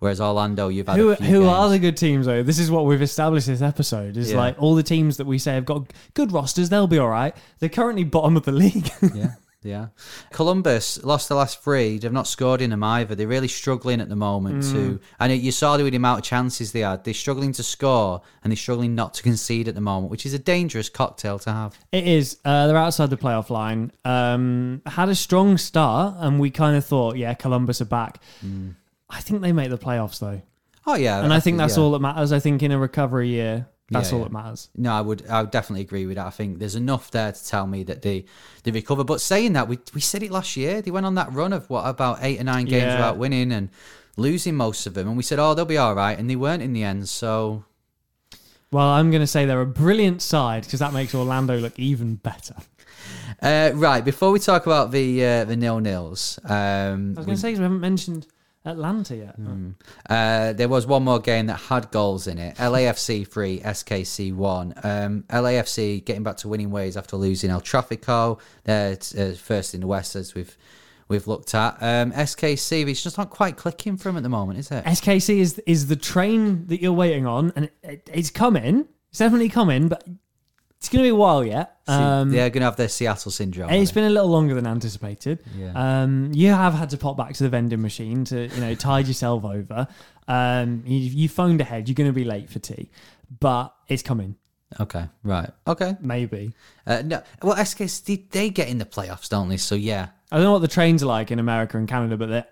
Whereas 0.00 0.20
Orlando, 0.20 0.68
you've 0.68 0.86
had 0.88 0.98
Who 0.98 1.10
a 1.12 1.16
few 1.16 1.26
who 1.26 1.48
are 1.48 1.70
the 1.70 1.78
good 1.78 1.96
teams 1.96 2.26
though? 2.26 2.42
This 2.42 2.58
is 2.58 2.70
what 2.70 2.84
we've 2.84 3.00
established 3.00 3.46
this 3.46 3.62
episode. 3.62 4.18
Is 4.18 4.32
Yeah. 4.32 4.36
like 4.38 4.56
all 4.60 4.74
the 4.74 4.82
teams 4.82 5.16
that 5.16 5.26
we 5.26 5.38
say 5.38 5.54
have 5.54 5.64
got 5.64 5.92
good 6.12 6.30
rosters, 6.30 6.68
they'll 6.68 6.86
be 6.86 6.98
all 6.98 7.08
right. 7.08 7.34
They're 7.58 7.70
currently 7.70 8.04
bottom 8.04 8.36
of 8.36 8.44
the 8.44 8.52
league. 8.52 8.90
yeah, 9.14 9.34
yeah. 9.64 9.86
Columbus 10.32 11.02
lost 11.02 11.28
the 11.28 11.34
last 11.34 11.62
three. 11.62 11.98
They've 11.98 12.12
not 12.12 12.26
scored 12.26 12.60
in 12.60 12.70
them 12.70 12.84
either. 12.84 13.14
They're 13.14 13.26
really 13.26 13.48
struggling 13.48 14.00
at 14.00 14.08
the 14.08 14.16
moment 14.16 14.62
Mm. 14.62 14.72
too. 14.72 15.00
And 15.18 15.32
you 15.32 15.50
saw 15.52 15.76
the 15.76 15.86
amount 15.96 16.18
of 16.20 16.24
chances 16.24 16.72
they 16.72 16.80
had. 16.80 17.02
They're 17.04 17.14
struggling 17.14 17.52
to 17.52 17.62
score 17.62 18.22
and 18.42 18.50
they're 18.50 18.56
struggling 18.56 18.94
not 18.94 19.14
to 19.14 19.22
concede 19.22 19.66
at 19.68 19.74
the 19.74 19.80
moment, 19.80 20.10
which 20.10 20.26
is 20.26 20.34
a 20.34 20.38
dangerous 20.38 20.88
cocktail 20.88 21.38
to 21.40 21.50
have. 21.52 21.78
It 21.92 22.06
is. 22.06 22.38
Uh, 22.44 22.66
they're 22.66 22.76
outside 22.76 23.10
the 23.10 23.16
playoff 23.16 23.50
line. 23.50 23.90
Um, 24.04 24.82
had 24.86 25.08
a 25.08 25.14
strong 25.14 25.58
start, 25.58 26.16
and 26.18 26.38
we 26.38 26.50
kind 26.50 26.76
of 26.76 26.84
thought, 26.84 27.16
yeah, 27.16 27.34
Columbus 27.34 27.80
are 27.80 27.86
back. 27.86 28.20
Mm. 28.44 28.74
I 29.10 29.20
think 29.20 29.42
they 29.42 29.52
make 29.52 29.70
the 29.70 29.78
playoffs 29.78 30.18
though, 30.18 30.42
Oh 30.86 30.96
yeah, 30.96 31.22
and 31.22 31.32
I 31.32 31.40
think 31.40 31.56
that's 31.58 31.76
yeah. 31.76 31.82
all 31.82 31.92
that 31.92 32.00
matters. 32.00 32.32
I 32.32 32.40
think 32.40 32.62
in 32.62 32.70
a 32.72 32.78
recovery 32.78 33.28
year, 33.28 33.66
that's 33.90 34.10
Yeah, 34.10 34.14
all 34.14 34.18
yeah. 34.20 34.24
that 34.28 34.32
matters. 34.32 34.70
No, 34.76 34.92
I 34.92 35.00
would 35.00 35.26
I 35.28 35.42
would 35.42 35.50
definitely 35.50 35.82
agree 35.82 36.06
with 36.06 36.16
that. 36.16 36.26
I 36.26 36.30
think 36.30 36.58
there's 36.58 36.74
enough 36.74 37.10
there 37.10 37.32
to 37.32 37.44
tell 37.46 37.66
me 37.66 37.82
that 37.84 38.02
they 38.02 38.24
they 38.62 38.70
recover. 38.70 39.04
But 39.04 39.20
saying 39.20 39.52
that, 39.54 39.68
we 39.68 39.78
we 39.94 40.00
said 40.00 40.22
it 40.22 40.30
last 40.30 40.56
year. 40.56 40.80
They 40.82 40.90
went 40.90 41.06
on 41.06 41.14
that 41.16 41.32
run 41.32 41.52
of 41.52 41.68
what 41.70 41.86
about 41.86 42.18
eight 42.22 42.40
or 42.40 42.44
nine 42.44 42.64
games 42.66 42.84
Yeah. 42.84 42.96
without 42.96 43.18
winning 43.18 43.52
and 43.52 43.68
losing 44.16 44.54
most 44.54 44.86
of 44.86 44.94
them, 44.94 45.08
and 45.08 45.16
we 45.16 45.22
said, 45.22 45.38
oh, 45.38 45.54
they'll 45.54 45.64
be 45.64 45.76
all 45.78 45.94
right, 45.94 46.16
and 46.18 46.30
they 46.30 46.36
weren't 46.36 46.62
in 46.62 46.72
the 46.72 46.84
end. 46.84 47.08
So 47.08 47.64
Well, 48.70 48.88
I'm 48.88 49.10
going 49.10 49.20
to 49.22 49.26
say 49.26 49.44
they're 49.44 49.60
a 49.60 49.66
brilliant 49.66 50.22
side 50.22 50.64
because 50.64 50.80
that 50.80 50.92
makes 50.92 51.14
Orlando 51.14 51.58
look 51.58 51.78
even 51.78 52.16
better. 52.16 52.54
uh, 53.42 53.70
right 53.74 54.04
before 54.04 54.30
we 54.30 54.38
talk 54.38 54.66
about 54.66 54.90
the 54.92 55.24
uh, 55.24 55.44
the 55.44 55.56
nil 55.56 55.80
nils, 55.80 56.38
um, 56.44 57.14
I 57.16 57.20
was 57.20 57.26
going 57.26 57.36
to 57.36 57.40
say 57.40 57.52
we 57.54 57.58
haven't 57.62 57.80
mentioned 57.80 58.26
Atlanta 58.64 59.16
yet. 59.16 59.36
Uh, 60.08 60.52
there 60.54 60.68
was 60.68 60.86
one 60.86 61.04
more 61.04 61.20
game 61.20 61.46
that 61.46 61.56
had 61.56 61.90
goals 61.90 62.26
in 62.26 62.38
it. 62.38 62.56
LAFC 62.56 63.26
3, 63.28 63.60
SKC 63.60 64.34
1. 64.34 64.74
Um, 64.82 65.24
LAFC 65.28 66.04
getting 66.04 66.22
back 66.22 66.38
to 66.38 66.48
winning 66.48 66.70
ways 66.70 66.96
after 66.96 67.16
losing 67.16 67.50
El 67.50 67.60
Trafico. 67.60 68.40
They're 68.64 68.96
uh, 69.18 69.32
first 69.34 69.74
in 69.74 69.80
the 69.80 69.86
West, 69.86 70.16
as 70.16 70.34
we've 70.34 70.56
we've 71.08 71.26
looked 71.26 71.54
at. 71.54 71.76
Um, 71.80 72.12
SKC, 72.12 72.88
it's 72.88 73.02
just 73.02 73.18
not 73.18 73.30
quite 73.30 73.56
clicking 73.56 73.96
for 73.98 74.08
him 74.08 74.16
at 74.16 74.22
the 74.22 74.28
moment, 74.28 74.58
is 74.58 74.70
it? 74.70 74.84
SKC 74.84 75.38
is 75.38 75.58
is 75.66 75.88
the 75.88 75.96
train 75.96 76.66
that 76.68 76.80
you're 76.80 76.92
waiting 76.92 77.26
on, 77.26 77.52
and 77.56 77.66
it, 77.66 77.74
it, 77.82 78.10
it's 78.12 78.30
coming. 78.30 78.88
It's 79.10 79.18
definitely 79.18 79.50
coming, 79.50 79.88
but 79.88 80.04
it's 80.84 80.92
going 80.92 81.02
to 81.02 81.06
be 81.06 81.12
a 81.12 81.14
while 81.14 81.42
yet. 81.42 81.78
Um, 81.86 82.30
They're 82.30 82.50
going 82.50 82.60
to 82.60 82.66
have 82.66 82.76
their 82.76 82.90
Seattle 82.90 83.30
syndrome. 83.30 83.70
It's 83.70 83.88
aren't 83.88 83.94
been 83.94 84.04
a 84.04 84.10
little 84.10 84.28
longer 84.28 84.54
than 84.54 84.66
anticipated. 84.66 85.42
Yeah. 85.56 85.72
Um, 85.74 86.30
you 86.34 86.50
have 86.50 86.74
had 86.74 86.90
to 86.90 86.98
pop 86.98 87.16
back 87.16 87.32
to 87.32 87.42
the 87.42 87.48
vending 87.48 87.80
machine 87.80 88.26
to, 88.26 88.48
you 88.48 88.60
know, 88.60 88.74
tide 88.74 89.08
yourself 89.08 89.46
over. 89.46 89.88
Um, 90.28 90.82
you, 90.84 90.98
you 90.98 91.28
phoned 91.30 91.62
ahead. 91.62 91.88
You're 91.88 91.94
going 91.94 92.10
to 92.10 92.12
be 92.12 92.24
late 92.24 92.50
for 92.50 92.58
tea, 92.58 92.90
but 93.40 93.74
it's 93.88 94.02
coming. 94.02 94.36
Okay, 94.78 95.08
right. 95.22 95.48
Okay. 95.66 95.96
Maybe. 96.00 96.52
Uh, 96.86 97.00
no, 97.02 97.22
well, 97.40 97.56
SKC, 97.56 98.04
they, 98.04 98.16
they 98.16 98.50
get 98.50 98.68
in 98.68 98.76
the 98.76 98.84
playoffs, 98.84 99.30
don't 99.30 99.48
they? 99.48 99.56
So, 99.56 99.74
yeah. 99.74 100.08
I 100.30 100.36
don't 100.36 100.44
know 100.44 100.52
what 100.52 100.62
the 100.62 100.68
trains 100.68 101.02
are 101.02 101.06
like 101.06 101.30
in 101.30 101.38
America 101.38 101.78
and 101.78 101.88
Canada, 101.88 102.18
but 102.18 102.28
they're 102.28 102.46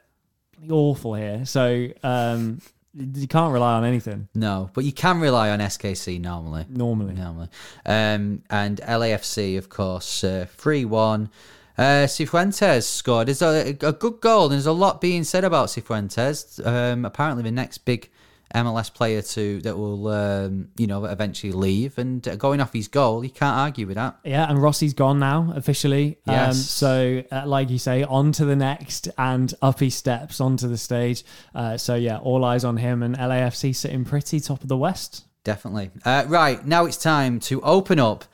awful 0.70 1.14
here. 1.14 1.44
So 1.44 1.88
um, 2.02 2.62
you 2.94 3.26
can't 3.26 3.52
rely 3.52 3.74
on 3.74 3.84
anything 3.84 4.28
No, 4.34 4.70
but 4.74 4.84
you 4.84 4.92
can 4.92 5.20
rely 5.20 5.50
on 5.50 5.60
SKC 5.60 6.20
normally. 6.20 6.66
normally. 6.68 7.14
normally. 7.14 7.48
Um, 7.86 8.42
and 8.50 8.80
LAFC, 8.80 9.56
of 9.58 9.68
course, 9.68 10.22
uh, 10.24 10.46
3 10.56 10.84
1. 10.84 11.30
Uh, 11.78 11.82
Cifuentes 12.06 12.82
scored. 12.84 13.28
There's 13.28 13.40
a, 13.40 13.70
a 13.80 13.92
good 13.92 14.20
goal, 14.20 14.44
and 14.44 14.52
there's 14.52 14.66
a 14.66 14.72
lot 14.72 15.00
being 15.00 15.24
said 15.24 15.42
about 15.42 15.68
Cifuentes. 15.68 16.64
Um, 16.66 17.06
apparently, 17.06 17.42
the 17.44 17.50
next 17.50 17.78
big 17.78 18.10
MLS 18.54 18.92
player 18.92 19.22
to 19.22 19.60
that 19.62 19.76
will, 19.76 20.08
um, 20.08 20.68
you 20.76 20.86
know, 20.86 21.04
eventually 21.04 21.52
leave. 21.52 21.98
And 21.98 22.26
uh, 22.26 22.36
going 22.36 22.60
off 22.60 22.72
his 22.72 22.88
goal, 22.88 23.24
you 23.24 23.30
can't 23.30 23.56
argue 23.56 23.86
with 23.86 23.96
that. 23.96 24.18
Yeah, 24.24 24.48
and 24.48 24.58
Rossi's 24.60 24.94
gone 24.94 25.18
now 25.18 25.52
officially. 25.54 26.18
Um, 26.26 26.52
so, 26.52 27.22
uh, 27.30 27.44
like 27.46 27.70
you 27.70 27.78
say, 27.78 28.02
on 28.02 28.32
to 28.32 28.44
the 28.44 28.56
next 28.56 29.08
and 29.18 29.52
up 29.62 29.80
he 29.80 29.90
steps 29.90 30.40
onto 30.40 30.68
the 30.68 30.78
stage. 30.78 31.24
Uh, 31.54 31.76
so, 31.76 31.94
yeah, 31.94 32.18
all 32.18 32.44
eyes 32.44 32.64
on 32.64 32.76
him 32.76 33.02
and 33.02 33.16
LAFC 33.16 33.74
sitting 33.74 34.04
pretty 34.04 34.40
top 34.40 34.62
of 34.62 34.68
the 34.68 34.76
West. 34.76 35.24
Definitely. 35.44 35.90
Uh, 36.04 36.24
right, 36.28 36.64
now 36.64 36.84
it's 36.84 36.96
time 36.96 37.40
to 37.40 37.60
open 37.62 37.98
up 37.98 38.24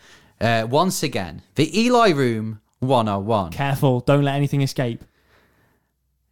uh, 0.41 0.67
once 0.69 1.03
again 1.03 1.43
the 1.55 1.81
Eli 1.81 2.11
Room 2.11 2.61
101. 2.81 3.53
Careful, 3.53 4.01
don't 4.01 4.25
let 4.25 4.35
anything 4.35 4.63
escape. 4.63 5.05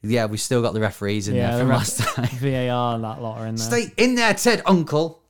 Yeah, 0.08 0.26
we've 0.26 0.40
still 0.40 0.62
got 0.62 0.74
the 0.74 0.80
referees 0.80 1.28
in 1.28 1.34
Yeah, 1.34 1.50
there 1.50 1.58
the 1.58 1.64
from 1.64 1.68
last 1.70 2.00
time. 2.00 2.26
VAR 2.38 2.94
and 2.94 3.04
that 3.04 3.20
lot 3.20 3.38
are 3.38 3.46
in 3.46 3.56
there. 3.56 3.66
Stay 3.66 3.92
in 3.96 4.14
there, 4.14 4.34
Ted 4.34 4.62
Uncle. 4.66 5.22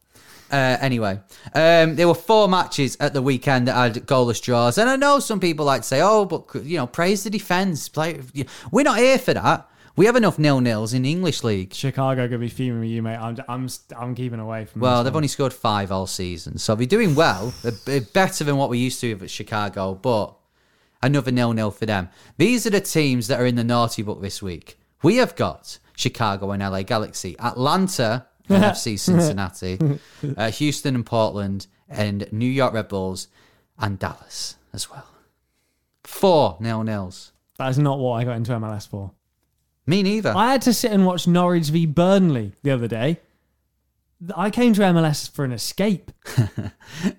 Uh, 0.50 0.76
anyway, 0.80 1.18
um, 1.54 1.96
there 1.96 2.06
were 2.06 2.14
four 2.14 2.48
matches 2.48 2.96
at 3.00 3.12
the 3.12 3.20
weekend 3.22 3.66
that 3.66 3.74
had 3.74 4.06
goalless 4.06 4.40
draws, 4.40 4.78
and 4.78 4.88
I 4.88 4.94
know 4.94 5.18
some 5.18 5.40
people 5.40 5.66
like 5.66 5.82
to 5.82 5.88
say, 5.88 6.00
"Oh, 6.00 6.24
but 6.24 6.64
you 6.64 6.76
know, 6.76 6.86
praise 6.86 7.24
the 7.24 7.30
defense." 7.30 7.88
Play, 7.88 8.20
we're 8.70 8.84
not 8.84 8.98
here 8.98 9.18
for 9.18 9.34
that. 9.34 9.68
We 9.96 10.04
have 10.06 10.14
enough 10.14 10.38
nil 10.38 10.60
nils 10.60 10.92
in 10.92 11.02
the 11.02 11.10
English 11.10 11.42
league. 11.42 11.72
Chicago 11.72 12.28
could 12.28 12.38
be 12.38 12.50
fuming 12.50 12.80
with 12.80 12.90
you, 12.90 13.02
mate. 13.02 13.16
I'm, 13.16 13.38
I'm, 13.48 13.68
I'm 13.96 14.14
keeping 14.14 14.38
away 14.38 14.66
from. 14.66 14.82
Well, 14.82 15.02
they've 15.02 15.12
one. 15.12 15.20
only 15.20 15.28
scored 15.28 15.54
five 15.54 15.90
all 15.90 16.06
season, 16.06 16.58
so 16.58 16.74
they're 16.74 16.86
doing 16.86 17.14
well. 17.14 17.52
They're, 17.62 17.72
they're 17.84 18.00
better 18.02 18.44
than 18.44 18.56
what 18.56 18.68
we 18.68 18.78
used 18.78 19.00
to 19.00 19.18
at 19.22 19.30
Chicago, 19.30 19.94
but 19.94 20.34
another 21.02 21.30
nil 21.30 21.52
nil 21.52 21.70
for 21.70 21.86
them. 21.86 22.08
These 22.36 22.66
are 22.66 22.70
the 22.70 22.80
teams 22.80 23.28
that 23.28 23.40
are 23.40 23.46
in 23.46 23.56
the 23.56 23.64
naughty 23.64 24.02
book 24.02 24.20
this 24.20 24.42
week. 24.42 24.78
We 25.02 25.16
have 25.16 25.36
got 25.36 25.78
Chicago 25.96 26.50
and 26.50 26.62
LA 26.62 26.82
Galaxy, 26.82 27.38
Atlanta, 27.38 28.26
NFC 28.48 28.98
Cincinnati, 28.98 29.78
uh, 30.36 30.50
Houston 30.50 30.94
and 30.94 31.06
Portland, 31.06 31.66
and 31.88 32.30
New 32.32 32.50
York 32.50 32.74
Red 32.74 32.88
Bulls 32.88 33.28
and 33.78 33.98
Dallas 33.98 34.56
as 34.72 34.90
well. 34.90 35.06
Four 36.04 36.56
nil 36.60 36.82
nils. 36.84 37.32
That's 37.58 37.78
not 37.78 37.98
what 37.98 38.14
I 38.14 38.24
got 38.24 38.36
into 38.36 38.52
MLS 38.52 38.88
for. 38.88 39.12
Me 39.86 40.02
neither. 40.02 40.34
I 40.36 40.52
had 40.52 40.62
to 40.62 40.74
sit 40.74 40.90
and 40.92 41.06
watch 41.06 41.26
Norwich 41.26 41.68
v 41.68 41.86
Burnley 41.86 42.52
the 42.62 42.72
other 42.72 42.88
day. 42.88 43.20
I 44.34 44.48
came 44.50 44.72
to 44.72 44.80
MLS 44.80 45.30
for 45.30 45.44
an 45.44 45.52
escape. 45.52 46.10
if 46.26 46.48
I 46.58 47.12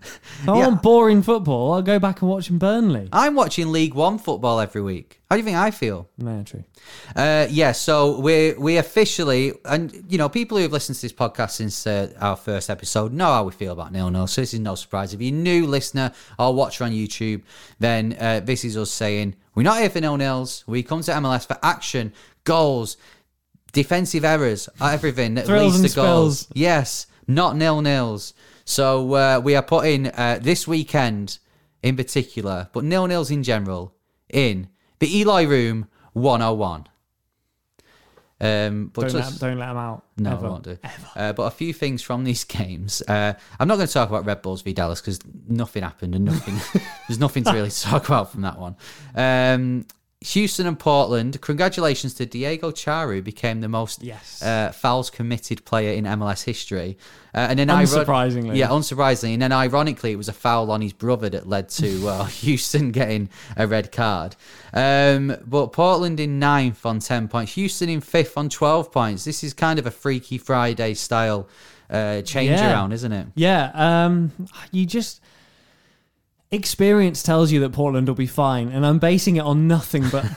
Yeah. 0.45 0.51
want 0.67 0.81
boring 0.81 1.21
football, 1.21 1.73
I'll 1.73 1.83
go 1.83 1.99
back 1.99 2.21
and 2.21 2.29
watch 2.31 2.49
in 2.49 2.57
Burnley. 2.57 3.07
I'm 3.13 3.35
watching 3.35 3.71
League 3.71 3.93
One 3.93 4.17
football 4.17 4.59
every 4.59 4.81
week. 4.81 5.21
How 5.29 5.35
do 5.35 5.41
you 5.41 5.45
think 5.45 5.57
I 5.57 5.69
feel? 5.69 6.09
No, 6.17 6.41
true. 6.43 6.63
Uh, 7.15 7.45
yeah, 7.51 7.71
so 7.73 8.19
we 8.19 8.53
we 8.53 8.77
officially, 8.77 9.53
and 9.65 9.93
you 10.09 10.17
know, 10.17 10.27
people 10.27 10.57
who 10.57 10.63
have 10.63 10.71
listened 10.71 10.95
to 10.95 11.01
this 11.03 11.13
podcast 11.13 11.51
since 11.51 11.85
uh, 11.85 12.11
our 12.19 12.35
first 12.35 12.69
episode 12.69 13.13
know 13.13 13.25
how 13.27 13.43
we 13.43 13.51
feel 13.51 13.73
about 13.73 13.91
nil 13.91 14.09
nil. 14.09 14.25
So 14.25 14.41
this 14.41 14.55
is 14.55 14.59
no 14.59 14.73
surprise. 14.73 15.13
If 15.13 15.21
you're 15.21 15.33
a 15.35 15.37
new 15.37 15.67
listener 15.67 16.11
or 16.39 16.55
watcher 16.55 16.83
on 16.83 16.91
YouTube, 16.93 17.43
then 17.79 18.15
uh, 18.19 18.39
this 18.39 18.65
is 18.65 18.75
us 18.75 18.89
saying 18.89 19.35
we're 19.53 19.63
not 19.63 19.77
here 19.79 19.89
for 19.91 20.01
nil 20.01 20.17
nils. 20.17 20.63
We 20.65 20.81
come 20.81 21.01
to 21.03 21.11
MLS 21.11 21.45
for 21.47 21.57
action, 21.61 22.13
goals, 22.43 22.97
defensive 23.78 24.25
errors, 24.25 24.67
everything 24.82 25.36
that 25.36 25.45
Thrills 25.45 25.80
leads 25.80 25.93
to 25.93 26.01
goals. 26.01 26.47
Yes, 26.53 27.05
not 27.28 27.55
nil 27.55 27.82
nils. 27.82 28.34
So 28.65 29.13
uh, 29.13 29.39
we 29.43 29.55
are 29.55 29.61
putting 29.61 30.07
uh, 30.07 30.39
this 30.41 30.67
weekend 30.67 31.38
in 31.84 31.95
particular, 31.95 32.69
but 32.73 32.84
nil 32.84 33.05
nils 33.05 33.30
in 33.30 33.43
general, 33.43 33.93
in 34.30 34.67
the 34.97 35.19
Eli 35.19 35.43
Room 35.43 35.88
101. 36.13 36.88
Um, 38.39 38.91
but 38.93 39.01
Don't 39.09 39.13
let, 39.13 39.39
don't 39.39 39.57
let 39.57 39.67
them 39.67 39.78
out. 39.78 40.03
no, 40.17 40.32
ever. 40.32 40.45
I 40.45 40.49
won't 40.49 40.63
do. 40.63 40.78
Uh, 41.15 41.34
but 41.34 41.43
a 41.43 41.51
few 41.51 41.73
things 41.73 42.01
from 42.03 42.23
these 42.23 42.43
games. 42.59 43.01
Uh, 43.07 43.34
I'm 43.59 43.67
not 43.67 43.75
going 43.75 43.88
to 43.88 43.93
talk 43.93 44.09
about 44.09 44.25
Red 44.25 44.41
Bulls 44.41 44.61
v 44.63 44.73
Dallas 44.73 45.01
because 45.01 45.19
nothing 45.47 45.84
happened 45.84 46.13
and 46.15 46.25
nothing. 46.25 46.82
there's 47.07 47.19
nothing 47.19 47.43
to 47.45 47.51
really 47.51 47.71
talk 47.91 48.07
about 48.07 48.32
from 48.32 48.41
that 48.41 48.59
one. 48.59 48.75
Um, 49.15 49.86
Houston 50.22 50.65
and 50.65 50.80
Portland. 50.80 51.39
Congratulations 51.41 52.15
to 52.15 52.26
Diego 52.26 52.72
Chará, 52.72 53.24
became 53.24 53.61
the 53.61 53.68
most 53.70 54.01
Yes. 54.01 54.41
uh, 54.41 54.72
fouls 54.72 55.11
committed 55.11 55.63
player 55.63 55.93
in 55.93 56.05
MLS 56.05 56.43
history. 56.43 56.97
Uh, 57.36 57.45
and 57.51 57.59
then 57.59 57.68
Unsurprisingly. 57.68 58.55
yeah, 58.57 58.68
unsurprisingly, 58.70 59.34
and 59.34 59.41
then 59.43 59.51
ironically, 59.51 60.11
it 60.11 60.15
was 60.15 60.28
a 60.28 60.34
foul 60.34 60.72
on 60.72 60.82
his 60.82 60.91
brother 60.91 61.30
that 61.30 61.47
led 61.47 61.70
to 61.70 62.07
uh, 62.07 62.24
Houston 62.41 62.91
getting 62.91 63.30
a 63.55 63.68
red 63.68 63.91
card. 63.91 64.36
Um, 64.74 65.38
but 65.45 65.68
Portland 65.72 66.20
in 66.20 66.39
ninth 66.39 66.84
on 66.84 66.97
ten 66.99 67.28
points, 67.28 67.53
Houston 67.53 67.88
in 67.89 68.01
fifth 68.01 68.38
on 68.38 68.49
twelve 68.49 68.91
points. 68.91 69.24
This 69.24 69.43
is 69.43 69.53
kind 69.53 69.78
of 69.78 69.86
a 69.86 69.91
Freaky 69.91 70.39
Friday 70.39 70.95
style 70.95 71.47
uh, 71.91 72.22
change 72.24 72.49
Yeah. 72.49 72.72
around, 72.72 72.91
isn't 72.93 73.11
it? 73.11 73.28
Yeah, 73.36 73.72
um, 73.76 74.32
you 74.72 74.88
just 74.88 75.22
experience 76.51 77.23
tells 77.23 77.51
you 77.51 77.59
that 77.61 77.71
Portland 77.71 78.07
will 78.07 78.15
be 78.15 78.27
fine, 78.27 78.69
and 78.69 78.85
I'm 78.85 78.99
basing 78.99 79.35
it 79.37 79.41
on 79.41 79.67
nothing 79.67 80.09
but. 80.09 80.25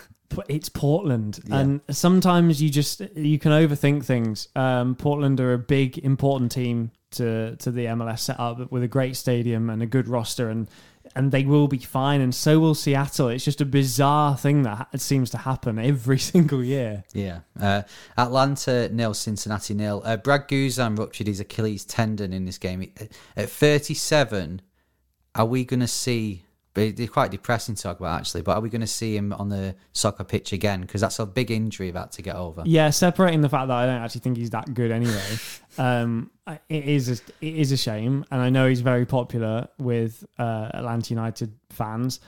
It's 0.49 0.69
Portland, 0.69 1.41
and 1.51 1.81
sometimes 1.91 2.63
you 2.63 2.71
just 2.71 3.01
you 3.17 3.37
can 3.37 3.51
overthink 3.51 4.05
things. 4.05 4.47
Um, 4.55 4.95
Portland 4.95 5.41
are 5.41 5.55
a 5.55 5.59
big, 5.59 5.99
important 5.99 6.53
team 6.53 6.93
to 7.11 7.57
to 7.57 7.73
the 7.73 7.87
MLS 7.87 8.21
setup 8.21 8.71
with 8.71 8.85
a 8.85 8.89
great 8.89 9.17
stadium 9.17 9.69
and 9.69 9.83
a 9.83 9.87
good 9.87 10.07
roster, 10.07 10.49
and 10.49 10.69
and 11.17 11.33
they 11.33 11.45
will 11.45 11.67
be 11.67 11.79
fine, 11.79 12.21
and 12.21 12.35
so 12.35 12.61
will 12.61 12.75
Seattle. 12.75 13.29
It's 13.29 13.45
just 13.45 13.61
a 13.61 13.65
bizarre 13.65 14.37
thing 14.37 14.63
that 14.63 14.77
ha- 14.77 14.89
seems 14.97 15.31
to 15.31 15.39
happen 15.39 15.79
every 15.79 16.19
single 16.33 16.63
year. 16.63 17.05
Yeah. 17.13 17.41
Uh, 17.61 17.83
Atlanta 18.17 18.89
nil, 18.91 19.15
Cincinnati 19.15 19.75
nil. 19.75 20.03
Uh, 20.05 20.17
Brad 20.17 20.49
Guzan 20.49 20.97
ruptured 20.97 21.27
his 21.27 21.41
Achilles 21.41 21.85
tendon 21.85 22.33
in 22.33 22.45
this 22.45 22.59
game. 22.59 22.93
At 23.37 23.51
37, 23.51 24.63
are 25.35 25.47
we 25.47 25.65
going 25.65 25.81
to 25.81 25.89
see? 25.89 26.45
but 26.73 26.83
It's 26.83 27.11
quite 27.11 27.31
depressing 27.31 27.75
to 27.75 27.83
talk 27.83 27.99
about 27.99 28.21
actually, 28.21 28.43
but 28.43 28.57
are 28.57 28.61
we 28.61 28.71
going 28.71 28.81
to 28.81 28.87
see 28.87 29.17
him 29.17 29.33
on 29.33 29.49
the 29.49 29.75
soccer 29.93 30.25
pitch 30.25 30.53
again? 30.53 30.83
Because 30.83 31.01
that's 31.01 31.19
a 31.19 31.27
big 31.27 31.51
injury 31.51 31.87
you've 31.89 32.11
to 32.11 32.23
get 32.23 32.37
over. 32.37 32.63
Yeah, 32.65 32.91
separating 32.91 33.41
the 33.41 33.49
fact 33.49 33.69
that 33.69 33.77
I 33.77 33.87
don't 33.87 34.03
actually 34.03 34.21
think 34.21 34.37
he's 34.37 34.51
that 34.51 34.73
good 34.73 34.91
anyway. 34.91 35.39
um, 35.79 36.31
it 36.69 36.85
is 36.85 37.09
a, 37.09 37.13
it 37.41 37.55
is 37.57 37.73
a 37.73 37.77
shame, 37.77 38.25
and 38.31 38.41
I 38.41 38.51
know 38.51 38.69
he's 38.69 38.81
very 38.81 39.07
popular 39.07 39.69
with 39.79 40.25
uh, 40.39 40.71
Atlanta 40.75 41.11
United 41.11 41.53
fans. 41.71 42.21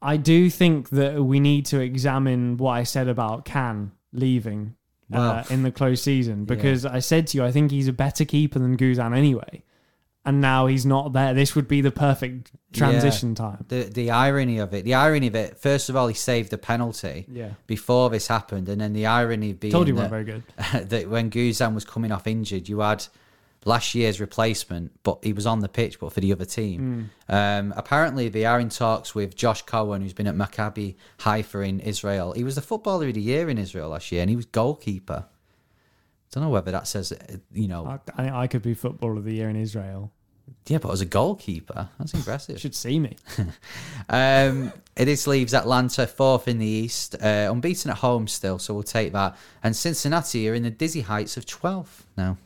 I 0.00 0.16
do 0.16 0.48
think 0.48 0.90
that 0.90 1.22
we 1.22 1.40
need 1.40 1.66
to 1.66 1.80
examine 1.80 2.56
what 2.56 2.72
I 2.72 2.84
said 2.84 3.08
about 3.08 3.44
Kann 3.44 3.92
leaving 4.12 4.76
uh, 5.12 5.42
in 5.50 5.62
the 5.62 5.72
close 5.72 6.02
season 6.02 6.44
because 6.44 6.84
I 6.84 6.98
said 7.00 7.26
to 7.28 7.38
you 7.38 7.44
I 7.44 7.50
think 7.50 7.70
he's 7.70 7.88
a 7.88 7.92
better 7.92 8.24
keeper 8.24 8.58
than 8.58 8.76
Guzan 8.76 9.16
anyway, 9.16 9.64
and 10.24 10.40
now 10.40 10.66
he's 10.66 10.84
not 10.84 11.12
there. 11.12 11.32
This 11.34 11.54
would 11.54 11.68
be 11.68 11.80
the 11.80 11.90
perfect 11.90 12.50
transition 12.72 13.34
time. 13.34 13.64
The 13.68 13.84
the 13.84 14.10
irony 14.10 14.58
of 14.58 14.74
it, 14.74 14.84
the 14.84 14.94
irony 14.94 15.28
of 15.28 15.34
it. 15.34 15.58
First 15.58 15.88
of 15.88 15.96
all, 15.96 16.08
he 16.08 16.14
saved 16.14 16.52
a 16.52 16.58
penalty 16.58 17.26
Yeah. 17.30 17.50
before 17.66 18.10
this 18.10 18.26
happened, 18.28 18.68
and 18.68 18.80
then 18.80 18.92
the 18.92 19.06
irony 19.06 19.52
being 19.52 19.72
Told 19.72 19.88
you 19.88 19.94
that, 19.94 20.10
weren't 20.10 20.26
very 20.26 20.42
good. 20.72 20.88
that 20.90 21.08
when 21.08 21.30
Guzan 21.30 21.74
was 21.74 21.84
coming 21.84 22.12
off 22.12 22.26
injured, 22.26 22.68
you 22.68 22.80
had 22.80 23.06
last 23.64 23.94
year's 23.94 24.20
replacement, 24.20 24.92
but 25.02 25.18
he 25.22 25.32
was 25.32 25.44
on 25.46 25.60
the 25.60 25.68
pitch, 25.68 25.98
but 25.98 26.12
for 26.12 26.20
the 26.20 26.32
other 26.32 26.44
team. 26.44 27.10
Um, 27.28 27.74
apparently, 27.76 28.28
they 28.28 28.44
are 28.44 28.60
in 28.60 28.68
talks 28.68 29.14
with 29.14 29.34
Josh 29.34 29.62
Cohen, 29.62 30.00
who's 30.02 30.12
been 30.14 30.26
at 30.28 30.34
Maccabi 30.36 30.94
Haifa 31.20 31.60
in 31.60 31.80
Israel. 31.80 32.32
He 32.32 32.44
was 32.44 32.54
the 32.54 32.62
footballer 32.62 33.08
of 33.08 33.14
the 33.14 33.20
year 33.20 33.48
in 33.50 33.58
Israel 33.58 33.90
last 33.90 34.12
year, 34.12 34.20
and 34.22 34.30
he 34.30 34.36
was 34.36 34.46
goalkeeper. 34.46 35.26
Don't 36.30 36.42
know 36.42 36.50
whether 36.50 36.70
that 36.70 36.86
says, 36.86 37.12
uh, 37.12 37.36
you 37.52 37.68
know, 37.68 37.86
I, 37.86 37.98
I 38.16 38.22
think 38.22 38.34
I 38.34 38.46
could 38.46 38.62
be 38.62 38.74
footballer 38.74 39.16
of 39.16 39.24
the 39.24 39.34
year 39.34 39.48
in 39.48 39.56
Israel. 39.56 40.12
yeah, 40.66 40.78
but 40.78 40.90
as 40.92 41.00
a 41.00 41.06
goalkeeper, 41.06 41.88
that's 41.98 42.12
impressive. 42.14 42.60
Should 42.60 42.74
see 42.74 42.98
me. 43.00 43.16
Um, 44.10 44.72
this 44.94 45.26
leaves 45.26 45.52
Atlanta 45.52 46.06
fourth 46.06 46.48
in 46.48 46.58
the 46.58 46.66
East, 46.66 47.14
uh, 47.22 47.48
unbeaten 47.50 47.90
at 47.90 47.98
home 47.98 48.26
still, 48.26 48.58
so 48.58 48.72
we'll 48.72 48.82
take 48.82 49.12
that. 49.12 49.36
And 49.62 49.76
Cincinnati 49.76 50.48
are 50.48 50.54
in 50.54 50.62
the 50.62 50.70
dizzy 50.70 51.02
heights 51.02 51.36
of 51.36 51.44
12th 51.44 52.04
now. 52.16 52.38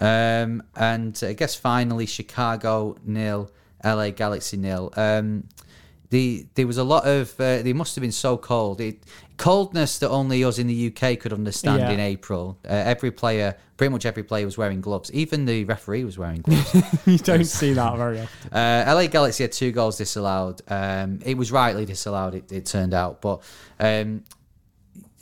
Um, 0.00 0.64
and 0.74 1.18
I 1.22 1.34
guess 1.34 1.54
finally 1.54 2.06
Chicago 2.06 2.96
nil, 3.04 3.50
LA 3.84 4.10
Galaxy 4.10 4.56
nil. 4.56 4.92
Um, 4.96 5.48
the 6.10 6.46
there 6.54 6.66
was 6.66 6.78
a 6.78 6.84
lot 6.84 7.06
of 7.06 7.38
uh, 7.40 7.62
they 7.62 7.72
must 7.72 7.94
have 7.94 8.02
been 8.02 8.12
so 8.12 8.36
cold. 8.36 8.80
It, 8.80 9.02
coldness 9.42 9.98
that 9.98 10.08
only 10.08 10.44
us 10.44 10.58
in 10.58 10.68
the 10.68 10.86
UK 10.86 11.18
could 11.18 11.32
understand 11.32 11.80
Yeah. 11.80 11.90
in 11.90 11.98
April. 12.00 12.58
Uh, 12.64 12.68
every 12.72 13.10
player, 13.10 13.56
pretty 13.76 13.90
much 13.90 14.06
every 14.06 14.22
player, 14.22 14.44
was 14.44 14.56
wearing 14.56 14.80
gloves. 14.80 15.10
Even 15.12 15.46
the 15.46 15.64
referee 15.64 16.04
was 16.04 16.16
wearing 16.16 16.42
gloves. 16.42 16.74
you 17.06 17.18
don't 17.18 17.44
see 17.44 17.72
that 17.72 17.96
very 17.96 18.20
often. 18.20 18.52
Uh, 18.52 18.84
LA 18.94 19.06
Galaxy 19.08 19.42
had 19.42 19.50
two 19.52 19.72
goals 19.72 19.98
disallowed. 19.98 20.62
Um, 20.68 21.18
it 21.24 21.36
was 21.36 21.50
rightly 21.50 21.84
disallowed, 21.84 22.36
it, 22.36 22.52
it 22.52 22.66
turned 22.66 22.94
out. 22.94 23.20
But 23.20 23.42
um, 23.80 24.22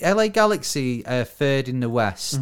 LA 0.03 0.29
Galaxy 0.29 1.05
uh, 1.07 1.25
third 1.25 1.69
in 1.69 1.81
the 1.81 1.89
West. 1.89 2.41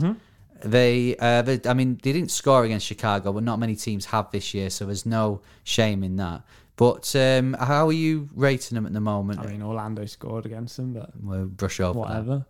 They, 0.65 1.15
uh, 1.17 1.43
they, 1.43 1.61
I 1.65 1.75
mean, 1.75 2.01
they 2.03 2.13
didn't 2.13 2.33
score 2.33 2.65
against 2.65 2.87
Chicago, 2.87 3.33
but 3.33 3.45
not 3.45 3.61
many 3.61 3.77
teams 3.77 4.07
have 4.07 4.33
this 4.33 4.53
year, 4.55 4.71
so 4.71 4.87
there's 4.87 5.07
no 5.07 5.41
shame 5.63 6.03
in 6.03 6.17
that. 6.17 6.43
But 6.79 7.15
um, 7.17 7.55
how 7.59 7.89
are 7.89 7.93
you 7.93 8.29
rating 8.35 8.77
them 8.77 8.87
at 8.87 8.93
the 8.93 9.01
moment? 9.01 9.41
I 9.41 9.47
mean, 9.47 9.63
Orlando 9.63 10.07
scored 10.07 10.47
against 10.47 10.77
them, 10.77 10.95
but 10.95 11.11
we'll 11.21 11.47
brush 11.47 11.81
over 11.81 11.95
that. 11.95 11.99
whatever. 11.99 12.47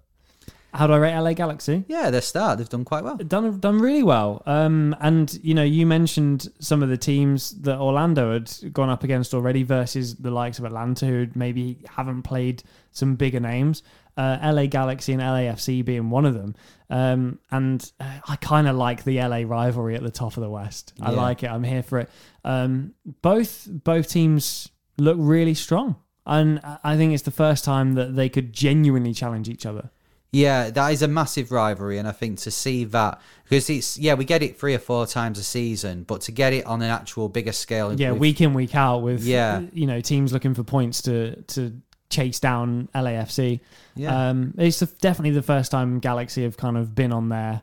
How 0.74 0.86
do 0.86 0.92
I 0.92 0.98
rate 0.98 1.18
LA 1.18 1.32
Galaxy? 1.32 1.84
Yeah, 1.88 2.10
their 2.10 2.20
start, 2.20 2.58
they've 2.58 2.68
done 2.68 2.84
quite 2.84 3.02
well. 3.02 3.16
Done 3.16 3.58
done 3.58 3.78
really 3.80 4.02
well. 4.02 4.42
Um, 4.44 4.94
and 5.00 5.40
you 5.42 5.54
know, 5.54 5.62
you 5.64 5.86
mentioned 5.86 6.46
some 6.60 6.82
of 6.82 6.90
the 6.90 6.98
teams 6.98 7.52
that 7.62 7.78
Orlando 7.78 8.34
had 8.34 8.52
gone 8.74 8.90
up 8.90 9.02
against 9.02 9.32
already 9.32 9.62
versus 9.62 10.16
the 10.16 10.30
likes 10.30 10.58
of 10.58 10.66
Atlanta, 10.66 11.06
who 11.06 11.26
maybe 11.34 11.78
haven't 11.88 12.22
played 12.22 12.62
some 12.92 13.16
bigger 13.16 13.40
names. 13.40 13.82
Uh, 14.18 14.36
LA 14.42 14.66
Galaxy 14.66 15.14
and 15.14 15.22
LAFC 15.22 15.82
being 15.82 16.10
one 16.10 16.26
of 16.26 16.34
them. 16.34 16.54
Um, 16.90 17.38
and 17.50 17.90
uh, 18.00 18.18
I 18.28 18.36
kind 18.36 18.66
of 18.66 18.76
like 18.76 19.04
the 19.04 19.18
LA 19.18 19.42
rivalry 19.46 19.94
at 19.94 20.02
the 20.02 20.10
top 20.10 20.36
of 20.36 20.42
the 20.42 20.48
West. 20.50 20.94
I 21.00 21.10
Yeah. 21.12 21.16
like 21.20 21.42
it. 21.42 21.50
I'm 21.50 21.64
here 21.64 21.82
for 21.82 21.98
it. 21.98 22.10
Um, 22.44 22.94
both 23.22 23.68
both 23.70 24.08
teams 24.08 24.68
look 24.96 25.16
really 25.20 25.54
strong, 25.54 25.96
and 26.26 26.60
I- 26.64 26.78
I 26.84 26.96
think 26.96 27.12
it's 27.12 27.24
the 27.24 27.30
first 27.30 27.64
time 27.64 27.94
that 27.94 28.16
they 28.16 28.28
could 28.28 28.52
genuinely 28.52 29.12
challenge 29.12 29.48
each 29.48 29.66
other. 29.66 29.90
Yeah, 30.30 30.68
that 30.70 30.88
is 30.92 31.00
a 31.00 31.08
massive 31.08 31.50
rivalry, 31.52 31.96
and 31.98 32.06
I 32.06 32.12
think 32.12 32.38
to 32.40 32.50
see 32.50 32.84
that 32.84 33.20
because 33.44 33.68
it's 33.70 33.98
yeah 33.98 34.14
we 34.14 34.24
get 34.26 34.42
it 34.42 34.58
three 34.58 34.74
or 34.74 34.78
four 34.78 35.06
times 35.06 35.38
a 35.38 35.42
season, 35.42 36.04
but 36.04 36.20
to 36.22 36.32
get 36.32 36.52
it 36.52 36.66
on 36.66 36.82
an 36.82 36.90
actual 36.90 37.28
bigger 37.28 37.52
scale, 37.52 37.92
yeah, 37.98 38.10
with- 38.12 38.20
week 38.20 38.40
in 38.40 38.52
week 38.54 38.74
out 38.74 38.98
with 39.02 39.24
Yeah. 39.24 39.62
you 39.72 39.86
know 39.86 40.00
teams 40.00 40.32
looking 40.32 40.54
for 40.54 40.64
points 40.64 41.00
to 41.02 41.36
to 41.54 41.72
chase 42.10 42.40
down 42.40 42.88
LAFC. 42.94 43.60
Yeah. 43.94 44.30
Um, 44.30 44.54
it's 44.58 44.80
definitely 44.80 45.32
the 45.32 45.42
first 45.42 45.70
time 45.70 45.98
Galaxy 45.98 46.42
have 46.44 46.56
kind 46.56 46.76
of 46.76 46.94
been 46.94 47.12
on 47.12 47.28
their 47.28 47.62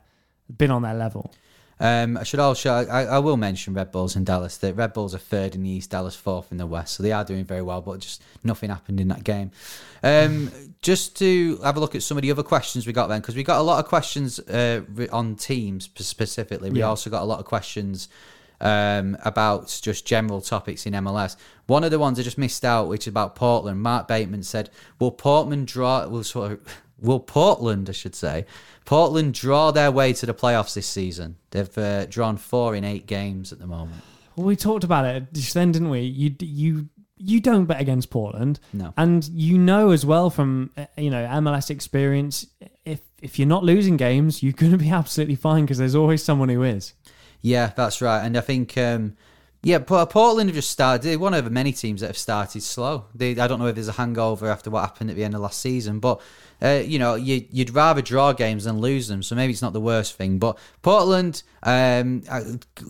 been 0.56 0.70
on 0.70 0.82
their 0.82 0.94
level. 0.94 1.32
Um, 1.78 2.16
I 2.16 2.22
should 2.22 2.40
also 2.40 2.72
I, 2.72 3.04
I 3.04 3.18
will 3.18 3.36
mention 3.36 3.74
Red 3.74 3.92
Bulls 3.92 4.16
in 4.16 4.24
Dallas. 4.24 4.56
That 4.58 4.74
Red 4.76 4.94
Bulls 4.94 5.14
are 5.14 5.18
third 5.18 5.54
in 5.54 5.62
the 5.62 5.68
East, 5.68 5.90
Dallas 5.90 6.16
fourth 6.16 6.50
in 6.50 6.56
the 6.56 6.66
West, 6.66 6.94
so 6.94 7.02
they 7.02 7.12
are 7.12 7.24
doing 7.24 7.44
very 7.44 7.60
well. 7.60 7.82
But 7.82 7.98
just 8.00 8.22
nothing 8.42 8.70
happened 8.70 8.98
in 8.98 9.08
that 9.08 9.24
game. 9.24 9.50
Um, 10.02 10.50
just 10.80 11.16
to 11.18 11.58
have 11.58 11.76
a 11.76 11.80
look 11.80 11.94
at 11.94 12.02
some 12.02 12.16
of 12.16 12.22
the 12.22 12.30
other 12.30 12.42
questions 12.42 12.86
we 12.86 12.92
got 12.94 13.08
then, 13.08 13.20
because 13.20 13.36
we 13.36 13.42
got 13.42 13.58
a 13.58 13.62
lot 13.62 13.78
of 13.78 13.88
questions 13.88 14.38
uh, 14.38 14.82
on 15.12 15.34
teams 15.34 15.90
specifically. 15.98 16.70
We 16.70 16.78
Yeah. 16.78 16.86
also 16.86 17.10
got 17.10 17.22
a 17.22 17.26
lot 17.26 17.40
of 17.40 17.44
questions 17.44 18.08
um, 18.60 19.16
about 19.24 19.78
just 19.82 20.06
general 20.06 20.40
topics 20.40 20.86
in 20.86 20.92
MLS. 20.94 21.36
One 21.66 21.84
of 21.84 21.90
the 21.90 21.98
ones 21.98 22.18
I 22.18 22.22
just 22.22 22.38
missed 22.38 22.64
out, 22.64 22.88
which 22.88 23.02
is 23.04 23.08
about 23.08 23.34
Portland. 23.34 23.80
Mark 23.82 24.08
Bateman 24.08 24.42
said, 24.42 24.70
"Will 24.98 25.10
Portland 25.10 25.66
draw? 25.66 26.06
Will 26.08 26.24
sort 26.24 26.52
of, 26.52 26.60
will 27.00 27.20
Portland, 27.20 27.88
I 27.88 27.92
should 27.92 28.14
say, 28.14 28.46
Portland 28.84 29.34
draw 29.34 29.70
their 29.70 29.90
way 29.90 30.12
to 30.14 30.26
the 30.26 30.34
playoffs 30.34 30.74
this 30.74 30.86
season? 30.86 31.36
They've 31.50 31.78
uh, 31.78 32.06
drawn 32.06 32.36
four 32.36 32.74
in 32.74 32.84
eight 32.84 33.06
games 33.06 33.52
at 33.52 33.58
the 33.58 33.66
moment. 33.66 34.02
Well, 34.36 34.46
we 34.46 34.56
talked 34.56 34.84
about 34.84 35.04
it 35.06 35.32
just 35.32 35.54
then, 35.54 35.72
didn't 35.72 35.90
we? 35.90 36.00
You 36.02 36.34
you 36.40 36.88
you 37.18 37.40
don't 37.40 37.64
bet 37.64 37.80
against 37.80 38.10
Portland, 38.10 38.60
No. 38.74 38.92
and 38.98 39.26
you 39.32 39.56
know 39.56 39.90
as 39.90 40.04
well 40.04 40.28
from 40.28 40.70
uh, 40.76 40.84
you 40.98 41.08
know 41.10 41.24
MLS 41.26 41.70
experience, 41.70 42.46
if 42.84 43.00
if 43.22 43.38
you're 43.38 43.48
not 43.48 43.64
losing 43.64 43.96
games, 43.96 44.42
you're 44.42 44.52
going 44.52 44.72
to 44.72 44.78
be 44.78 44.90
absolutely 45.02 45.34
fine 45.36 45.64
because 45.64 45.78
there's 45.78 45.94
always 45.94 46.22
someone 46.22 46.50
who 46.50 46.62
is. 46.62 46.92
Yeah, 47.46 47.70
that's 47.76 48.02
right. 48.02 48.26
And 48.26 48.36
I 48.36 48.40
think, 48.40 48.76
um, 48.76 49.16
yeah, 49.62 49.78
Portland 49.78 50.48
have 50.48 50.54
just 50.56 50.70
started. 50.70 51.02
They're 51.02 51.16
one 51.16 51.32
of 51.32 51.44
the 51.44 51.50
many 51.50 51.72
teams 51.72 52.00
that 52.00 52.08
have 52.08 52.18
started 52.18 52.60
slow. 52.64 53.04
They, 53.14 53.38
I 53.38 53.46
don't 53.46 53.60
know 53.60 53.68
if 53.68 53.76
there's 53.76 53.86
a 53.86 53.92
hangover 53.92 54.50
after 54.50 54.68
what 54.68 54.80
happened 54.80 55.10
at 55.10 55.16
the 55.16 55.22
end 55.22 55.34
of 55.36 55.40
last 55.40 55.60
season, 55.60 56.00
but 56.00 56.20
uh, 56.60 56.82
you 56.84 56.98
know, 56.98 57.14
you, 57.14 57.46
you'd 57.52 57.70
rather 57.70 58.02
draw 58.02 58.32
games 58.32 58.64
than 58.64 58.80
lose 58.80 59.06
them. 59.06 59.22
So 59.22 59.36
maybe 59.36 59.52
it's 59.52 59.62
not 59.62 59.72
the 59.72 59.80
worst 59.80 60.14
thing. 60.14 60.40
But 60.40 60.58
Portland, 60.82 61.44
um, 61.62 62.24
uh, 62.28 62.42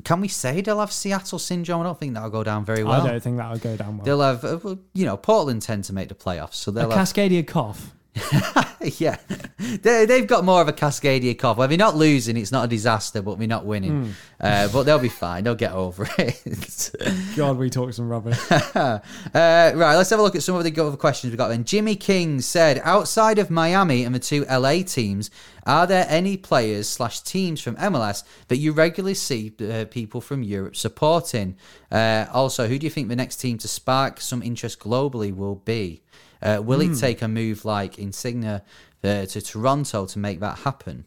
can 0.04 0.22
we 0.22 0.28
say 0.28 0.62
they'll 0.62 0.80
have 0.80 0.92
Seattle 0.92 1.38
syndrome? 1.38 1.82
I 1.82 1.84
don't 1.84 2.00
think 2.00 2.14
that'll 2.14 2.30
go 2.30 2.44
down 2.44 2.64
very 2.64 2.82
well. 2.82 3.02
I 3.02 3.06
don't 3.08 3.22
think 3.22 3.36
that 3.36 3.52
would 3.52 3.60
go 3.60 3.76
down 3.76 3.98
well. 3.98 4.04
They'll 4.06 4.20
have, 4.22 4.44
uh, 4.44 4.76
you 4.94 5.04
know, 5.04 5.18
Portland 5.18 5.60
tend 5.60 5.84
to 5.84 5.92
make 5.92 6.08
the 6.08 6.14
playoffs, 6.14 6.54
so 6.54 6.70
they'll 6.70 6.90
have, 6.90 7.08
Cascadia 7.08 7.46
cough. 7.46 7.92
yeah, 8.98 9.18
they, 9.58 10.06
they've 10.06 10.26
got 10.26 10.44
more 10.44 10.60
of 10.60 10.68
a 10.68 10.72
Cascadia 10.72 11.38
cough. 11.38 11.56
Well, 11.56 11.68
we're 11.68 11.76
not 11.76 11.96
losing; 11.96 12.36
it's 12.36 12.52
not 12.52 12.64
a 12.64 12.68
disaster, 12.68 13.22
but 13.22 13.38
we're 13.38 13.48
not 13.48 13.66
winning. 13.66 14.14
Uh, 14.40 14.68
but 14.68 14.84
they'll 14.84 14.98
be 14.98 15.08
fine; 15.08 15.44
they'll 15.44 15.54
get 15.54 15.72
over 15.72 16.08
it. 16.18 16.90
God, 17.36 17.58
we 17.58 17.70
talk 17.70 17.92
some 17.92 18.08
rubbish. 18.08 18.38
uh, 18.50 19.00
right, 19.34 19.74
let's 19.74 20.10
have 20.10 20.18
a 20.18 20.22
look 20.22 20.34
at 20.34 20.42
some 20.42 20.56
of 20.56 20.64
the 20.64 20.80
other 20.82 20.96
questions 20.96 21.30
we 21.30 21.36
got. 21.36 21.48
Then 21.48 21.64
Jimmy 21.64 21.96
King 21.96 22.40
said, 22.40 22.80
outside 22.84 23.38
of 23.38 23.50
Miami 23.50 24.04
and 24.04 24.14
the 24.14 24.18
two 24.18 24.44
LA 24.44 24.82
teams, 24.82 25.30
are 25.64 25.86
there 25.86 26.06
any 26.08 26.36
players 26.36 26.88
slash 26.88 27.20
teams 27.20 27.60
from 27.60 27.76
MLS 27.76 28.22
that 28.48 28.56
you 28.56 28.72
regularly 28.72 29.14
see 29.14 29.52
uh, 29.60 29.84
people 29.90 30.20
from 30.20 30.42
Europe 30.42 30.76
supporting? 30.76 31.56
Uh, 31.90 32.26
also, 32.32 32.66
who 32.68 32.78
do 32.78 32.86
you 32.86 32.90
think 32.90 33.08
the 33.08 33.16
next 33.16 33.36
team 33.36 33.58
to 33.58 33.68
spark 33.68 34.20
some 34.20 34.42
interest 34.42 34.78
globally 34.78 35.34
will 35.34 35.56
be? 35.56 36.02
Uh, 36.46 36.62
will 36.62 36.80
it 36.80 36.96
take 36.96 37.22
a 37.22 37.28
move 37.28 37.64
like 37.64 37.98
Insigne 37.98 38.44
uh, 38.44 38.60
to 39.02 39.40
Toronto 39.40 40.06
to 40.06 40.18
make 40.18 40.40
that 40.40 40.58
happen? 40.60 41.04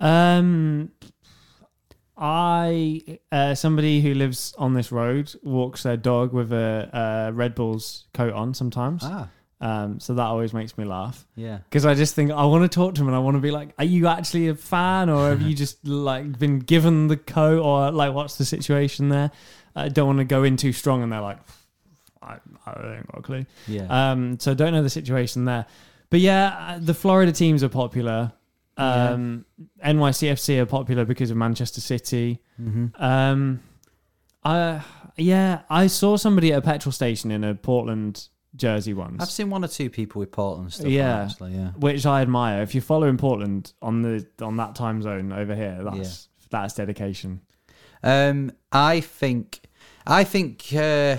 Um, 0.00 0.90
I 2.16 3.18
uh, 3.30 3.54
somebody 3.54 4.00
who 4.00 4.14
lives 4.14 4.54
on 4.58 4.74
this 4.74 4.90
road 4.90 5.34
walks 5.42 5.82
their 5.82 5.96
dog 5.96 6.32
with 6.32 6.52
a, 6.52 7.28
a 7.28 7.32
Red 7.32 7.54
Bulls 7.54 8.06
coat 8.14 8.32
on 8.32 8.54
sometimes. 8.54 9.02
Ah, 9.04 9.28
Um, 9.60 10.00
so 10.00 10.14
that 10.14 10.24
always 10.24 10.52
makes 10.52 10.76
me 10.76 10.84
laugh 10.84 11.26
yeah. 11.34 11.58
because 11.58 11.86
I 11.86 11.94
just 11.94 12.14
think 12.14 12.30
I 12.30 12.44
want 12.44 12.70
to 12.70 12.74
talk 12.74 12.94
to 12.96 13.02
him 13.02 13.08
and 13.08 13.16
I 13.16 13.20
want 13.20 13.36
to 13.36 13.40
be 13.40 13.50
like, 13.50 13.70
are 13.78 13.84
you 13.84 14.06
actually 14.06 14.48
a 14.48 14.54
fan 14.54 15.08
or 15.08 15.28
have 15.28 15.42
you 15.42 15.54
just 15.64 15.86
like 15.86 16.38
been 16.38 16.58
given 16.58 17.08
the 17.08 17.16
coat 17.16 17.62
or 17.62 17.90
like 17.90 18.12
what's 18.12 18.36
the 18.36 18.44
situation 18.44 19.10
there? 19.10 19.30
I 19.74 19.88
don't 19.88 20.06
want 20.06 20.18
to 20.18 20.24
go 20.24 20.42
in 20.42 20.56
too 20.56 20.72
strong 20.72 21.02
and 21.02 21.12
they're 21.12 21.20
like, 21.20 21.38
I, 22.22 22.38
I 22.66 22.72
don't 22.72 23.06
got 23.12 23.18
a 23.18 23.22
clue. 23.22 23.46
Yeah. 23.66 23.86
Um, 24.10 24.38
so 24.38 24.54
don't 24.54 24.72
know 24.72 24.82
the 24.82 24.90
situation 24.90 25.44
there, 25.44 25.66
but 26.10 26.20
yeah, 26.20 26.56
uh, 26.58 26.78
the 26.80 26.94
Florida 26.94 27.32
teams 27.32 27.62
are 27.62 27.68
popular. 27.68 28.32
Um, 28.78 29.46
NYCFC 29.84 30.60
are 30.60 30.66
popular 30.66 31.04
because 31.04 31.30
of 31.30 31.36
Manchester 31.36 31.80
City. 31.80 32.42
Mm-hmm. 32.60 33.02
Um, 33.02 33.60
I 34.44 34.82
yeah, 35.16 35.62
I 35.70 35.86
saw 35.86 36.16
somebody 36.16 36.52
at 36.52 36.58
a 36.58 36.62
petrol 36.62 36.92
station 36.92 37.30
in 37.30 37.42
a 37.42 37.54
Portland 37.54 38.28
jersey 38.56 38.94
once, 38.94 39.22
I've 39.22 39.30
seen 39.30 39.50
one 39.50 39.64
or 39.64 39.68
two 39.68 39.90
people 39.90 40.20
with 40.20 40.32
Portland 40.32 40.72
stuff. 40.72 40.88
Yeah. 40.88 41.24
actually, 41.24 41.52
yeah. 41.52 41.70
which 41.72 42.06
I 42.06 42.22
admire. 42.22 42.62
If 42.62 42.74
you're 42.74 42.82
following 42.82 43.16
Portland 43.16 43.72
on 43.82 44.02
the 44.02 44.26
on 44.40 44.56
that 44.56 44.74
time 44.74 45.02
zone 45.02 45.32
over 45.32 45.54
here, 45.54 45.80
that's 45.82 46.28
that's 46.50 46.74
dedication. 46.74 47.40
Um, 48.02 48.52
I 48.72 49.00
think, 49.00 49.60
I 50.06 50.24
think 50.24 50.66
uh, 50.74 51.16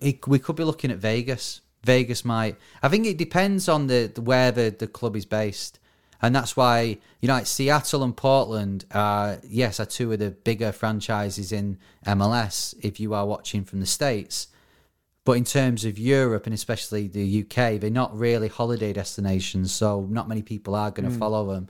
it, 0.00 0.26
we 0.26 0.38
could 0.38 0.56
be 0.56 0.64
looking 0.64 0.90
at 0.90 0.98
Vegas. 0.98 1.60
Vegas 1.84 2.24
might. 2.24 2.56
I 2.82 2.88
think 2.88 3.06
it 3.06 3.18
depends 3.18 3.68
on 3.68 3.86
the, 3.86 4.10
the 4.12 4.20
where 4.20 4.50
the, 4.50 4.74
the 4.76 4.86
club 4.86 5.16
is 5.16 5.24
based, 5.24 5.78
and 6.20 6.34
that's 6.34 6.56
why 6.56 6.98
you 7.20 7.28
know 7.28 7.34
like 7.34 7.46
Seattle 7.46 8.02
and 8.02 8.16
Portland 8.16 8.84
are 8.92 9.38
yes 9.44 9.78
are 9.80 9.86
two 9.86 10.12
of 10.12 10.18
the 10.18 10.30
bigger 10.30 10.72
franchises 10.72 11.52
in 11.52 11.78
MLS. 12.06 12.74
If 12.82 13.00
you 13.00 13.14
are 13.14 13.26
watching 13.26 13.64
from 13.64 13.80
the 13.80 13.86
states. 13.86 14.48
But 15.24 15.36
in 15.36 15.44
terms 15.44 15.84
of 15.84 15.98
Europe 15.98 16.46
and 16.46 16.54
especially 16.54 17.06
the 17.06 17.42
UK, 17.42 17.78
they're 17.78 17.90
not 17.90 18.18
really 18.18 18.48
holiday 18.48 18.94
destinations, 18.94 19.72
so 19.72 20.06
not 20.08 20.26
many 20.26 20.40
people 20.40 20.74
are 20.74 20.90
going 20.90 21.06
to 21.06 21.12
hmm. 21.12 21.18
follow 21.18 21.52
them. 21.52 21.68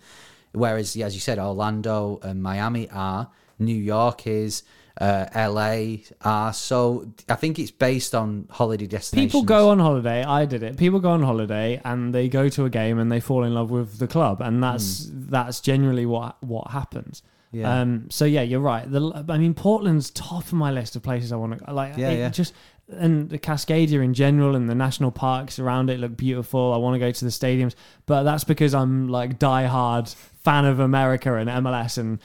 Whereas, 0.52 0.96
as 0.96 1.14
you 1.14 1.20
said, 1.20 1.40
Orlando 1.40 2.20
and 2.22 2.40
Miami 2.40 2.88
are, 2.90 3.30
New 3.58 3.74
York 3.74 4.28
is, 4.28 4.62
uh, 5.00 5.26
LA 5.34 5.98
are. 6.22 6.52
So 6.52 7.12
I 7.28 7.36
think 7.36 7.58
it's 7.58 7.70
based 7.70 8.14
on 8.14 8.46
holiday 8.50 8.86
destinations. 8.86 9.32
People 9.32 9.44
go 9.44 9.70
on 9.70 9.78
holiday. 9.78 10.24
I 10.24 10.44
did 10.44 10.62
it. 10.62 10.76
People 10.76 11.00
go 11.00 11.10
on 11.10 11.22
holiday 11.22 11.80
and 11.84 12.14
they 12.14 12.28
go 12.28 12.48
to 12.48 12.64
a 12.64 12.70
game 12.70 12.98
and 12.98 13.10
they 13.10 13.20
fall 13.20 13.44
in 13.44 13.54
love 13.54 13.70
with 13.70 13.98
the 13.98 14.08
club, 14.08 14.40
and 14.40 14.62
that's 14.62 15.08
that's 15.12 15.60
generally 15.60 16.06
what 16.06 16.42
what 16.42 16.70
happens. 16.70 17.22
Yeah. 17.52 17.80
Um. 17.80 18.10
So 18.10 18.24
yeah, 18.24 18.42
you're 18.42 18.60
right. 18.60 18.90
The 18.90 19.24
I 19.28 19.38
mean, 19.38 19.54
Portland's 19.54 20.10
top 20.10 20.44
of 20.44 20.52
my 20.52 20.70
list 20.70 20.96
of 20.96 21.02
places 21.02 21.32
I 21.32 21.36
want 21.36 21.58
to 21.58 21.72
like. 21.72 21.96
Yeah, 21.96 22.10
it 22.10 22.18
yeah. 22.18 22.28
Just 22.30 22.52
and 22.90 23.28
the 23.28 23.38
Cascadia 23.38 24.02
in 24.02 24.14
general 24.14 24.56
and 24.56 24.68
the 24.68 24.74
national 24.74 25.10
parks 25.10 25.58
around 25.58 25.90
it 25.90 26.00
look 26.00 26.16
beautiful. 26.16 26.72
I 26.72 26.78
want 26.78 26.94
to 26.94 26.98
go 26.98 27.10
to 27.10 27.24
the 27.24 27.30
stadiums, 27.30 27.74
but 28.06 28.24
that's 28.24 28.44
because 28.44 28.74
I'm 28.74 29.08
like 29.08 29.38
diehard 29.38 30.14
fan 30.42 30.64
of 30.64 30.80
America 30.80 31.34
and 31.34 31.48
MLS 31.48 31.98
and. 31.98 32.18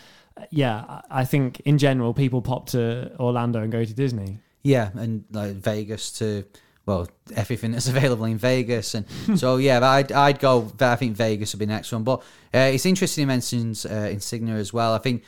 Yeah, 0.50 1.02
I 1.10 1.26
think 1.26 1.60
in 1.62 1.78
general 1.78 2.14
people 2.14 2.42
pop 2.42 2.68
to 2.70 3.12
Orlando 3.20 3.62
and 3.62 3.72
go 3.72 3.84
to 3.86 3.94
Disney. 3.94 4.40
Yeah, 4.64 4.90
and 4.96 5.26
like 5.32 5.56
Vegas 5.56 6.12
to 6.20 6.46
well 6.86 7.08
everything 7.36 7.72
that's 7.72 7.88
available 7.96 8.26
in 8.26 8.38
Vegas, 8.38 8.96
and 8.96 9.06
so 9.36 9.58
yeah, 9.58 9.80
but 9.80 9.88
I'd 9.88 10.12
I'd 10.12 10.40
go. 10.40 10.72
I 10.80 10.96
think 10.96 11.16
Vegas 11.18 11.54
would 11.54 11.60
be 11.60 11.66
the 11.66 11.74
next 11.74 11.92
one, 11.92 12.04
but 12.04 12.20
uh, 12.54 12.72
it's 12.74 12.86
interesting 12.86 13.24
he 13.24 13.26
mentions 13.26 13.86
uh, 13.86 14.10
Insigne 14.12 14.50
as 14.50 14.74
well. 14.74 14.94
I 14.94 15.00
think 15.00 15.24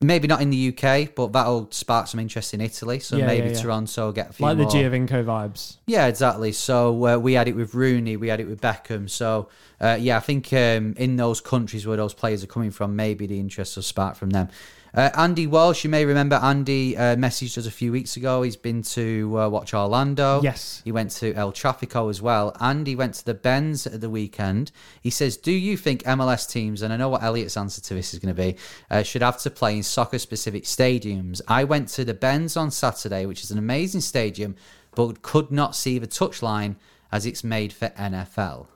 maybe 0.00 0.28
not 0.28 0.42
in 0.42 0.50
the 0.50 0.68
UK, 0.76 1.14
but 1.14 1.32
that'll 1.32 1.68
spark 1.70 2.06
some 2.06 2.20
interest 2.20 2.52
in 2.52 2.60
Italy. 2.60 2.98
So 2.98 3.16
Yeah, 3.16 3.26
maybe 3.26 3.48
yeah, 3.48 3.54
yeah. 3.54 3.62
Toronto 3.62 4.06
will 4.06 4.12
get 4.12 4.30
a 4.30 4.32
few 4.34 4.46
Like 4.46 4.58
the 4.58 4.64
more. 4.64 4.72
Giovinco 4.72 5.24
vibes. 5.24 5.76
Yeah, 5.86 6.06
exactly. 6.06 6.52
So 6.52 7.06
uh, 7.06 7.18
we 7.18 7.32
had 7.32 7.48
it 7.48 7.56
with 7.56 7.74
Rooney, 7.74 8.16
we 8.16 8.28
had 8.28 8.40
it 8.40 8.46
with 8.46 8.60
Beckham. 8.60 9.08
So 9.08 9.48
uh, 9.80 9.96
yeah, 9.98 10.16
I 10.16 10.20
think 10.20 10.52
um, 10.52 10.94
in 10.96 11.16
those 11.16 11.40
countries 11.40 11.86
where 11.86 11.96
those 11.96 12.14
players 12.14 12.44
are 12.44 12.48
coming 12.48 12.70
from, 12.70 12.94
maybe 12.94 13.26
the 13.26 13.38
interest 13.40 13.76
will 13.76 13.82
spark 13.82 14.16
from 14.16 14.30
them. 14.30 14.48
Uh, 14.94 15.10
Andy 15.14 15.46
Walsh, 15.46 15.84
you 15.84 15.90
may 15.90 16.04
remember 16.04 16.36
Andy 16.36 16.96
uh, 16.96 17.16
messaged 17.16 17.58
us 17.58 17.66
a 17.66 17.70
few 17.70 17.92
weeks 17.92 18.16
ago. 18.16 18.42
He's 18.42 18.56
been 18.56 18.82
to 18.82 19.38
uh, 19.38 19.48
watch 19.48 19.74
Orlando. 19.74 20.40
Yes. 20.42 20.80
He 20.84 20.92
went 20.92 21.10
to 21.12 21.34
El 21.34 21.52
Trafico 21.52 22.08
as 22.08 22.22
well. 22.22 22.56
And 22.60 22.86
he 22.86 22.96
went 22.96 23.14
to 23.14 23.24
the 23.24 23.34
Benz 23.34 23.86
at 23.86 24.00
the 24.00 24.08
weekend. 24.10 24.72
He 25.02 25.10
says, 25.10 25.36
Do 25.36 25.52
you 25.52 25.76
think 25.76 26.02
MLS 26.04 26.48
teams, 26.48 26.82
and 26.82 26.92
I 26.92 26.96
know 26.96 27.08
what 27.08 27.22
Elliot's 27.22 27.56
answer 27.56 27.80
to 27.82 27.94
this 27.94 28.14
is 28.14 28.20
going 28.20 28.34
to 28.34 28.42
be, 28.42 28.56
uh, 28.90 29.02
should 29.02 29.22
have 29.22 29.38
to 29.42 29.50
play 29.50 29.76
in 29.76 29.82
soccer 29.82 30.18
specific 30.18 30.64
stadiums? 30.64 31.40
I 31.46 31.64
went 31.64 31.88
to 31.90 32.04
the 32.04 32.14
Benz 32.14 32.56
on 32.56 32.70
Saturday, 32.70 33.26
which 33.26 33.42
is 33.42 33.50
an 33.50 33.58
amazing 33.58 34.00
stadium, 34.00 34.56
but 34.94 35.22
could 35.22 35.50
not 35.50 35.76
see 35.76 35.98
the 35.98 36.06
touchline 36.06 36.76
as 37.12 37.26
it's 37.26 37.44
made 37.44 37.72
for 37.72 37.88
NFL. 37.90 38.66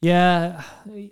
Yeah, 0.00 0.62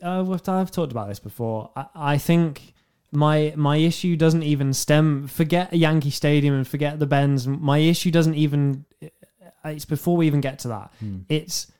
uh, 0.03 0.21
I've 0.31 0.71
talked 0.71 0.93
about 0.93 1.09
this 1.09 1.19
before. 1.19 1.71
I, 1.75 1.87
I 1.95 2.19
think 2.19 2.75
my 3.13 3.53
my 3.57 3.77
issue 3.77 4.17
doesn't 4.17 4.43
even 4.43 4.73
stem. 4.73 5.27
Forget 5.29 5.73
Yankee 5.73 6.11
Stadium 6.11 6.55
and 6.55 6.67
forget 6.67 6.99
the 6.99 7.07
Benz. 7.07 7.47
My 7.47 7.79
issue 7.79 8.11
doesn't 8.11 8.35
even. 8.35 8.85
Uh, 9.03 9.69
it's 9.71 9.85
before 9.85 10.17
we 10.17 10.27
even 10.27 10.41
get 10.41 10.59
to 10.61 10.69
that. 10.69 10.93
Hmm. 11.01 11.19
It's 11.29 11.71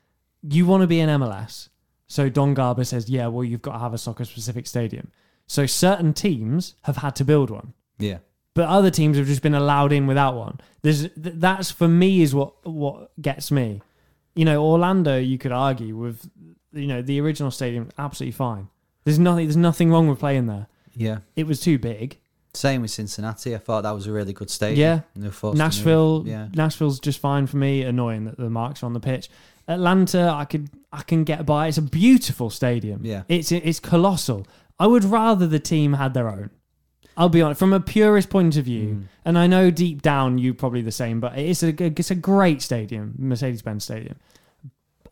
you 0.43 0.65
want 0.65 0.81
to 0.81 0.87
be 0.87 0.99
in 0.99 1.09
MLS. 1.09 1.69
So 2.07 2.29
Don 2.29 2.53
Garber 2.53 2.83
says, 2.85 3.09
yeah, 3.09 3.27
well, 3.27 3.43
you've 3.43 3.61
got 3.61 3.73
to 3.73 3.79
have 3.79 3.93
a 3.93 3.97
soccer 3.97 4.23
specific 4.23 4.65
stadium. 4.67 5.11
So 5.45 5.65
certain 5.65 6.13
teams 6.13 6.75
have 6.83 6.97
had 6.97 7.15
to 7.17 7.25
build 7.25 7.49
one 7.49 7.73
Yeah. 7.99 8.19
but 8.53 8.67
other 8.69 8.89
teams 8.89 9.17
have 9.17 9.27
just 9.27 9.41
been 9.41 9.53
allowed 9.55 9.91
in 9.91 10.07
without 10.07 10.35
one. 10.35 10.59
There's 10.83 11.09
that's 11.17 11.71
for 11.71 11.87
me 11.87 12.21
is 12.21 12.33
what 12.33 12.65
what 12.65 13.11
gets 13.21 13.51
me. 13.51 13.81
you 14.35 14.45
know, 14.45 14.63
Orlando, 14.63 15.17
you 15.17 15.37
could 15.37 15.51
argue 15.51 15.97
with, 15.97 16.29
you 16.71 16.87
know, 16.87 17.01
the 17.01 17.19
original 17.19 17.51
stadium, 17.51 17.89
absolutely 17.97 18.31
fine. 18.33 18.67
There's 19.03 19.19
nothing. 19.19 19.45
There's 19.47 19.57
nothing 19.57 19.89
wrong 19.91 20.07
with 20.07 20.19
playing 20.19 20.45
there. 20.47 20.67
Yeah. 20.97 21.19
It 21.35 21.47
was 21.47 21.59
too 21.59 21.77
big. 21.79 22.17
Same 22.53 22.81
with 22.81 22.91
Cincinnati. 22.91 23.53
I 23.53 23.59
thought 23.59 23.81
that 23.83 23.91
was 23.91 24.07
a 24.07 24.11
really 24.11 24.33
good 24.33 24.49
stadium. 24.49 24.79
Yeah. 24.79 24.99
They 25.15 25.27
were 25.27 25.31
forced 25.31 25.57
to 25.57 25.63
move. 25.63 25.67
Nashville, 25.73 26.23
Yeah. 26.25 26.47
Nashville's 26.55 26.99
just 26.99 27.19
fine 27.19 27.45
for 27.45 27.57
me. 27.57 27.83
Annoying 27.83 28.25
that 28.25 28.37
the 28.37 28.49
marks 28.49 28.81
are 28.81 28.87
on 28.87 28.93
the 28.93 28.99
pitch. 28.99 29.29
Atlanta, 29.67 30.31
I 30.33 30.45
could, 30.45 30.69
I 30.91 31.01
can 31.03 31.23
get 31.23 31.45
by. 31.45 31.67
It's 31.67 31.77
a 31.77 31.81
beautiful 31.83 32.49
stadium. 32.49 33.01
Yeah. 33.03 33.23
it's 33.27 33.51
it's 33.51 33.79
colossal. 33.79 34.47
I 34.79 34.87
would 34.87 35.03
rather 35.03 35.45
the 35.45 35.59
team 35.59 35.93
had 35.93 36.13
their 36.13 36.29
own. 36.29 36.49
I'll 37.17 37.29
be 37.29 37.41
honest, 37.41 37.57
from 37.59 37.73
a 37.73 37.79
purist 37.79 38.29
point 38.29 38.57
of 38.57 38.65
view, 38.65 38.87
Mm. 38.89 39.03
and 39.25 39.37
I 39.39 39.47
know 39.47 39.71
deep 39.71 40.01
down 40.03 40.37
you 40.37 40.53
probably 40.53 40.81
the 40.83 40.91
same, 40.91 41.19
but 41.19 41.37
it's 41.37 41.63
a 41.63 41.69
it's 41.83 42.11
a 42.11 42.15
great 42.15 42.61
stadium, 42.61 43.15
Mercedes 43.17 43.61
Benz 43.63 43.83
Stadium. 43.85 44.15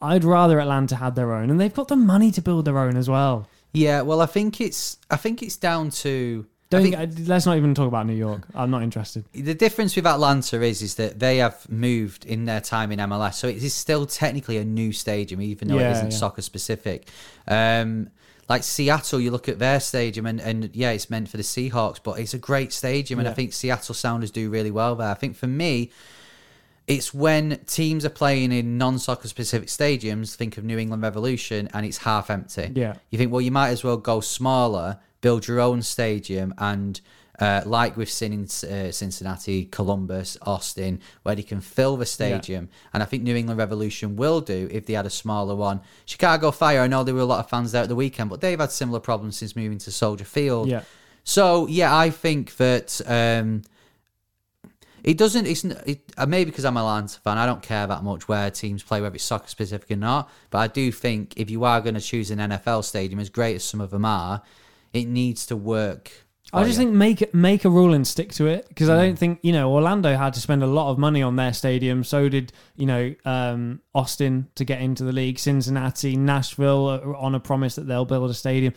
I'd 0.01 0.23
rather 0.23 0.59
Atlanta 0.59 0.97
had 0.97 1.15
their 1.15 1.33
own, 1.33 1.49
and 1.49 1.59
they've 1.59 1.73
got 1.73 1.87
the 1.87 1.95
money 1.95 2.29
to 2.31 2.41
build 2.41 2.65
their 2.65 2.77
own 2.77 2.95
as 2.95 3.09
well. 3.09 3.47
Yeah. 3.75 4.01
Well, 4.01 4.21
I 4.21 4.25
think 4.25 4.59
it's 4.61 4.97
I 5.09 5.17
think 5.17 5.41
it's 5.43 5.57
down 5.57 5.89
to 6.05 6.45
Don't 6.69 6.81
think- 6.83 6.95
uh, 6.97 7.05
let's 7.27 7.45
not 7.45 7.57
even 7.57 7.75
talk 7.75 7.87
about 7.87 8.07
New 8.07 8.13
York. 8.15 8.47
I'm 8.55 8.71
not 8.71 8.81
interested. 8.83 9.23
the 9.33 9.53
difference 9.53 9.95
with 9.95 10.05
Atlanta 10.07 10.61
is 10.61 10.81
is 10.81 10.95
that 10.95 11.19
they 11.19 11.37
have 11.37 11.69
moved 11.69 12.25
in 12.25 12.45
their 12.45 12.61
time 12.61 12.91
in 12.91 12.99
MLS, 12.99 13.35
so 13.35 13.47
it 13.47 13.57
is 13.63 13.73
still 13.73 14.05
technically 14.05 14.57
a 14.57 14.65
new 14.65 14.91
stadium, 14.91 15.41
even 15.41 15.67
though 15.67 15.77
it 15.77 15.81
Yeah, 15.81 15.91
isn't 15.91 16.11
yeah. 16.11 16.17
soccer 16.17 16.41
specific. 16.41 17.07
Um, 17.47 18.09
like 18.47 18.63
Seattle, 18.63 19.19
you 19.19 19.31
look 19.31 19.49
at 19.49 19.57
their 19.57 19.79
stadium, 19.79 20.25
and, 20.27 20.39
and 20.39 20.69
yeah, 20.75 20.91
it's 20.91 21.09
meant 21.09 21.29
for 21.29 21.37
the 21.37 21.43
Seahawks, 21.43 21.99
but 22.03 22.19
it's 22.19 22.33
a 22.35 22.37
great 22.37 22.71
stadium, 22.73 23.19
and 23.19 23.27
I 23.27 23.33
think 23.33 23.53
Seattle 23.53 23.95
Sounders 23.95 24.29
do 24.29 24.51
really 24.51 24.69
well 24.71 24.95
there. 24.95 25.09
I 25.09 25.15
think 25.15 25.35
for 25.35 25.47
me, 25.47 25.89
it's 26.87 27.13
when 27.13 27.59
teams 27.65 28.05
are 28.05 28.09
playing 28.09 28.51
in 28.51 28.77
non-soccer 28.77 29.27
specific 29.27 29.69
stadiums. 29.69 30.35
Think 30.35 30.57
of 30.57 30.63
New 30.63 30.77
England 30.77 31.01
Revolution, 31.03 31.67
and 31.73 31.85
it's 31.85 31.97
half 31.99 32.29
empty. 32.29 32.71
Yeah. 32.75 32.95
You 33.09 33.17
think, 33.17 33.31
well, 33.31 33.41
you 33.41 33.51
might 33.51 33.69
as 33.69 33.83
well 33.83 33.97
go 33.97 34.19
smaller, 34.19 34.99
build 35.21 35.47
your 35.47 35.59
own 35.59 35.81
stadium, 35.81 36.53
and 36.57 37.01
uh, 37.39 37.61
like 37.65 37.97
with 37.97 38.09
Cin- 38.09 38.43
uh, 38.43 38.91
Cincinnati, 38.91 39.65
Columbus, 39.65 40.37
Austin, 40.43 41.01
where 41.23 41.35
they 41.35 41.43
can 41.43 41.59
fill 41.59 41.97
the 41.97 42.05
stadium. 42.05 42.69
And 42.93 43.03
I 43.03 43.05
think 43.05 43.23
New 43.23 43.35
England 43.35 43.57
Revolution 43.57 44.15
will 44.15 44.39
do 44.41 44.69
if 44.71 44.85
they 44.85 44.93
had 44.93 45.05
a 45.05 45.09
smaller 45.09 45.55
one. 45.55 45.81
Chicago 46.05 46.51
Fire, 46.51 46.81
I 46.81 46.87
know 46.87 47.03
there 47.03 47.15
were 47.15 47.21
a 47.21 47.25
lot 47.25 47.39
of 47.39 47.49
fans 47.49 47.71
there 47.71 47.83
at 47.83 47.89
the 47.89 47.95
weekend, 47.95 48.29
but 48.29 48.41
they've 48.41 48.59
had 48.59 48.71
similar 48.71 48.99
problems 48.99 49.37
since 49.37 49.55
moving 49.55 49.79
to 49.79 49.91
Soldier 49.91 50.23
Field. 50.23 50.69
Yeah. 50.69 50.83
So 51.23 51.67
yeah, 51.67 51.95
I 51.95 52.11
think 52.11 52.55
that 52.57 53.01
um, 53.07 53.63
it 55.05 55.19
doesn't. 55.19 55.45
It's 55.45 55.63
it, 55.63 56.01
uh, 56.17 56.25
maybe 56.25 56.49
because 56.49 56.65
I'm 56.65 56.77
a 56.77 56.79
Atlanta 56.79 57.19
fan, 57.19 57.37
I 57.37 57.45
don't 57.45 57.61
care 57.61 57.85
that 57.85 58.03
much 58.03 58.27
where 58.27 58.49
teams 58.49 58.81
play, 58.81 59.01
whether 59.01 59.13
it's 59.13 59.23
soccer 59.23 59.47
specific 59.47 59.91
or 59.91 59.97
not. 59.97 60.31
But 60.49 60.57
I 60.57 60.67
do 60.67 60.91
think 60.91 61.33
if 61.37 61.51
you 61.51 61.63
are 61.63 61.79
going 61.79 61.93
to 61.93 62.01
choose 62.01 62.31
an 62.31 62.39
NFL 62.39 62.83
stadium, 62.83 63.19
as 63.19 63.29
great 63.29 63.55
as 63.55 63.63
some 63.63 63.81
of 63.81 63.91
them 63.91 64.03
are, 64.03 64.41
it 64.93 65.05
needs 65.05 65.45
to 65.45 65.55
work. 65.55 66.11
I 66.51 66.63
just 66.63 66.79
you. 66.79 66.85
think 66.85 66.95
make 66.95 67.33
make 67.35 67.65
a 67.65 67.69
rule 67.69 67.93
and 67.93 68.05
stick 68.05 68.31
to 68.33 68.47
it 68.47 68.67
because 68.67 68.89
I 68.89 68.99
don't 68.99 69.17
think 69.17 69.39
you 69.43 69.51
know 69.51 69.71
Orlando 69.71 70.15
had 70.17 70.33
to 70.33 70.39
spend 70.39 70.63
a 70.63 70.67
lot 70.67 70.89
of 70.89 70.97
money 70.97 71.21
on 71.21 71.35
their 71.35 71.53
stadium. 71.53 72.03
So 72.03 72.27
did 72.27 72.51
you 72.75 72.87
know 72.87 73.13
um, 73.25 73.81
Austin 73.93 74.47
to 74.55 74.65
get 74.65 74.81
into 74.81 75.03
the 75.03 75.11
league, 75.11 75.37
Cincinnati, 75.37 76.15
Nashville 76.15 76.87
uh, 76.87 77.17
on 77.19 77.35
a 77.35 77.39
promise 77.39 77.75
that 77.75 77.85
they'll 77.87 78.05
build 78.05 78.31
a 78.31 78.33
stadium. 78.33 78.73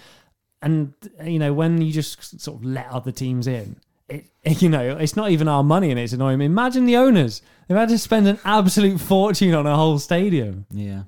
And 0.60 0.92
you 1.24 1.38
know 1.38 1.54
when 1.54 1.80
you 1.80 1.90
just 1.90 2.38
sort 2.38 2.58
of 2.58 2.66
let 2.66 2.88
other 2.88 3.12
teams 3.12 3.46
in, 3.46 3.76
it 4.08 4.30
you 4.62 4.68
know 4.68 4.96
it's 4.96 5.16
not 5.16 5.30
even 5.30 5.48
our 5.48 5.62
money 5.64 5.90
and 5.90 5.98
it's 5.98 6.12
annoying. 6.12 6.40
Imagine 6.40 6.86
the 6.86 6.96
owners; 6.96 7.42
they've 7.66 7.76
had 7.76 7.88
to 7.90 7.98
spend 7.98 8.26
an 8.26 8.38
absolute 8.44 9.00
fortune 9.00 9.54
on 9.54 9.66
a 9.66 9.76
whole 9.76 9.98
stadium. 9.98 10.66
Yeah. 10.70 11.02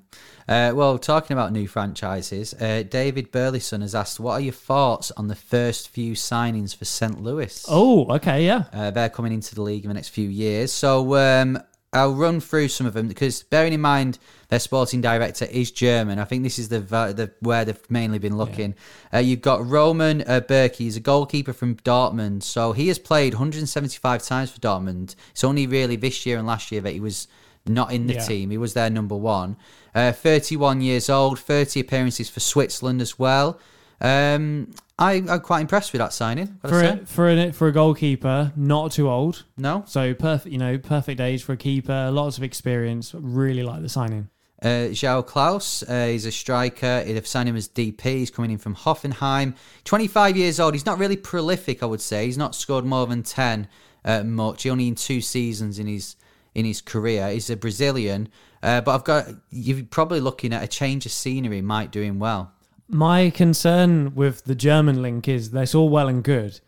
Uh, 0.47 0.73
well, 0.75 0.97
talking 0.97 1.35
about 1.35 1.53
new 1.53 1.67
franchises, 1.67 2.53
uh, 2.55 2.83
David 2.89 3.31
Burleson 3.31 3.81
has 3.81 3.95
asked, 3.95 4.19
"What 4.19 4.33
are 4.33 4.41
your 4.41 4.53
thoughts 4.53 5.11
on 5.11 5.27
the 5.27 5.35
first 5.35 5.89
few 5.89 6.13
signings 6.13 6.75
for 6.75 6.83
St. 6.85 7.21
Louis?" 7.21 7.65
Oh, 7.69 8.07
okay, 8.15 8.45
yeah, 8.45 8.65
Uh, 8.73 8.91
they're 8.91 9.09
coming 9.09 9.33
into 9.33 9.55
the 9.55 9.61
league 9.61 9.83
in 9.83 9.89
the 9.89 9.93
next 9.93 10.09
few 10.09 10.27
years. 10.27 10.71
So 10.71 11.15
um, 11.15 11.59
I'll 11.93 12.13
run 12.15 12.39
through 12.39 12.69
some 12.69 12.87
of 12.87 12.93
them 12.93 13.09
because 13.09 13.43
bearing 13.43 13.73
in 13.73 13.81
mind 13.81 14.17
their 14.47 14.59
sporting 14.59 15.01
director 15.01 15.45
is 15.45 15.71
German. 15.71 16.19
I 16.19 16.23
think 16.23 16.43
this 16.43 16.57
is 16.57 16.69
the, 16.69 16.79
the 16.79 17.31
where 17.41 17.65
they've 17.65 17.91
mainly 17.91 18.17
been 18.17 18.37
looking. 18.37 18.75
Uh, 19.13 19.17
you've 19.17 19.41
got 19.41 19.65
Roman 19.65 20.21
uh, 20.21 20.39
Bürki. 20.39 20.75
He's 20.77 20.95
a 20.95 21.01
goalkeeper 21.01 21.51
from 21.51 21.75
Dortmund. 21.77 22.43
So 22.43 22.71
he 22.71 22.87
has 22.87 22.97
played 22.97 23.33
175 23.33 24.23
times 24.23 24.51
for 24.51 24.59
Dortmund. 24.61 25.15
It's 25.31 25.43
only 25.43 25.67
really 25.67 25.97
this 25.97 26.25
year 26.25 26.37
and 26.37 26.47
last 26.47 26.71
year 26.71 26.81
that 26.81 26.93
he 26.93 27.01
was 27.01 27.27
not 27.65 27.91
in 27.91 28.07
the 28.07 28.13
Yeah. 28.15 28.25
team. 28.25 28.51
He 28.51 28.57
was 28.57 28.73
their 28.73 28.89
number 28.89 29.15
one. 29.15 29.57
Uh, 29.93 30.13
31 30.13 30.79
years 30.79 31.09
old, 31.09 31.39
30 31.39 31.81
appearances 31.81 32.29
for 32.29 32.39
Switzerland 32.39 33.01
as 33.01 33.19
well. 33.19 33.59
Um, 33.99 34.71
I, 35.01 35.13
I'm 35.27 35.41
quite 35.41 35.61
impressed 35.61 35.93
with 35.93 35.99
that 35.99 36.13
signing. 36.13 36.59
for 36.61 36.83
a, 36.83 36.97
for 37.05 37.29
a, 37.29 37.51
for 37.51 37.67
a 37.67 37.71
goalkeeper, 37.71 38.53
not 38.55 38.91
too 38.91 39.09
old. 39.09 39.45
no, 39.57 39.83
So 39.87 40.13
perfect, 40.13 40.51
you 40.51 40.59
know, 40.59 40.77
perfect 40.77 41.19
age 41.19 41.43
for 41.43 41.53
a 41.53 41.57
keeper. 41.57 42.11
Lots 42.11 42.37
of 42.37 42.43
experience. 42.43 43.13
Really 43.13 43.63
like 43.63 43.81
the 43.81 43.89
signing. 43.89 44.29
Uh, 44.61 44.93
João 44.93 45.25
Klauss, 45.25 45.83
uh, 45.89 46.11
he's 46.11 46.27
a 46.27 46.31
striker. 46.31 47.03
They've 47.03 47.25
signed 47.25 47.49
him 47.49 47.55
as 47.55 47.67
DP. 47.67 48.01
He's 48.01 48.29
coming 48.29 48.51
in 48.51 48.59
from 48.59 48.75
Hoffenheim. 48.75 49.55
25 49.85 50.37
years 50.37 50.59
old. 50.59 50.75
He's 50.75 50.85
not 50.85 50.99
really 50.99 51.17
prolific, 51.17 51.81
I 51.81 51.87
would 51.87 52.01
say. 52.01 52.27
He's 52.27 52.37
not 52.37 52.53
scored 52.53 52.85
more 52.85 53.07
than 53.07 53.23
10 53.23 53.67
uh, 54.05 54.23
much. 54.23 54.63
He 54.63 54.69
only 54.69 54.87
in 54.87 54.93
two 54.93 55.19
seasons 55.19 55.79
in 55.79 55.87
his 55.87 56.15
in 56.53 56.65
his 56.65 56.81
career. 56.81 57.29
He's 57.29 57.49
a 57.49 57.55
Brazilian. 57.55 58.29
Uh, 58.61 58.81
but 58.81 58.93
I've 58.93 59.03
got 59.03 59.27
you're 59.49 59.83
probably 59.83 60.19
looking 60.19 60.53
at 60.53 60.63
a 60.63 60.67
change 60.67 61.07
of 61.07 61.11
scenery 61.11 61.61
might 61.61 61.91
do 61.91 62.01
him 62.01 62.19
well. 62.19 62.51
My 62.91 63.29
concern 63.29 64.13
with 64.15 64.43
the 64.43 64.55
German 64.55 65.01
link 65.01 65.27
is 65.27 65.51
that's 65.51 65.73
all 65.73 65.89
well 65.89 66.07
and 66.07 66.23
good. 66.23 66.59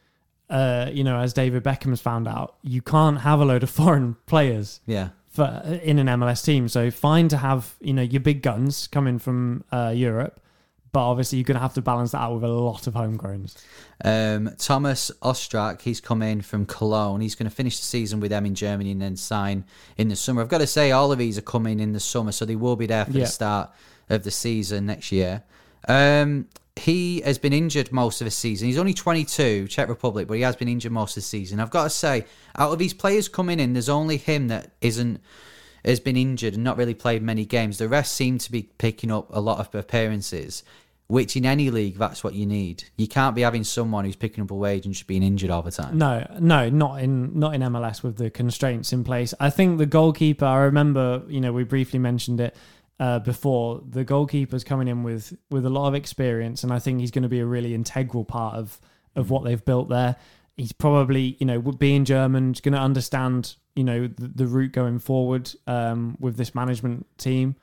Uh, 0.49 0.89
you 0.91 1.03
know, 1.03 1.17
as 1.19 1.34
David 1.34 1.63
Beckham's 1.63 2.01
found 2.01 2.28
out, 2.28 2.55
you 2.61 2.82
can't 2.82 3.19
have 3.21 3.39
a 3.39 3.45
load 3.45 3.63
of 3.63 3.69
foreign 3.82 4.15
players 4.26 4.80
Yeah. 4.86 5.09
for 5.30 5.61
in 5.84 5.99
an 5.99 6.07
MLS 6.07 6.43
team. 6.45 6.67
So 6.69 6.91
fine 6.91 7.28
to 7.30 7.38
have 7.38 7.76
you 7.82 7.93
know 7.93 8.01
your 8.03 8.21
big 8.21 8.41
guns 8.41 8.88
coming 8.88 9.19
from 9.19 9.63
uh, 9.71 9.91
Europe, 9.95 10.39
but 10.91 10.99
obviously 11.09 11.39
you're 11.39 11.45
going 11.45 11.55
to 11.55 11.61
have 11.61 11.74
to 11.74 11.82
balance 11.82 12.11
that 12.11 12.19
out 12.19 12.36
with 12.36 12.43
a 12.43 12.47
lot 12.47 12.86
of 12.88 12.93
homegrowns. 12.93 13.55
Um, 14.05 14.51
Thomas 14.59 15.11
Ostrak, 15.24 15.82
he's 15.82 15.99
come 15.99 16.21
in 16.21 16.41
from 16.41 16.65
Cologne. 16.67 17.19
He's 17.21 17.36
going 17.36 17.49
to 17.49 17.55
finish 17.55 17.78
the 17.80 17.86
season 17.86 18.19
with 18.19 18.30
them 18.30 18.45
in 18.45 18.53
Germany 18.53 18.91
and 18.91 19.01
then 19.01 19.15
sign 19.17 19.65
in 19.97 20.07
the 20.09 20.15
summer. 20.15 20.41
I've 20.41 20.49
got 20.49 20.59
to 20.59 20.67
say, 20.67 20.91
all 20.91 21.11
of 21.11 21.17
these 21.17 21.38
are 21.38 21.41
coming 21.41 21.80
in 21.80 21.93
the 21.93 21.99
summer, 21.99 22.32
so 22.32 22.45
they 22.45 22.55
will 22.55 22.76
be 22.76 22.86
there 22.86 23.05
for 23.05 23.11
Yeah. 23.11 23.21
the 23.26 23.32
start 23.32 23.71
of 24.09 24.24
the 24.24 24.32
season 24.32 24.86
next 24.86 25.11
year. 25.11 25.43
Um, 25.88 26.48
he 26.76 27.22
has 27.22 27.38
been 27.38 27.54
injured 27.54 27.92
most 27.92 28.22
of 28.22 28.26
the 28.26 28.32
season. 28.32 28.68
He's 28.68 28.78
only 28.78 28.94
22, 28.94 29.68
Czech 29.68 29.90
Republic, 29.90 30.28
but 30.28 30.36
he 30.36 30.42
has 30.42 30.56
been 30.56 30.68
injured 30.68 30.92
most 30.92 31.12
of 31.12 31.16
the 31.24 31.28
season. 31.28 31.60
I've 31.60 31.70
got 31.70 31.84
to 31.84 31.90
say, 31.90 32.26
out 32.58 32.72
of 32.72 32.80
these 32.80 32.94
players 32.94 33.30
coming 33.30 33.60
in, 33.60 33.74
there's 33.74 33.90
only 33.90 34.18
him 34.18 34.48
that 34.48 34.72
isn't 34.82 35.22
has 35.86 36.00
been 36.00 36.16
injured 36.16 36.54
and 36.54 36.64
not 36.64 36.78
really 36.78 36.94
played 36.94 37.22
many 37.22 37.46
games. 37.46 37.78
The 37.78 37.90
rest 37.90 38.14
seem 38.14 38.38
to 38.38 38.52
be 38.52 38.64
picking 38.64 39.12
up 39.12 39.28
a 39.32 39.42
lot 39.42 39.60
of 39.60 39.76
appearances, 39.76 40.64
which 41.08 41.36
in 41.36 41.46
any 41.46 41.70
league, 41.70 41.98
that's 41.98 42.24
what 42.24 42.34
you 42.34 42.46
need. 42.46 42.86
You 42.96 43.08
can't 43.08 43.36
be 43.36 43.42
having 43.42 43.66
someone 43.66 44.06
who's 44.06 44.16
picking 44.16 44.44
up 44.44 44.52
a 44.52 44.56
wage 44.56 44.86
and 44.86 44.94
just 44.94 45.08
being 45.08 45.24
injured 45.24 45.50
all 45.50 45.62
the 45.62 45.72
time. 45.72 45.98
No, 45.98 46.26
no, 46.40 46.70
not 46.70 47.02
in 47.02 47.38
not 47.38 47.54
in 47.54 47.62
MLS 47.62 48.02
with 48.02 48.18
the 48.18 48.30
constraints 48.30 48.94
in 48.94 49.04
place. 49.04 49.34
I 49.40 49.50
think 49.50 49.78
the 49.78 49.86
goalkeeper. 49.86 50.46
I 50.46 50.64
remember, 50.64 51.24
you 51.28 51.42
know, 51.42 51.52
we 51.52 51.66
briefly 51.66 52.00
mentioned 52.00 52.40
it 52.40 52.56
uh, 53.00 53.20
before. 53.20 53.82
The 53.88 54.06
goalkeeper's 54.06 54.64
coming 54.64 54.88
in 54.88 55.04
with 55.04 55.38
with 55.50 55.66
a 55.66 55.70
lot 55.70 55.88
of 55.88 55.96
experience, 55.96 56.64
and 56.64 56.72
I 56.72 56.80
think 56.80 57.00
he's 57.00 57.12
going 57.12 57.24
to 57.24 57.30
be 57.30 57.39
a 57.39 57.46
really 57.46 57.74
integral 57.74 58.26
part 58.26 58.56
of 58.56 58.80
of 59.16 59.30
what 59.30 59.44
they've 59.44 59.64
built 59.64 59.89
there. 59.89 60.16
He's 60.58 60.72
probably, 60.72 61.36
you 61.39 61.48
know, 61.48 61.62
being 61.62 62.06
German, 62.06 62.54
going 62.62 62.74
to 62.74 62.80
understand, 62.80 63.56
you 63.76 63.84
know, 63.84 64.08
the, 64.08 64.28
the 64.28 64.48
route 64.48 64.72
going 64.72 65.00
forward 65.00 65.52
um, 65.66 66.16
with 66.20 66.38
this 66.38 66.54
management 66.54 67.08
team. 67.18 67.56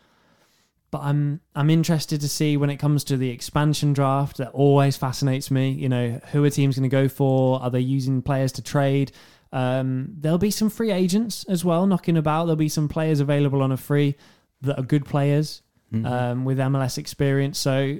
But 0.90 1.02
I'm 1.02 1.40
I'm 1.54 1.70
interested 1.70 2.20
to 2.20 2.28
see 2.28 2.56
when 2.56 2.68
it 2.68 2.78
comes 2.78 3.04
to 3.04 3.16
the 3.16 3.30
expansion 3.30 3.92
draft. 3.92 4.38
That 4.38 4.50
always 4.50 4.96
fascinates 4.96 5.50
me. 5.50 5.70
You 5.70 5.88
know, 5.88 6.20
who 6.32 6.42
are 6.44 6.50
teams 6.50 6.76
going 6.76 6.90
to 6.90 6.94
go 6.94 7.08
for? 7.08 7.62
Are 7.62 7.70
they 7.70 7.80
using 7.80 8.22
players 8.22 8.50
to 8.52 8.62
trade? 8.62 9.12
Um, 9.52 10.14
there'll 10.18 10.38
be 10.38 10.50
some 10.50 10.70
free 10.70 10.90
agents 10.90 11.44
as 11.44 11.64
well 11.64 11.86
knocking 11.86 12.16
about. 12.16 12.46
There'll 12.46 12.56
be 12.56 12.68
some 12.68 12.88
players 12.88 13.20
available 13.20 13.62
on 13.62 13.72
a 13.72 13.76
free 13.76 14.16
that 14.62 14.78
are 14.78 14.82
good 14.84 15.04
players 15.04 15.62
um, 15.92 16.44
with 16.44 16.58
MLS 16.58 16.98
experience. 16.98 17.58
So 17.58 17.98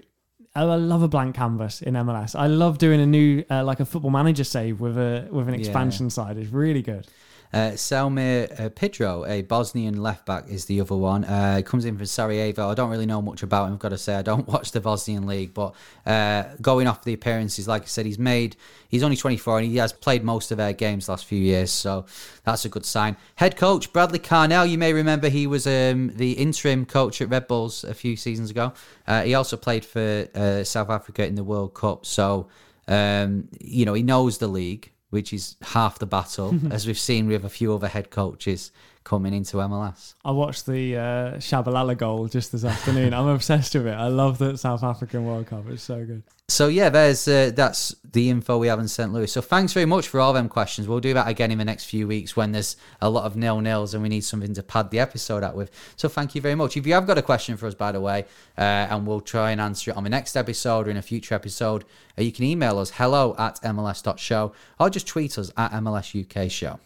I 0.55 0.63
love 0.63 1.03
a 1.03 1.09
blank 1.09 1.35
canvas 1.37 1.83
in 1.83 1.95
MLS. 1.95 2.39
I 2.39 2.47
love 2.47 2.79
doing 2.79 3.01
a 3.01 3.07
new 3.07 3.45
uh, 3.51 3.65
like 3.65 3.81
a 3.81 3.85
football 3.85 4.11
manager 4.11 4.45
save 4.45 4.81
with 4.81 4.97
a 4.97 5.29
with 5.31 5.49
an 5.49 5.55
Yeah. 5.55 5.61
expansion 5.61 6.11
side. 6.11 6.37
It's 6.39 6.51
really 6.53 6.83
good. 6.83 7.07
Uh, 7.53 7.73
Selmir 7.73 8.49
uh, 8.61 8.69
Pidro, 8.69 9.29
a 9.29 9.43
Bosnian 9.43 10.01
left 10.01 10.25
back, 10.25 10.49
is 10.49 10.67
the 10.67 10.81
other 10.81 10.95
one. 10.95 11.25
Uh, 11.25 11.61
comes 11.65 11.85
in 11.85 11.97
from 11.97 12.07
Sarajevo. 12.07 12.69
I 12.69 12.75
don't 12.75 12.91
really 12.91 13.07
know 13.07 13.21
much 13.21 13.43
about 13.43 13.67
him. 13.67 13.73
I've 13.73 13.79
got 13.81 13.89
to 13.89 13.99
say, 13.99 14.15
I 14.15 14.23
don't 14.23 14.47
watch 14.53 14.71
the 14.71 14.81
Bosnian 14.81 15.27
league, 15.27 15.53
but 15.53 15.75
uh, 16.07 16.45
going 16.63 16.87
off 16.87 17.03
the 17.03 17.13
appearances, 17.13 17.67
like 17.67 17.83
I 17.83 17.87
said, 17.87 18.07
he's 18.07 18.21
made. 18.21 18.55
He's 18.89 19.03
only 19.03 19.17
24 19.17 19.59
and 19.59 19.69
he 19.69 19.77
has 19.79 19.93
played 19.93 20.23
most 20.23 20.53
of 20.53 20.59
their 20.59 20.73
games 20.73 21.09
last 21.09 21.25
few 21.25 21.41
years, 21.41 21.73
so 21.73 22.07
that's 22.45 22.65
a 22.65 22.69
good 22.69 22.85
sign. 22.85 23.17
Head 23.37 23.57
coach 23.57 23.93
Bradley 23.93 24.21
Carnell, 24.21 24.69
you 24.69 24.79
may 24.79 24.93
remember 24.93 25.29
he 25.29 25.47
was 25.49 25.67
um, 25.67 26.13
the 26.15 26.33
interim 26.33 26.87
coach 26.87 27.21
at 27.21 27.29
Red 27.29 27.49
Bulls 27.49 27.83
a 27.83 27.95
few 27.95 28.17
seasons 28.17 28.51
ago. 28.51 28.73
Uh, 29.09 29.23
he 29.23 29.35
also 29.35 29.57
played 29.57 29.85
for 29.85 30.29
uh, 30.35 30.63
South 30.63 30.91
Africa 30.91 31.27
in 31.27 31.35
the 31.35 31.45
World 31.45 31.75
Cup, 31.75 32.07
so 32.07 32.49
um, 32.87 33.49
you 33.61 33.85
know 33.85 33.95
he 33.95 34.03
knows 34.03 34.39
the 34.39 34.49
league 34.49 34.93
which 35.11 35.33
is 35.33 35.57
half 35.63 35.99
the 35.99 36.07
battle, 36.07 36.55
as 36.71 36.87
we've 36.87 36.99
seen 36.99 37.27
with 37.27 37.45
a 37.45 37.51
few 37.51 37.75
other 37.75 37.89
head 37.89 38.11
coaches 38.11 38.73
coming 39.05 39.33
into 39.33 39.57
MLS. 39.57 40.15
I 40.25 40.31
watched 40.33 40.67
the 40.67 40.97
uh, 40.97 41.01
Tshabalala 41.37 41.97
goal 41.97 42.29
just 42.29 42.53
this 42.53 42.65
afternoon. 42.65 43.15
I'm 43.15 43.29
obsessed 43.29 43.75
with 43.75 43.87
it. 43.87 43.95
I 43.95 44.09
love 44.09 44.39
the 44.39 44.57
South 44.57 44.83
African 44.83 45.25
World 45.25 45.47
Cup. 45.47 45.65
It's 45.69 45.83
so 45.83 46.05
good. 46.05 46.23
So 46.51 46.67
yeah, 46.67 46.89
there's 46.89 47.29
uh, 47.29 47.53
that's 47.55 47.95
the 48.13 48.29
info 48.29 48.59
we 48.59 48.67
have 48.67 48.81
in 48.81 48.89
St. 48.89 49.13
Louis. 49.13 49.31
So 49.31 49.41
thanks 49.41 49.73
very 49.73 49.87
much 49.87 50.09
for 50.09 50.19
all 50.19 50.33
them 50.33 50.49
questions. 50.49 50.89
We'll 50.89 50.99
do 50.99 51.15
that 51.15 51.29
again 51.29 51.53
in 51.53 51.59
the 51.59 51.65
next 51.65 51.85
few 51.85 52.09
weeks 52.09 52.37
when 52.37 52.51
there's 52.51 52.77
a 53.01 53.09
lot 53.09 53.25
of 53.25 53.37
nil 53.37 53.61
nils 53.61 53.95
and 53.95 54.03
we 54.03 54.09
need 54.09 54.25
something 54.25 54.53
to 54.55 54.63
pad 54.65 54.91
the 54.91 54.99
episode 54.99 55.45
out 55.45 55.55
with. 55.55 55.71
So 55.95 56.09
thank 56.09 56.35
you 56.35 56.41
very 56.41 56.57
much. 56.57 56.77
If 56.77 56.89
you 56.89 56.95
have 56.95 57.07
got 57.07 57.19
a 57.19 57.23
question 57.23 57.57
for 57.57 57.67
us, 57.69 57.75
by 57.75 57.93
the 57.93 58.01
way, 58.01 58.25
uh, 58.59 58.63
and 58.91 59.07
we'll 59.07 59.21
try 59.21 59.53
and 59.53 59.61
answer 59.61 59.93
it 59.93 59.97
on 59.97 60.03
the 60.03 60.11
next 60.11 60.37
episode 60.37 60.89
or 60.89 60.91
in 60.91 60.97
a 60.97 61.03
future 61.03 61.37
episode, 61.37 61.85
uh, 62.19 62.23
you 62.23 62.33
can 62.33 62.45
email 62.45 62.79
us 62.79 62.91
hello 62.91 63.37
at 63.39 63.63
mls.show 63.63 64.53
or 64.81 64.91
just 64.91 65.07
tweet 65.07 65.39
us 65.39 65.53
at 65.57 65.71
MLS 65.71 66.21
UK 66.21 66.51
show. 66.51 66.81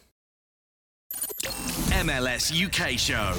MLS 1.95 2.51
UK 2.51 2.99
Show 2.99 3.33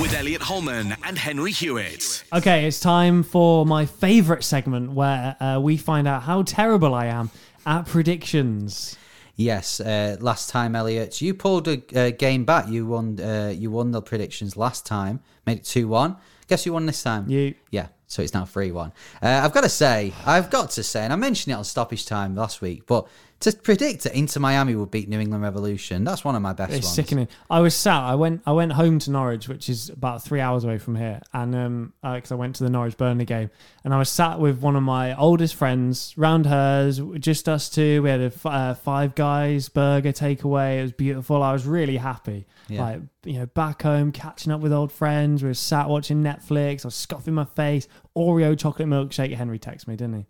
with 0.00 0.12
Elliot 0.14 0.42
Holman 0.42 0.96
and 1.04 1.16
Henry 1.16 1.52
Hewitt. 1.52 2.24
Okay, 2.32 2.66
it's 2.66 2.80
time 2.80 3.22
for 3.22 3.64
my 3.64 3.86
favourite 3.86 4.42
segment 4.42 4.92
where 4.92 5.36
uh, 5.40 5.60
we 5.60 5.76
find 5.76 6.08
out 6.08 6.22
how 6.22 6.42
terrible 6.42 6.94
I 6.94 7.06
am 7.06 7.30
at 7.64 7.86
predictions. 7.86 8.96
Yes, 9.36 9.80
uh, 9.80 10.16
last 10.20 10.50
time, 10.50 10.74
Elliot, 10.74 11.20
you 11.20 11.32
pulled 11.32 11.68
a, 11.68 11.82
a 11.94 12.12
game 12.12 12.44
back. 12.44 12.68
You 12.68 12.86
won. 12.86 13.18
Uh, 13.20 13.54
you 13.56 13.70
won 13.70 13.92
the 13.92 14.02
predictions 14.02 14.56
last 14.56 14.84
time. 14.84 15.20
Made 15.46 15.58
it 15.58 15.64
two 15.64 15.88
one. 15.88 16.16
Guess 16.48 16.64
who 16.64 16.72
won 16.72 16.86
this 16.86 17.02
time? 17.02 17.28
You. 17.30 17.54
Yeah. 17.70 17.88
So 18.08 18.20
it's 18.20 18.34
now 18.34 18.44
three 18.44 18.72
one. 18.72 18.92
Uh, 19.22 19.40
I've 19.42 19.54
got 19.54 19.62
to 19.62 19.70
say, 19.70 20.12
I've 20.26 20.50
got 20.50 20.70
to 20.72 20.82
say, 20.82 21.02
and 21.02 21.14
I 21.14 21.16
mentioned 21.16 21.52
it 21.54 21.56
on 21.56 21.64
stoppage 21.64 22.04
time 22.04 22.36
last 22.36 22.60
week, 22.60 22.86
but 22.86 23.08
to 23.42 23.52
predict 23.52 24.04
that 24.04 24.14
Inter 24.16 24.40
Miami 24.40 24.74
would 24.74 24.90
beat 24.90 25.08
New 25.08 25.20
England 25.20 25.42
Revolution, 25.42 26.02
that's 26.04 26.24
one 26.24 26.34
of 26.34 26.42
my 26.42 26.52
best 26.52 26.72
It's 26.72 26.84
ones. 26.86 26.94
sickening. 26.94 27.28
I 27.50 27.60
was 27.60 27.74
sat. 27.74 28.02
I 28.02 28.14
went. 28.14 28.42
I 28.46 28.52
went 28.52 28.72
home 28.72 28.98
to 29.00 29.10
Norwich, 29.10 29.48
which 29.48 29.68
is 29.68 29.88
about 29.90 30.22
three 30.22 30.40
hours 30.40 30.64
away 30.64 30.78
from 30.78 30.96
here, 30.96 31.20
and 31.32 31.54
um, 31.54 31.92
because 32.02 32.32
I 32.32 32.36
went 32.36 32.56
to 32.56 32.64
the 32.64 32.70
Norwich 32.70 32.96
Burnley 32.96 33.24
game, 33.24 33.50
and 33.84 33.92
I 33.92 33.98
was 33.98 34.08
sat 34.08 34.38
with 34.40 34.60
one 34.60 34.76
of 34.76 34.82
my 34.82 35.14
oldest 35.16 35.54
friends, 35.54 36.14
round 36.16 36.46
hers, 36.46 37.00
just 37.18 37.48
us 37.48 37.68
two. 37.68 38.02
We 38.02 38.10
had 38.10 38.20
a 38.20 38.24
f- 38.26 38.46
uh, 38.46 38.74
five 38.74 39.14
guys 39.14 39.68
burger 39.68 40.12
takeaway. 40.12 40.78
It 40.80 40.82
was 40.82 40.92
beautiful. 40.92 41.42
I 41.42 41.52
was 41.52 41.66
really 41.66 41.98
happy. 41.98 42.46
Yeah. 42.68 42.82
Like 42.82 43.00
you 43.24 43.34
know, 43.40 43.46
back 43.46 43.82
home, 43.82 44.12
catching 44.12 44.52
up 44.52 44.60
with 44.60 44.72
old 44.72 44.90
friends. 44.92 45.42
We 45.42 45.48
were 45.48 45.54
sat 45.54 45.88
watching 45.88 46.22
Netflix. 46.22 46.84
I 46.84 46.88
was 46.88 46.94
scoffing 46.94 47.34
my 47.34 47.44
face. 47.44 47.86
Oreo 48.16 48.58
chocolate 48.58 48.88
milkshake. 48.88 49.34
Henry 49.34 49.58
texted 49.58 49.88
me, 49.88 49.96
didn't 49.96 50.26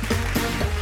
he? 0.00 0.33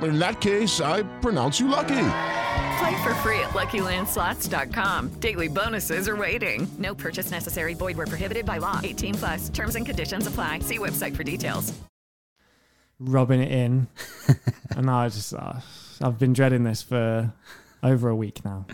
In 0.00 0.18
that 0.18 0.40
case, 0.40 0.80
I 0.80 1.02
pronounce 1.20 1.60
you 1.60 1.68
lucky. 1.68 2.08
Play 2.78 3.02
for 3.04 3.14
free 3.16 3.38
at 3.40 3.50
LuckyLandSlots.com. 3.50 5.08
Daily 5.20 5.48
bonuses 5.48 6.08
are 6.08 6.16
waiting. 6.16 6.66
No 6.78 6.94
purchase 6.94 7.30
necessary. 7.30 7.74
Void 7.74 7.96
where 7.96 8.06
prohibited 8.06 8.44
by 8.46 8.58
law. 8.58 8.80
18 8.82 9.14
plus. 9.14 9.48
Terms 9.50 9.76
and 9.76 9.84
conditions 9.86 10.26
apply. 10.26 10.60
See 10.60 10.78
website 10.78 11.14
for 11.14 11.22
details. 11.24 11.72
rubbing 12.98 13.40
it 13.40 13.50
in, 13.50 13.88
and 14.76 14.88
I 14.90 15.08
just 15.08 15.34
uh, 15.34 15.54
I've 16.00 16.18
been 16.18 16.32
dreading 16.32 16.64
this 16.64 16.82
for 16.82 17.32
over 17.82 18.08
a 18.08 18.16
week 18.16 18.44
now. 18.44 18.66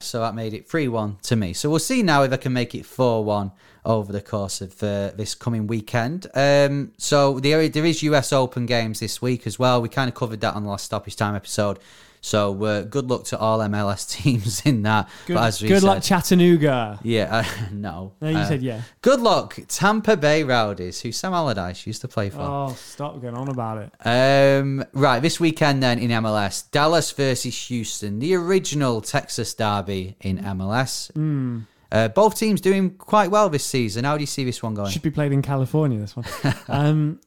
So 0.00 0.20
that 0.20 0.34
made 0.34 0.52
it 0.52 0.68
3 0.68 0.88
1 0.88 1.18
to 1.22 1.36
me. 1.36 1.52
So 1.54 1.70
we'll 1.70 1.78
see 1.78 2.02
now 2.02 2.22
if 2.24 2.32
I 2.32 2.36
can 2.36 2.52
make 2.52 2.74
it 2.74 2.84
4 2.84 3.24
1 3.24 3.52
over 3.84 4.12
the 4.12 4.20
course 4.22 4.60
of 4.60 4.82
uh, 4.82 5.10
this 5.16 5.34
coming 5.34 5.66
weekend. 5.66 6.26
Um, 6.34 6.92
so 6.96 7.38
there, 7.40 7.68
there 7.68 7.84
is 7.84 8.02
US 8.02 8.32
Open 8.32 8.66
games 8.66 9.00
this 9.00 9.20
week 9.20 9.46
as 9.46 9.58
well. 9.58 9.82
We 9.82 9.88
kind 9.88 10.08
of 10.08 10.14
covered 10.14 10.40
that 10.40 10.54
on 10.54 10.64
the 10.64 10.70
last 10.70 10.84
stoppage 10.86 11.16
time 11.16 11.34
episode. 11.34 11.78
So 12.20 12.64
uh, 12.64 12.80
good 12.84 13.10
luck 13.10 13.24
to 13.24 13.38
all 13.38 13.58
MLS 13.58 14.08
teams 14.22 14.62
in 14.64 14.80
that. 14.84 15.10
Good, 15.26 15.34
but 15.34 15.42
as 15.48 15.60
we 15.60 15.68
good 15.68 15.82
said, 15.82 15.86
luck, 15.86 16.02
Chattanooga. 16.02 16.98
Yeah, 17.02 17.28
uh, 17.44 17.66
no. 17.72 18.12
No, 18.22 18.28
you 18.30 18.38
Uh, 18.38 18.48
said 18.48 18.62
yeah. 18.62 18.80
Good 19.02 19.20
luck, 19.20 19.58
Tampa 19.68 20.16
Bay 20.16 20.42
Rowdies, 20.42 21.02
who 21.02 21.12
Sam 21.12 21.34
Allardyce 21.34 21.86
used 21.86 22.00
to 22.00 22.08
play 22.08 22.30
for. 22.30 22.40
Oh, 22.40 22.74
stop 22.78 23.20
going 23.20 23.34
on 23.36 23.48
about 23.48 23.76
it. 23.76 24.06
Um, 24.06 24.82
right, 24.94 25.20
this 25.20 25.38
weekend 25.38 25.82
then 25.82 25.98
in 25.98 26.08
MLS, 26.10 26.70
Dallas 26.70 27.10
versus 27.10 27.68
Houston, 27.68 28.20
the 28.20 28.34
original 28.36 29.02
Texas 29.02 29.52
derby 29.52 30.16
in 30.22 30.38
MLS. 30.38 31.12
Hmm. 31.12 31.58
Uh, 31.94 32.08
both 32.08 32.36
teams 32.36 32.60
doing 32.60 32.90
quite 32.90 33.30
well 33.30 33.48
this 33.48 33.64
season. 33.64 34.04
How 34.04 34.16
do 34.16 34.22
you 34.22 34.26
see 34.26 34.42
this 34.42 34.60
one 34.60 34.74
going? 34.74 34.90
Should 34.90 35.02
be 35.02 35.12
played 35.12 35.30
in 35.30 35.42
California. 35.42 36.00
This 36.00 36.16
one. 36.16 36.26
um, 36.68 37.20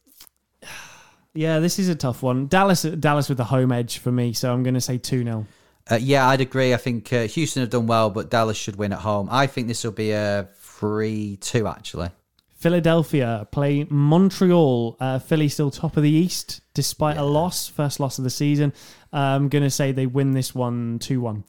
yeah, 1.33 1.59
this 1.59 1.79
is 1.79 1.87
a 1.87 1.95
tough 1.95 2.21
one. 2.21 2.47
Dallas, 2.47 2.81
Dallas 2.81 3.29
with 3.29 3.37
the 3.37 3.45
home 3.45 3.71
edge 3.71 3.99
for 3.99 4.11
me. 4.11 4.33
So 4.33 4.51
I'm 4.51 4.63
going 4.63 4.73
to 4.73 4.81
say 4.81 4.97
two 4.97 5.23
0 5.23 5.47
Uh, 5.89 5.95
yeah, 6.01 6.27
I'd 6.27 6.41
agree. 6.41 6.73
I 6.73 6.77
think 6.77 7.13
uh, 7.13 7.27
Houston 7.27 7.61
have 7.61 7.69
done 7.69 7.87
well, 7.87 8.09
but 8.09 8.29
Dallas 8.29 8.57
should 8.57 8.75
win 8.75 8.91
at 8.91 8.99
home. 8.99 9.29
I 9.31 9.47
think 9.47 9.69
this 9.69 9.85
will 9.85 9.93
be 9.93 10.11
a 10.11 10.49
3 10.57 11.37
2, 11.37 11.65
actually. 11.65 12.09
Philadelphia 12.57 13.47
play 13.51 13.85
Montreal. 13.89 14.97
Uh, 14.99 15.19
Philly 15.19 15.47
still 15.47 15.71
top 15.71 15.95
of 15.95 16.03
the 16.03 16.11
East 16.11 16.59
despite 16.73 17.15
a 17.15 17.23
loss, 17.23 17.69
first 17.69 18.01
loss 18.01 18.17
of 18.17 18.25
the 18.25 18.29
season. 18.29 18.73
Uh, 19.13 19.17
I'm 19.17 19.47
going 19.47 19.63
to 19.63 19.69
say 19.69 19.93
they 19.93 20.07
win 20.07 20.31
this 20.31 20.53
one 20.53 20.99
2 20.99 21.21
1. 21.21 21.45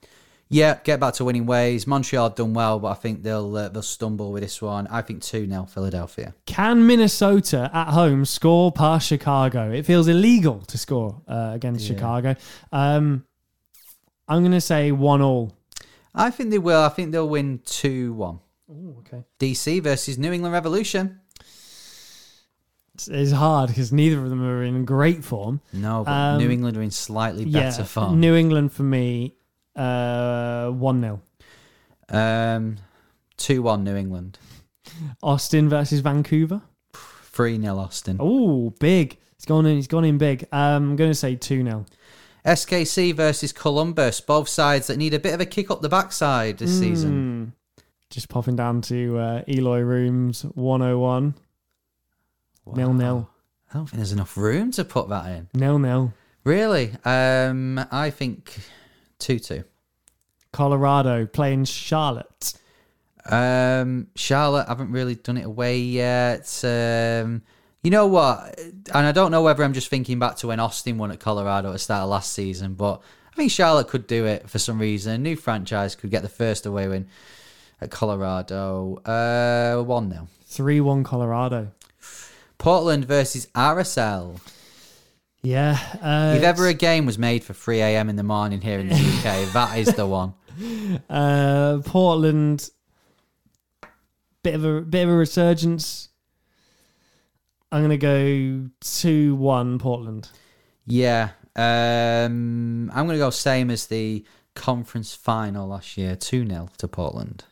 Yeah, 0.50 0.78
get 0.82 0.98
back 0.98 1.14
to 1.14 1.24
winning 1.24 1.44
ways. 1.44 1.86
Montreal 1.86 2.30
done 2.30 2.54
well, 2.54 2.78
but 2.78 2.88
I 2.88 2.94
think 2.94 3.22
they'll 3.22 3.54
uh, 3.54 3.68
they'll 3.68 3.82
stumble 3.82 4.32
with 4.32 4.42
this 4.42 4.62
one. 4.62 4.86
I 4.86 5.02
think 5.02 5.22
2 5.22 5.46
0 5.46 5.66
Philadelphia. 5.66 6.34
Can 6.46 6.86
Minnesota 6.86 7.70
at 7.72 7.88
home 7.88 8.24
score 8.24 8.72
past 8.72 9.06
Chicago? 9.08 9.70
It 9.70 9.84
feels 9.84 10.08
illegal 10.08 10.60
to 10.62 10.78
score 10.78 11.20
uh, 11.28 11.50
against 11.52 11.86
Chicago. 11.86 12.34
Um, 12.72 13.26
I'm 14.26 14.40
going 14.40 14.52
to 14.52 14.60
say 14.60 14.90
1 14.90 15.20
all. 15.22 15.54
I 16.14 16.30
think 16.30 16.50
they 16.50 16.58
will. 16.58 16.80
I 16.80 16.88
think 16.88 17.12
they'll 17.12 17.28
win 17.28 17.60
2 17.66 18.14
1. 18.14 18.40
Oh, 18.70 18.96
okay. 19.00 19.24
DC 19.38 19.82
versus 19.82 20.18
New 20.18 20.32
England 20.32 20.52
Revolution. 20.54 21.20
It's, 22.94 23.08
it's 23.08 23.32
hard 23.32 23.68
because 23.68 23.92
neither 23.92 24.22
of 24.22 24.28
them 24.30 24.42
are 24.42 24.62
in 24.62 24.84
great 24.84 25.24
form. 25.24 25.60
No, 25.72 26.04
but 26.04 26.10
Um, 26.10 26.38
New 26.38 26.50
England 26.50 26.76
are 26.76 26.82
in 26.82 26.90
slightly 26.90 27.44
better 27.44 27.82
yeah, 27.82 27.86
form. 27.86 28.18
New 28.18 28.34
England 28.34 28.72
for 28.72 28.82
me, 28.82 29.36
uh, 29.78 30.70
1 30.70 31.00
0. 31.00 31.20
Um, 32.10 32.76
2 33.36 33.62
1 33.62 33.84
New 33.84 33.96
England. 33.96 34.38
Austin 35.22 35.68
versus 35.68 36.00
Vancouver. 36.00 36.62
3 36.94 37.60
0 37.60 37.78
Austin. 37.78 38.16
Oh, 38.20 38.70
big. 38.80 39.18
He's 39.36 39.44
gone 39.44 39.66
in. 39.66 39.76
He's 39.76 39.86
gone 39.86 40.04
in 40.04 40.18
big. 40.18 40.46
Um, 40.52 40.90
I'm 40.90 40.96
going 40.96 41.10
to 41.10 41.14
say 41.14 41.36
2 41.36 41.62
0. 41.62 41.86
SKC 42.44 43.14
versus 43.14 43.52
Columbus. 43.52 44.20
Both 44.20 44.48
sides 44.48 44.86
that 44.86 44.96
need 44.96 45.12
a 45.14 45.18
bit 45.18 45.34
of 45.34 45.40
a 45.40 45.46
kick 45.46 45.70
up 45.70 45.82
the 45.82 45.88
backside 45.88 46.58
this 46.58 46.70
Hmm. 46.76 46.80
season. 46.80 47.52
Just 48.10 48.28
popping 48.30 48.56
down 48.56 48.80
to 48.82 49.18
uh, 49.18 49.42
Eloy 49.48 49.80
Rooms 49.80 50.42
101. 50.54 51.34
Nil 52.74 52.94
nil. 52.94 53.30
I 53.70 53.74
don't 53.74 53.86
think 53.86 53.96
there's 53.96 54.12
enough 54.12 54.36
room 54.36 54.70
to 54.72 54.84
put 54.84 55.08
that 55.10 55.26
in. 55.26 55.48
Nil 55.54 55.78
nil. 55.78 56.14
Really? 56.44 56.92
Um, 57.04 57.78
I 57.90 58.08
think 58.10 58.58
Two 59.18 59.38
two. 59.38 59.64
Colorado 60.52 61.26
playing 61.26 61.64
Charlotte. 61.64 62.54
Um, 63.26 64.08
Charlotte 64.16 64.68
haven't 64.68 64.90
really 64.90 65.14
done 65.14 65.36
it 65.36 65.44
away 65.44 65.78
yet. 65.78 66.64
Um, 66.64 67.42
you 67.82 67.90
know 67.90 68.06
what? 68.06 68.58
And 68.58 69.06
I 69.06 69.12
don't 69.12 69.30
know 69.30 69.42
whether 69.42 69.62
I'm 69.62 69.74
just 69.74 69.88
thinking 69.88 70.18
back 70.18 70.36
to 70.36 70.48
when 70.48 70.60
Austin 70.60 70.98
won 70.98 71.12
at 71.12 71.20
Colorado 71.20 71.68
at 71.68 71.72
the 71.72 71.78
start 71.78 72.04
of 72.04 72.10
last 72.10 72.32
season, 72.32 72.74
but 72.74 73.02
I 73.32 73.36
think 73.36 73.50
Charlotte 73.50 73.88
could 73.88 74.06
do 74.06 74.26
it 74.26 74.48
for 74.48 74.58
some 74.58 74.78
reason. 74.78 75.12
A 75.12 75.18
new 75.18 75.36
franchise 75.36 75.94
could 75.94 76.10
get 76.10 76.22
the 76.22 76.28
first 76.28 76.66
away 76.66 76.88
win 76.88 77.06
at 77.80 77.90
Colorado. 77.90 78.96
Uh, 79.04 79.82
1 79.82 80.10
0. 80.10 80.28
3 80.46 80.80
1 80.80 81.04
Colorado. 81.04 81.72
Portland 82.56 83.04
versus 83.04 83.46
RSL. 83.54 84.40
Yeah. 85.42 85.78
Uh, 86.02 86.34
if 86.36 86.42
ever 86.42 86.66
a 86.66 86.74
game 86.74 87.06
was 87.06 87.18
made 87.18 87.44
for 87.44 87.52
3 87.54 87.80
a.m. 87.80 88.08
in 88.08 88.16
the 88.16 88.22
morning 88.22 88.60
here 88.60 88.78
in 88.78 88.88
the 88.88 88.94
UK, 88.94 89.48
that 89.52 89.78
is 89.78 89.94
the 89.94 90.06
one. 90.06 90.34
Uh, 91.08 91.80
Portland, 91.84 92.70
bit 94.42 94.54
of 94.54 94.64
a 94.64 94.80
bit 94.80 95.04
of 95.04 95.10
a 95.10 95.16
resurgence. 95.16 96.08
I'm 97.70 97.82
gonna 97.82 97.96
go 97.96 98.68
two 98.80 99.36
one 99.36 99.78
Portland. 99.78 100.28
Yeah, 100.86 101.30
um, 101.58 102.88
I'm 102.94 103.06
going 103.06 103.18
to 103.18 103.24
go 103.24 103.30
same 103.30 103.70
as 103.70 103.86
the 103.86 104.24
conference 104.54 105.12
final 105.12 105.66
last 105.68 105.98
year, 105.98 106.14
two 106.14 106.46
0 106.46 106.68
to 106.78 106.86
Portland. 106.86 107.44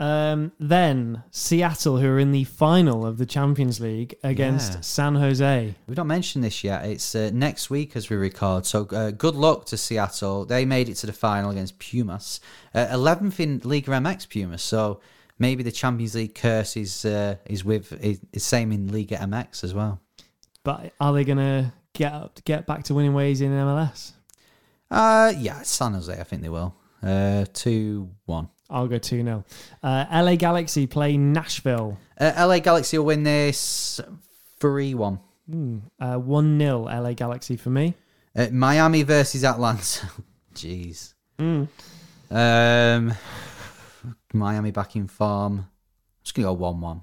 Um, 0.00 0.52
then 0.60 1.24
Seattle, 1.32 1.96
who 1.98 2.06
are 2.06 2.18
in 2.20 2.30
the 2.30 2.44
final 2.44 3.04
of 3.04 3.18
the 3.18 3.26
Champions 3.26 3.80
League 3.80 4.14
against 4.22 4.72
Yeah. 4.74 4.80
San 4.82 5.14
Jose. 5.16 5.74
We've 5.88 5.96
not 5.96 6.06
mentioned 6.06 6.44
this 6.44 6.62
yet. 6.62 6.84
It's 6.84 7.14
uh, 7.16 7.30
next 7.34 7.68
week 7.68 7.96
as 7.96 8.08
we 8.08 8.14
record. 8.16 8.64
So 8.64 8.86
uh, 8.92 9.10
good 9.10 9.34
luck 9.34 9.64
to 9.66 9.76
Seattle. 9.76 10.44
They 10.44 10.64
made 10.64 10.88
it 10.88 10.94
to 10.96 11.06
the 11.06 11.12
final 11.12 11.50
against 11.50 11.78
Pumas, 11.80 12.38
uh, 12.74 12.86
eleventh 12.92 13.40
in 13.40 13.60
Liga 13.64 13.90
MX 13.90 14.28
Pumas. 14.28 14.62
So 14.62 15.00
maybe 15.38 15.64
the 15.64 15.72
Champions 15.72 16.14
League 16.14 16.34
curse 16.36 16.76
is 16.76 17.04
uh, 17.04 17.34
is 17.46 17.64
with 17.64 17.92
is, 18.00 18.20
is 18.32 18.44
same 18.44 18.70
in 18.70 18.92
Liga 18.92 19.16
MX 19.16 19.64
as 19.64 19.74
well. 19.74 20.00
But 20.62 20.92
are 21.00 21.12
they 21.12 21.24
gonna 21.24 21.72
get 21.92 22.12
up, 22.12 22.38
get 22.44 22.66
back 22.66 22.84
to 22.84 22.94
winning 22.94 23.14
ways 23.14 23.40
in 23.40 23.50
MLS? 23.50 24.12
Uh 24.92 25.32
yeah, 25.36 25.62
San 25.62 25.92
Jose. 25.94 26.12
I 26.12 26.22
think 26.22 26.42
they 26.42 26.48
will. 26.48 26.74
Uh, 27.02 27.46
two 27.52 28.10
one. 28.26 28.48
I'll 28.70 28.86
go 28.86 28.98
2 28.98 29.22
0. 29.22 29.44
Uh, 29.82 30.04
LA 30.10 30.36
Galaxy 30.36 30.86
play 30.86 31.16
Nashville. 31.16 31.98
Uh, 32.20 32.32
LA 32.36 32.58
Galaxy 32.58 32.98
will 32.98 33.06
win 33.06 33.22
this 33.22 34.00
three 34.60 34.94
one. 34.94 35.20
Hmm, 35.48 35.78
uh, 35.98 36.16
1 36.16 36.58
0 36.58 36.80
LA 36.82 37.12
Galaxy 37.14 37.56
for 37.56 37.70
me. 37.70 37.94
Uh, 38.36 38.48
Miami 38.52 39.02
versus 39.02 39.44
Atlanta. 39.44 40.10
Jeez. 40.54 41.14
Mm. 41.38 41.68
Um, 42.30 43.14
Miami 44.34 44.70
back 44.70 44.96
in 44.96 45.08
form. 45.08 45.58
I'm 45.60 45.66
just 46.22 46.34
gonna 46.34 46.48
go 46.48 46.52
one-one. 46.52 47.02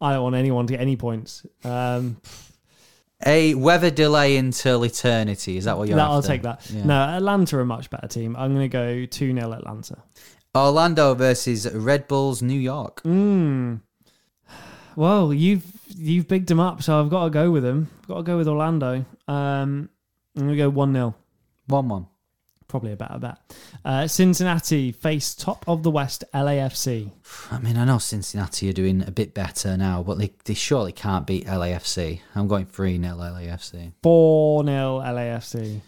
I 0.00 0.14
don't 0.14 0.22
want 0.24 0.34
anyone 0.34 0.66
to 0.66 0.72
get 0.72 0.80
any 0.80 0.96
points. 0.96 1.46
Um, 1.62 2.16
A 3.24 3.54
weather 3.54 3.90
delay 3.90 4.36
until 4.36 4.82
eternity. 4.84 5.56
Is 5.56 5.64
that 5.66 5.78
what 5.78 5.88
you're? 5.88 5.96
that, 5.96 6.08
I'll 6.08 6.20
take 6.22 6.42
that. 6.42 6.68
Yeah. 6.68 6.84
No, 6.84 6.94
Atlanta 6.94 7.56
are 7.58 7.60
a 7.60 7.66
much 7.66 7.88
better 7.88 8.08
team. 8.08 8.34
I'm 8.36 8.54
going 8.54 8.68
to 8.68 8.72
go 8.72 9.06
2 9.06 9.32
0 9.34 9.52
Atlanta. 9.52 10.02
Orlando 10.56 11.14
versus 11.14 11.70
Red 11.72 12.06
Bulls 12.08 12.42
New 12.42 12.58
York. 12.58 13.02
Mm. 13.02 13.80
Well, 14.96 15.34
you've 15.34 15.64
you've 15.88 16.28
bigged 16.28 16.48
them 16.48 16.60
up, 16.60 16.82
so 16.82 17.00
I've 17.00 17.10
got 17.10 17.24
to 17.24 17.30
go 17.30 17.50
with 17.50 17.62
them. 17.62 17.88
I've 18.02 18.08
got 18.08 18.16
to 18.16 18.22
go 18.22 18.36
with 18.36 18.48
Orlando. 18.48 19.04
Um, 19.26 19.88
I'm 20.36 20.48
to 20.48 20.56
go 20.56 20.68
1 20.68 20.92
0. 20.92 21.14
One-one. 21.66 22.06
Probably 22.66 22.92
a 22.92 22.96
better 22.96 23.18
bet. 23.18 23.38
Uh, 23.84 24.06
Cincinnati 24.06 24.90
face 24.90 25.34
top 25.34 25.64
of 25.68 25.82
the 25.82 25.90
West 25.90 26.24
LAFC. 26.34 27.10
I 27.50 27.58
mean, 27.58 27.76
I 27.76 27.84
know 27.84 27.98
Cincinnati 27.98 28.68
are 28.68 28.72
doing 28.72 29.02
a 29.06 29.10
bit 29.10 29.32
better 29.32 29.76
now, 29.76 30.02
but 30.02 30.18
they, 30.18 30.32
they 30.44 30.54
surely 30.54 30.92
can't 30.92 31.26
beat 31.26 31.46
LAFC. 31.46 32.20
I'm 32.34 32.48
going 32.48 32.66
3 32.66 33.00
0 33.00 33.14
LAFC. 33.16 33.92
4 34.02 34.64
0 34.64 35.02
LAFC. 35.04 35.80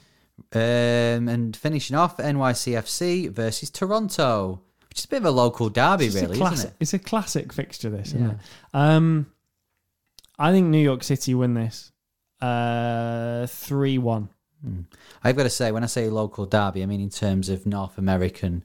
Um, 0.52 1.28
and 1.28 1.56
finishing 1.56 1.96
off, 1.96 2.16
NYCFC 2.18 3.30
versus 3.30 3.70
Toronto, 3.70 4.60
which 4.88 4.98
is 5.00 5.04
a 5.04 5.08
bit 5.08 5.16
of 5.18 5.24
a 5.26 5.30
local 5.30 5.68
derby, 5.68 6.06
It's 6.06 6.14
really, 6.14 6.36
classic, 6.36 6.58
isn't 6.58 6.70
it? 6.70 6.76
It's 6.80 6.94
a 6.94 6.98
classic 6.98 7.52
fixture, 7.52 7.90
this, 7.90 8.08
isn't 8.08 8.20
Yeah. 8.22 8.30
it? 8.32 8.38
Um, 8.74 9.26
I 10.38 10.52
think 10.52 10.68
New 10.68 10.82
York 10.82 11.02
City 11.02 11.34
win 11.34 11.54
this 11.54 11.92
uh, 12.40 13.46
3 13.46 13.98
1. 13.98 14.28
Hmm. 14.62 14.80
I've 15.24 15.36
got 15.36 15.44
to 15.44 15.50
say, 15.50 15.72
when 15.72 15.82
I 15.82 15.86
say 15.86 16.08
local 16.08 16.46
derby, 16.46 16.82
I 16.82 16.86
mean 16.86 17.00
in 17.00 17.10
terms 17.10 17.48
of 17.48 17.66
North 17.66 17.98
American 17.98 18.62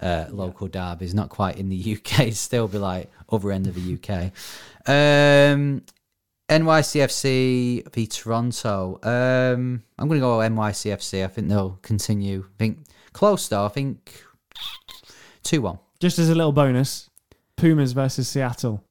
uh, 0.00 0.26
local 0.30 0.66
derbies, 0.68 1.14
not 1.14 1.28
quite 1.28 1.56
in 1.58 1.68
the 1.68 1.76
UK. 1.96 2.20
It'd 2.20 2.36
still 2.36 2.68
be 2.68 2.78
like 2.78 3.10
other 3.30 3.52
end 3.52 3.66
of 3.66 3.74
the 3.74 3.98
UK. 3.98 4.32
Um, 4.88 5.82
NYCFC 6.52 7.92
v 7.92 8.06
Toronto. 8.06 8.98
Um, 9.02 9.82
I'm 9.98 10.08
going 10.08 10.20
to 10.20 10.24
go 10.24 10.38
NYCFC. 10.38 11.24
I 11.24 11.28
think 11.28 11.48
they'll 11.48 11.78
continue. 11.82 12.44
I 12.46 12.58
think 12.58 12.78
close 13.12 13.48
though. 13.48 13.64
I 13.64 13.68
think 13.68 14.22
two 15.42 15.62
one. 15.62 15.78
Just 16.00 16.18
as 16.18 16.28
a 16.28 16.34
little 16.34 16.52
bonus 16.52 17.10
Pumas 17.56 17.92
versus 17.92 18.28
Seattle. 18.28 18.84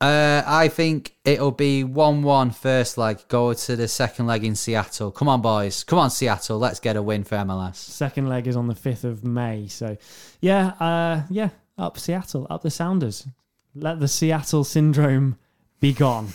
Uh, 0.00 0.42
I 0.46 0.68
think 0.68 1.14
it'll 1.26 1.50
be 1.50 1.84
1 1.84 2.22
1 2.22 2.50
first 2.52 2.96
leg. 2.96 3.20
Go 3.28 3.52
to 3.52 3.76
the 3.76 3.86
second 3.86 4.26
leg 4.26 4.44
in 4.44 4.56
Seattle. 4.56 5.10
Come 5.10 5.28
on, 5.28 5.42
boys. 5.42 5.84
Come 5.84 5.98
on, 5.98 6.10
Seattle. 6.10 6.58
Let's 6.58 6.80
get 6.80 6.96
a 6.96 7.02
win 7.02 7.22
for 7.22 7.36
MLS. 7.36 7.76
Second 7.76 8.28
leg 8.28 8.46
is 8.46 8.56
on 8.56 8.66
the 8.66 8.74
5th 8.74 9.04
of 9.04 9.24
May. 9.24 9.68
So, 9.68 9.98
yeah, 10.40 10.68
uh, 10.80 11.22
yeah, 11.28 11.50
up 11.76 11.98
Seattle, 11.98 12.46
up 12.48 12.62
the 12.62 12.70
Sounders. 12.70 13.26
Let 13.74 14.00
the 14.00 14.08
Seattle 14.08 14.64
syndrome 14.64 15.36
be 15.80 15.92
gone. 15.92 16.28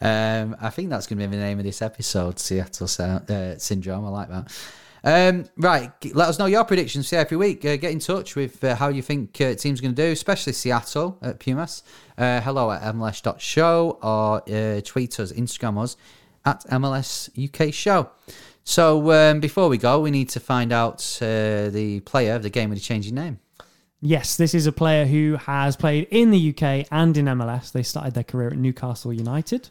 Um, 0.00 0.56
I 0.60 0.70
think 0.70 0.90
that's 0.90 1.06
going 1.06 1.18
to 1.18 1.26
be 1.26 1.36
the 1.36 1.42
name 1.42 1.58
of 1.58 1.64
this 1.64 1.82
episode, 1.82 2.38
Seattle 2.38 2.86
uh, 2.86 3.58
Syndrome. 3.58 4.04
I 4.04 4.08
like 4.08 4.28
that. 4.28 4.52
Um, 5.04 5.44
right, 5.56 5.92
let 6.14 6.28
us 6.28 6.38
know 6.38 6.46
your 6.46 6.64
predictions 6.64 7.08
for 7.08 7.16
every 7.16 7.36
week. 7.36 7.64
Uh, 7.64 7.76
get 7.76 7.92
in 7.92 8.00
touch 8.00 8.34
with 8.34 8.62
uh, 8.64 8.74
how 8.74 8.88
you 8.88 9.02
think 9.02 9.40
uh, 9.40 9.54
team's 9.54 9.80
going 9.80 9.94
to 9.94 10.02
do, 10.02 10.10
especially 10.10 10.52
Seattle 10.52 11.18
at 11.22 11.38
Pumas. 11.38 11.82
Uh, 12.18 12.40
hello 12.40 12.72
at 12.72 12.82
MLS.show 12.94 13.98
or 14.02 14.42
uh, 14.50 14.80
tweet 14.84 15.20
us, 15.20 15.32
Instagram 15.32 15.80
us 15.80 15.96
at 16.44 16.64
MLS 16.66 17.30
UK 17.38 17.72
Show. 17.72 18.10
So 18.64 19.12
um, 19.12 19.38
before 19.38 19.68
we 19.68 19.78
go, 19.78 20.00
we 20.00 20.10
need 20.10 20.28
to 20.30 20.40
find 20.40 20.72
out 20.72 21.00
uh, 21.22 21.70
the 21.70 22.02
player 22.04 22.34
of 22.34 22.42
the 22.42 22.50
game 22.50 22.70
with 22.70 22.78
the 22.80 22.84
changing 22.84 23.14
name. 23.14 23.38
Yes, 24.00 24.36
this 24.36 24.54
is 24.54 24.66
a 24.66 24.72
player 24.72 25.06
who 25.06 25.36
has 25.36 25.76
played 25.76 26.06
in 26.10 26.30
the 26.30 26.50
UK 26.50 26.86
and 26.90 27.16
in 27.16 27.24
MLS. 27.26 27.72
They 27.72 27.82
started 27.82 28.14
their 28.14 28.24
career 28.24 28.48
at 28.48 28.58
Newcastle 28.58 29.12
United. 29.12 29.70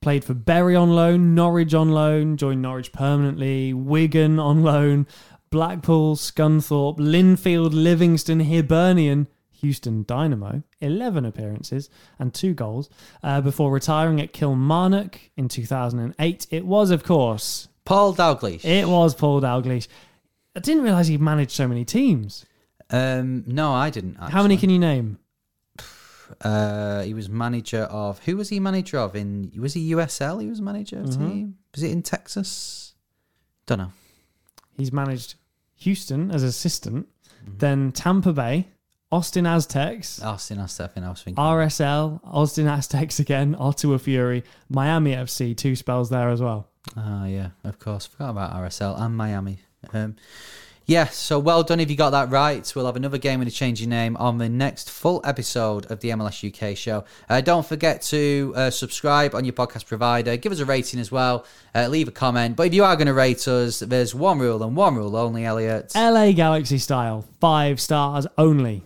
Played 0.00 0.24
for 0.24 0.34
Bury 0.34 0.76
on 0.76 0.90
loan, 0.90 1.34
Norwich 1.34 1.74
on 1.74 1.90
loan, 1.90 2.36
joined 2.36 2.62
Norwich 2.62 2.92
permanently, 2.92 3.72
Wigan 3.72 4.38
on 4.38 4.62
loan, 4.62 5.06
Blackpool, 5.50 6.14
Scunthorpe, 6.14 6.98
Linfield, 6.98 7.70
Livingston, 7.72 8.40
Hibernian, 8.40 9.26
Houston 9.60 10.04
Dynamo, 10.04 10.62
11 10.80 11.24
appearances 11.24 11.90
and 12.18 12.32
two 12.32 12.54
goals 12.54 12.88
uh, 13.22 13.40
before 13.40 13.72
retiring 13.72 14.20
at 14.20 14.32
Kilmarnock 14.32 15.18
in 15.36 15.48
2008. 15.48 16.46
It 16.50 16.64
was, 16.64 16.90
of 16.90 17.02
course, 17.02 17.68
Paul 17.84 18.14
Dalglish. 18.14 18.64
it 18.64 18.86
was 18.86 19.14
Paul 19.14 19.40
Dalglish. 19.40 19.88
I 20.54 20.60
didn't 20.60 20.84
realise 20.84 21.08
he'd 21.08 21.20
managed 21.20 21.52
so 21.52 21.66
many 21.66 21.84
teams. 21.84 22.44
Um, 22.90 23.44
no, 23.46 23.72
I 23.72 23.90
didn't. 23.90 24.16
Actually. 24.16 24.32
How 24.32 24.42
many 24.42 24.56
can 24.56 24.70
you 24.70 24.78
name? 24.78 25.18
Uh, 26.42 27.02
he 27.02 27.14
was 27.14 27.28
manager 27.28 27.82
of 27.84 28.18
who 28.20 28.36
was 28.36 28.50
he 28.50 28.60
manager 28.60 28.98
of 28.98 29.16
in 29.16 29.50
was 29.56 29.72
he 29.74 29.92
USL? 29.92 30.40
He 30.42 30.48
was 30.48 30.60
manager 30.60 30.98
of 30.98 31.06
Mhm. 31.06 31.18
team. 31.30 31.54
Was 31.74 31.82
it 31.82 31.90
in 31.90 32.02
Texas? 32.02 32.94
Don't 33.66 33.78
know. 33.78 33.92
He's 34.76 34.92
managed 34.92 35.34
Houston 35.76 36.30
as 36.30 36.42
assistant, 36.42 37.06
Mm-hmm. 37.44 37.58
then 37.58 37.92
Tampa 37.92 38.32
Bay, 38.32 38.68
Austin 39.10 39.44
Aztex, 39.46 40.22
Austin 40.22 40.58
Aztex. 40.58 41.02
I 41.02 41.08
was 41.08 41.22
thinking. 41.22 41.42
RSL, 41.42 42.20
Austin 42.24 42.66
Aztex 42.66 43.18
again, 43.20 43.56
Ottawa 43.58 43.96
Fury, 43.96 44.44
Miami 44.68 45.12
FC, 45.14 45.54
two 45.56 45.74
spells 45.76 46.10
there 46.10 46.28
as 46.28 46.42
well. 46.42 46.68
Ah, 46.96 47.24
yeah, 47.26 47.50
of 47.64 47.78
course. 47.78 48.06
Forgot 48.06 48.30
about 48.30 48.52
RSL 48.54 48.96
and 49.00 49.16
Miami. 49.16 49.60
Um, 49.94 50.16
yeah, 50.88 51.08
so 51.08 51.38
well 51.38 51.62
done 51.62 51.80
if 51.80 51.90
you 51.90 51.96
got 51.96 52.10
that 52.10 52.30
right. 52.30 52.72
We'll 52.74 52.86
have 52.86 52.96
another 52.96 53.18
game 53.18 53.40
with 53.40 53.48
a 53.48 53.50
change 53.50 53.78
your 53.78 53.90
name 53.90 54.16
on 54.16 54.38
the 54.38 54.48
next 54.48 54.90
full 54.90 55.20
episode 55.22 55.84
of 55.90 56.00
the 56.00 56.08
MLS 56.08 56.42
UK 56.42 56.74
show. 56.74 57.04
Uh, 57.28 57.42
don't 57.42 57.66
forget 57.66 58.00
to 58.04 58.54
uh, 58.56 58.70
subscribe 58.70 59.34
on 59.34 59.44
your 59.44 59.52
podcast 59.52 59.84
provider. 59.84 60.38
Give 60.38 60.50
us 60.50 60.60
a 60.60 60.64
rating 60.64 60.98
as 60.98 61.12
well. 61.12 61.44
Uh, 61.74 61.88
leave 61.88 62.08
a 62.08 62.10
comment. 62.10 62.56
But 62.56 62.68
if 62.68 62.74
you 62.74 62.84
are 62.84 62.96
going 62.96 63.06
to 63.06 63.12
rate 63.12 63.46
us, 63.46 63.80
there's 63.80 64.14
one 64.14 64.38
rule 64.38 64.62
and 64.62 64.74
one 64.74 64.94
rule 64.94 65.14
only, 65.14 65.44
Elliot. 65.44 65.92
LA 65.94 66.32
Galaxy 66.32 66.78
style, 66.78 67.26
five 67.38 67.82
stars 67.82 68.26
only. 68.38 68.82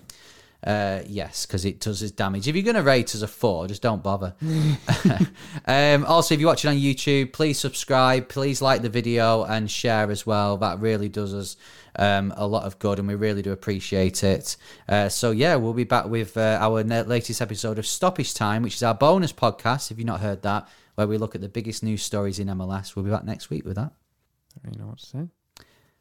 Uh, 0.64 1.03
yes, 1.09 1.44
because 1.44 1.64
it 1.64 1.80
does 1.80 2.03
us 2.03 2.12
damage. 2.12 2.46
If 2.46 2.55
you're 2.55 2.64
going 2.64 2.76
to 2.76 2.82
rate 2.82 3.14
us 3.16 3.22
a 3.22 3.28
four, 3.28 3.66
just 3.66 3.82
don't 3.82 4.03
bother. 4.03 4.34
um, 5.66 6.05
also, 6.05 6.34
if 6.34 6.40
you're 6.40 6.48
watching 6.48 6.70
on 6.70 6.76
YouTube, 6.76 7.32
please 7.32 7.59
subscribe. 7.59 8.28
Please 8.28 8.62
like 8.62 8.82
the 8.82 8.88
video 8.88 9.44
and 9.44 9.70
share 9.70 10.11
as 10.11 10.24
well. 10.24 10.57
That 10.59 10.80
really 10.80 11.09
does 11.09 11.34
us 11.34 11.57
um, 11.97 12.32
a 12.36 12.47
lot 12.47 12.64
of 12.64 12.78
good, 12.78 12.99
and 12.99 13.09
we 13.09 13.14
really 13.14 13.43
do 13.43 13.53
appreciate 13.53 14.24
it. 14.24 14.57
Uh, 14.88 15.09
so 15.09 15.30
yeah, 15.30 15.57
we'll 15.57 15.72
be 15.72 15.84
back 15.84 16.07
with 16.07 16.36
uh, 16.36 16.59
our 16.61 16.82
latest 16.82 17.40
episode 17.40 17.78
of 17.78 17.86
Stoppage 17.86 18.34
Time, 18.34 18.62
which 18.62 18.76
is 18.76 18.82
our 18.82 18.95
bonus 18.95 19.32
podcast. 19.32 19.90
If 19.90 19.99
you've 19.99 20.07
not 20.07 20.20
heard 20.20 20.43
that, 20.43 20.68
where 20.95 21.07
we 21.07 21.18
look 21.18 21.34
at 21.34 21.40
the 21.40 21.49
biggest 21.49 21.82
news 21.82 22.03
stories 22.03 22.38
in 22.38 22.49
MLS, 22.49 22.95
we'll 22.95 23.05
be 23.05 23.11
back 23.11 23.24
next 23.24 23.51
week 23.51 23.64
with 23.64 23.76
that. 23.76 23.93
I 23.93 24.61
don't 24.62 24.64
really 24.64 24.78
know 24.78 24.88
what 24.88 24.99
to 24.99 25.07
say. 25.07 25.28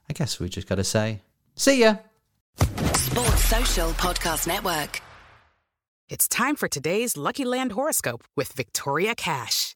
I 0.10 0.14
guess 0.14 0.40
we 0.40 0.50
just 0.50 0.68
got 0.68 0.76
to 0.76 0.84
say, 0.84 1.22
see 1.56 1.82
ya. 1.82 1.96
Sports 2.58 3.46
Social 3.46 3.90
Podcast 3.92 4.48
Network. 4.48 5.02
It's 6.10 6.28
time 6.28 6.58
for 6.58 6.68
today's 6.68 7.16
Lucky 7.16 7.46
Land 7.46 7.72
horoscope 7.72 8.26
with 8.36 8.52
Victoria 8.52 9.16
Cash. 9.16 9.76